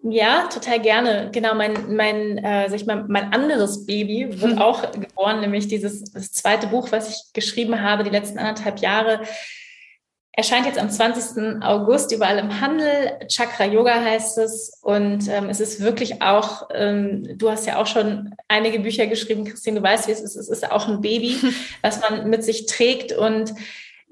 Ja, 0.02 0.46
total 0.46 0.80
gerne. 0.80 1.30
Genau, 1.32 1.54
mein, 1.54 1.94
mein, 1.94 2.38
äh, 2.38 2.68
sag 2.68 2.76
ich 2.76 2.86
mal, 2.86 3.04
mein 3.08 3.32
anderes 3.32 3.84
Baby 3.84 4.40
wird 4.40 4.58
auch 4.58 4.92
geboren, 4.92 5.40
nämlich 5.40 5.66
dieses 5.66 6.04
zweite 6.04 6.68
Buch, 6.68 6.92
was 6.92 7.10
ich 7.10 7.32
geschrieben 7.34 7.82
habe, 7.82 8.04
die 8.04 8.10
letzten 8.10 8.38
anderthalb 8.38 8.78
Jahre, 8.78 9.22
Erscheint 10.38 10.66
jetzt 10.66 10.78
am 10.78 10.88
20. 10.88 11.64
August 11.64 12.12
überall 12.12 12.38
im 12.38 12.60
Handel. 12.60 13.18
Chakra 13.26 13.64
Yoga 13.64 14.00
heißt 14.00 14.38
es. 14.38 14.78
Und 14.82 15.26
ähm, 15.26 15.50
es 15.50 15.58
ist 15.58 15.80
wirklich 15.80 16.22
auch, 16.22 16.68
ähm, 16.72 17.36
du 17.36 17.50
hast 17.50 17.66
ja 17.66 17.76
auch 17.76 17.88
schon 17.88 18.36
einige 18.46 18.78
Bücher 18.78 19.08
geschrieben, 19.08 19.44
Christine, 19.44 19.80
du 19.80 19.82
weißt, 19.82 20.06
wie 20.06 20.12
es 20.12 20.20
ist. 20.20 20.36
Es 20.36 20.48
ist 20.48 20.70
auch 20.70 20.86
ein 20.86 21.00
Baby, 21.00 21.36
was 21.82 22.00
man 22.02 22.30
mit 22.30 22.44
sich 22.44 22.66
trägt 22.66 23.10
und 23.10 23.52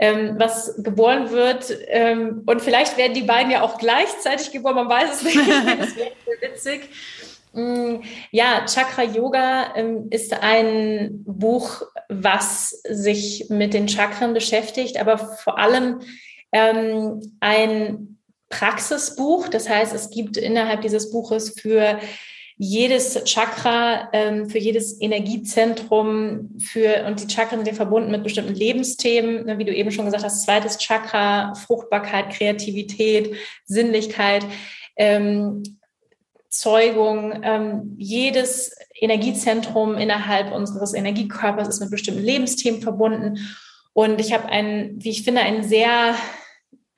ähm, 0.01 0.35
was 0.37 0.75
geboren 0.83 1.31
wird. 1.31 1.73
Ähm, 1.87 2.43
und 2.45 2.61
vielleicht 2.61 2.97
werden 2.97 3.15
die 3.15 3.23
beiden 3.23 3.53
ja 3.53 3.63
auch 3.63 3.79
gleichzeitig 3.79 4.51
geboren, 4.51 4.75
man 4.75 4.89
weiß 4.89 5.15
es 5.15 5.23
nicht. 5.23 5.37
das 5.79 5.95
wäre 5.95 6.11
witzig. 6.41 6.91
Mm, 7.57 8.03
ja, 8.33 8.67
Chakra 8.67 9.03
Yoga 9.03 9.75
ähm, 9.77 10.09
ist 10.11 10.35
ein 10.35 11.25
Buch, 11.25 11.83
was 12.11 12.83
sich 12.87 13.47
mit 13.49 13.73
den 13.73 13.89
Chakren 13.89 14.35
beschäftigt, 14.35 15.01
aber 15.01 15.17
vor 15.17 15.59
allem 15.59 16.01
ähm, 16.53 17.21
ein 17.41 18.19
Praxisbuch. 18.51 19.49
Das 19.49 19.71
heißt, 19.71 19.95
es 19.95 20.11
gibt 20.11 20.37
innerhalb 20.37 20.83
dieses 20.83 21.11
Buches 21.11 21.59
für 21.59 21.99
jedes 22.59 23.25
Chakra, 23.25 24.11
ähm, 24.13 24.51
für 24.51 24.59
jedes 24.59 25.01
Energiezentrum, 25.01 26.59
für 26.59 27.07
und 27.07 27.23
die 27.23 27.33
Chakren 27.33 27.65
sind 27.65 27.75
verbunden 27.75 28.11
mit 28.11 28.23
bestimmten 28.23 28.55
Lebensthemen, 28.55 29.47
ne, 29.47 29.59
wie 29.59 29.65
du 29.65 29.75
eben 29.75 29.91
schon 29.91 30.05
gesagt 30.05 30.25
hast, 30.25 30.45
zweites 30.45 30.77
Chakra, 30.77 31.55
Fruchtbarkeit, 31.55 32.31
Kreativität, 32.31 33.35
Sinnlichkeit. 33.65 34.45
Zeugung. 36.59 37.41
Ähm, 37.43 37.95
jedes 37.99 38.73
Energiezentrum 38.95 39.97
innerhalb 39.97 40.53
unseres 40.53 40.95
Energiekörpers 40.95 41.69
ist 41.69 41.81
mit 41.81 41.91
bestimmten 41.91 42.23
Lebensthemen 42.23 42.83
verbunden. 42.83 43.39
Und 43.93 44.21
ich 44.21 44.33
habe 44.33 44.47
ein, 44.47 44.95
wie 44.97 45.11
ich 45.11 45.23
finde, 45.23 45.41
ein 45.43 45.65
sehr 45.65 46.15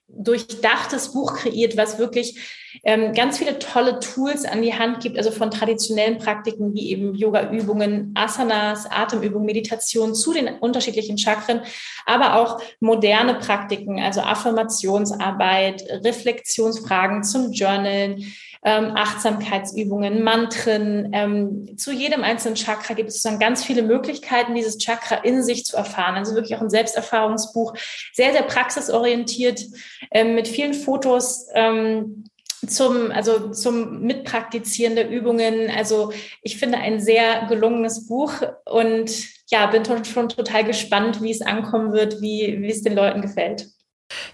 durchdachtes 0.09 1.13
Buch 1.13 1.37
kreiert, 1.37 1.77
was 1.77 1.99
wirklich 1.99 2.41
ähm, 2.85 3.13
ganz 3.13 3.39
viele 3.39 3.59
tolle 3.59 4.01
Tools 4.01 4.45
an 4.45 4.63
die 4.63 4.75
Hand 4.75 5.01
gibt, 5.01 5.17
also 5.17 5.31
von 5.31 5.51
traditionellen 5.51 6.19
Praktiken 6.19 6.75
wie 6.75 6.91
eben 6.91 7.15
Yoga-Übungen, 7.15 8.13
Asanas, 8.15 8.87
Atemübungen, 8.91 9.47
Meditation 9.47 10.15
zu 10.15 10.33
den 10.33 10.49
unterschiedlichen 10.49 11.19
Chakren, 11.19 11.63
aber 12.07 12.37
auch 12.37 12.61
moderne 12.81 13.35
Praktiken, 13.35 14.01
also 14.01 14.21
Affirmationsarbeit, 14.21 15.85
Reflexionsfragen 16.05 17.25
zum 17.25 17.53
Journalen, 17.53 18.25
ähm, 18.65 18.93
Achtsamkeitsübungen, 18.97 20.23
Mantren. 20.23 21.11
Ähm, 21.13 21.77
zu 21.77 21.93
jedem 21.93 22.25
einzelnen 22.25 22.57
Chakra 22.57 22.95
gibt 22.95 23.11
es 23.11 23.23
dann 23.23 23.39
ganz 23.39 23.65
viele 23.65 23.83
Möglichkeiten, 23.83 24.55
dieses 24.55 24.79
Chakra 24.79 25.17
in 25.17 25.43
sich 25.43 25.65
zu 25.65 25.77
erfahren. 25.77 26.17
Also 26.17 26.35
wirklich 26.35 26.57
auch 26.57 26.63
ein 26.63 26.71
Selbsterfahrungsbuch, 26.71 27.75
sehr, 28.13 28.33
sehr 28.33 28.43
praxisorientiert, 28.43 29.65
ähm, 30.11 30.35
mit 30.35 30.49
vielen 30.49 30.75
Fotos. 30.75 31.47
Ähm, 31.55 32.25
zum, 32.67 33.11
also 33.11 33.51
zum 33.51 34.01
Mitpraktizieren 34.01 34.97
der 34.97 35.11
Übungen. 35.11 35.71
Also 35.71 36.13
ich 36.43 36.59
finde 36.59 36.79
ein 36.79 37.01
sehr 37.01 37.47
gelungenes 37.47 38.07
Buch 38.07 38.33
und 38.65 39.11
ja, 39.51 39.67
bin 39.67 39.85
schon 40.05 40.29
total 40.29 40.65
gespannt, 40.65 41.23
wie 41.23 41.31
es 41.31 41.43
ankommen 41.43 41.93
wird, 41.93 42.21
wie, 42.21 42.59
wie 42.61 42.71
es 42.71 42.83
den 42.83 42.95
Leuten 42.95 43.23
gefällt. 43.23 43.69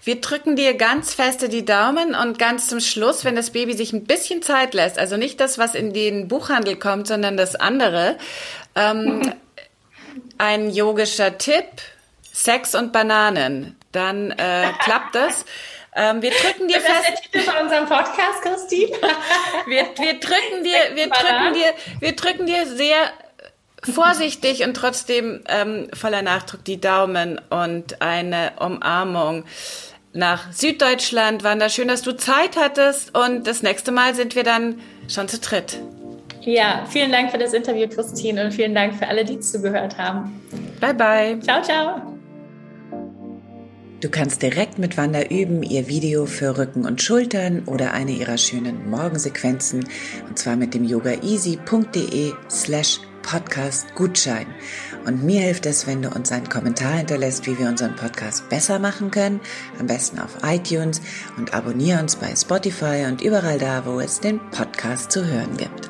Wir 0.03 0.21
drücken 0.21 0.55
dir 0.55 0.75
ganz 0.75 1.13
feste 1.13 1.49
die 1.49 1.65
Daumen 1.65 2.15
und 2.15 2.39
ganz 2.39 2.67
zum 2.67 2.79
Schluss, 2.79 3.25
wenn 3.25 3.35
das 3.35 3.49
Baby 3.49 3.73
sich 3.73 3.91
ein 3.91 4.05
bisschen 4.05 4.41
Zeit 4.41 4.73
lässt, 4.73 4.97
also 4.97 5.17
nicht 5.17 5.39
das, 5.39 5.57
was 5.57 5.75
in 5.75 5.93
den 5.93 6.27
Buchhandel 6.27 6.77
kommt, 6.77 7.07
sondern 7.07 7.35
das 7.35 7.55
andere, 7.55 8.17
ähm, 8.75 9.33
ein 10.37 10.69
yogischer 10.69 11.37
Tipp, 11.37 11.65
Sex 12.31 12.75
und 12.75 12.93
Bananen, 12.93 13.75
dann 13.91 14.31
äh, 14.31 14.71
klappt 14.79 15.15
das. 15.15 15.45
Ähm, 15.95 16.21
wir 16.21 16.31
drücken 16.31 16.67
dir 16.67 16.81
fest. 16.81 16.89
Das 16.89 17.09
ist 17.09 17.33
der 17.33 17.41
Titel 17.41 17.51
von 17.51 17.63
unserem 17.63 17.85
Podcast, 17.87 18.41
Christine. 18.41 18.91
wir, 19.67 19.85
wir 19.97 20.19
drücken 20.19 20.63
dir, 20.63 20.95
wir 20.95 21.07
drücken 21.07 21.53
dir, 21.53 21.73
wir 21.99 22.15
drücken 22.15 22.45
dir 22.45 22.65
sehr 22.65 22.97
vorsichtig 23.81 24.63
und 24.63 24.73
trotzdem 24.75 25.43
ähm, 25.47 25.87
voller 25.93 26.21
Nachdruck 26.21 26.63
die 26.65 26.81
Daumen 26.81 27.39
und 27.49 28.01
eine 28.01 28.53
Umarmung 28.59 29.45
nach 30.13 30.51
Süddeutschland. 30.51 31.43
War 31.43 31.55
da 31.55 31.69
schön, 31.69 31.87
dass 31.87 32.01
du 32.01 32.15
Zeit 32.15 32.57
hattest 32.57 33.15
und 33.17 33.47
das 33.47 33.63
nächste 33.63 33.91
Mal 33.91 34.15
sind 34.15 34.35
wir 34.35 34.43
dann 34.43 34.81
schon 35.07 35.27
zu 35.27 35.39
dritt. 35.39 35.79
Ja, 36.41 36.85
vielen 36.89 37.11
Dank 37.11 37.31
für 37.31 37.37
das 37.37 37.53
Interview, 37.53 37.87
Christine, 37.87 38.45
und 38.45 38.51
vielen 38.51 38.75
Dank 38.75 38.95
für 38.95 39.07
alle, 39.07 39.25
die 39.25 39.39
zugehört 39.39 39.97
haben. 39.97 40.41
Bye, 40.79 40.93
bye. 40.93 41.39
Ciao, 41.39 41.61
ciao. 41.61 42.14
Du 44.01 44.09
kannst 44.09 44.41
direkt 44.41 44.77
mit 44.77 44.97
Wanda 44.97 45.23
üben, 45.23 45.63
ihr 45.63 45.87
Video 45.87 46.25
für 46.25 46.57
Rücken 46.57 46.85
und 46.85 47.01
Schultern 47.01 47.63
oder 47.65 47.93
eine 47.93 48.11
ihrer 48.11 48.37
schönen 48.37 48.89
Morgensequenzen, 48.89 49.87
und 50.27 50.37
zwar 50.37 50.55
mit 50.57 50.73
dem 50.73 50.83
yogaeasy.de 50.83 52.33
slash 52.49 52.99
Podcast 53.23 53.95
Gutschein. 53.95 54.45
Und 55.05 55.23
mir 55.23 55.41
hilft 55.41 55.65
es, 55.65 55.87
wenn 55.87 56.01
du 56.01 56.09
uns 56.09 56.31
einen 56.31 56.49
Kommentar 56.49 56.93
hinterlässt, 56.93 57.47
wie 57.47 57.57
wir 57.57 57.67
unseren 57.67 57.95
Podcast 57.95 58.49
besser 58.49 58.79
machen 58.79 59.11
können. 59.11 59.39
Am 59.79 59.87
besten 59.87 60.19
auf 60.19 60.37
iTunes 60.43 61.01
und 61.37 61.53
abonniere 61.53 62.01
uns 62.01 62.15
bei 62.17 62.35
Spotify 62.35 63.05
und 63.07 63.21
überall 63.21 63.57
da, 63.57 63.85
wo 63.85 63.99
es 63.99 64.19
den 64.19 64.39
Podcast 64.51 65.11
zu 65.11 65.25
hören 65.25 65.57
gibt. 65.57 65.89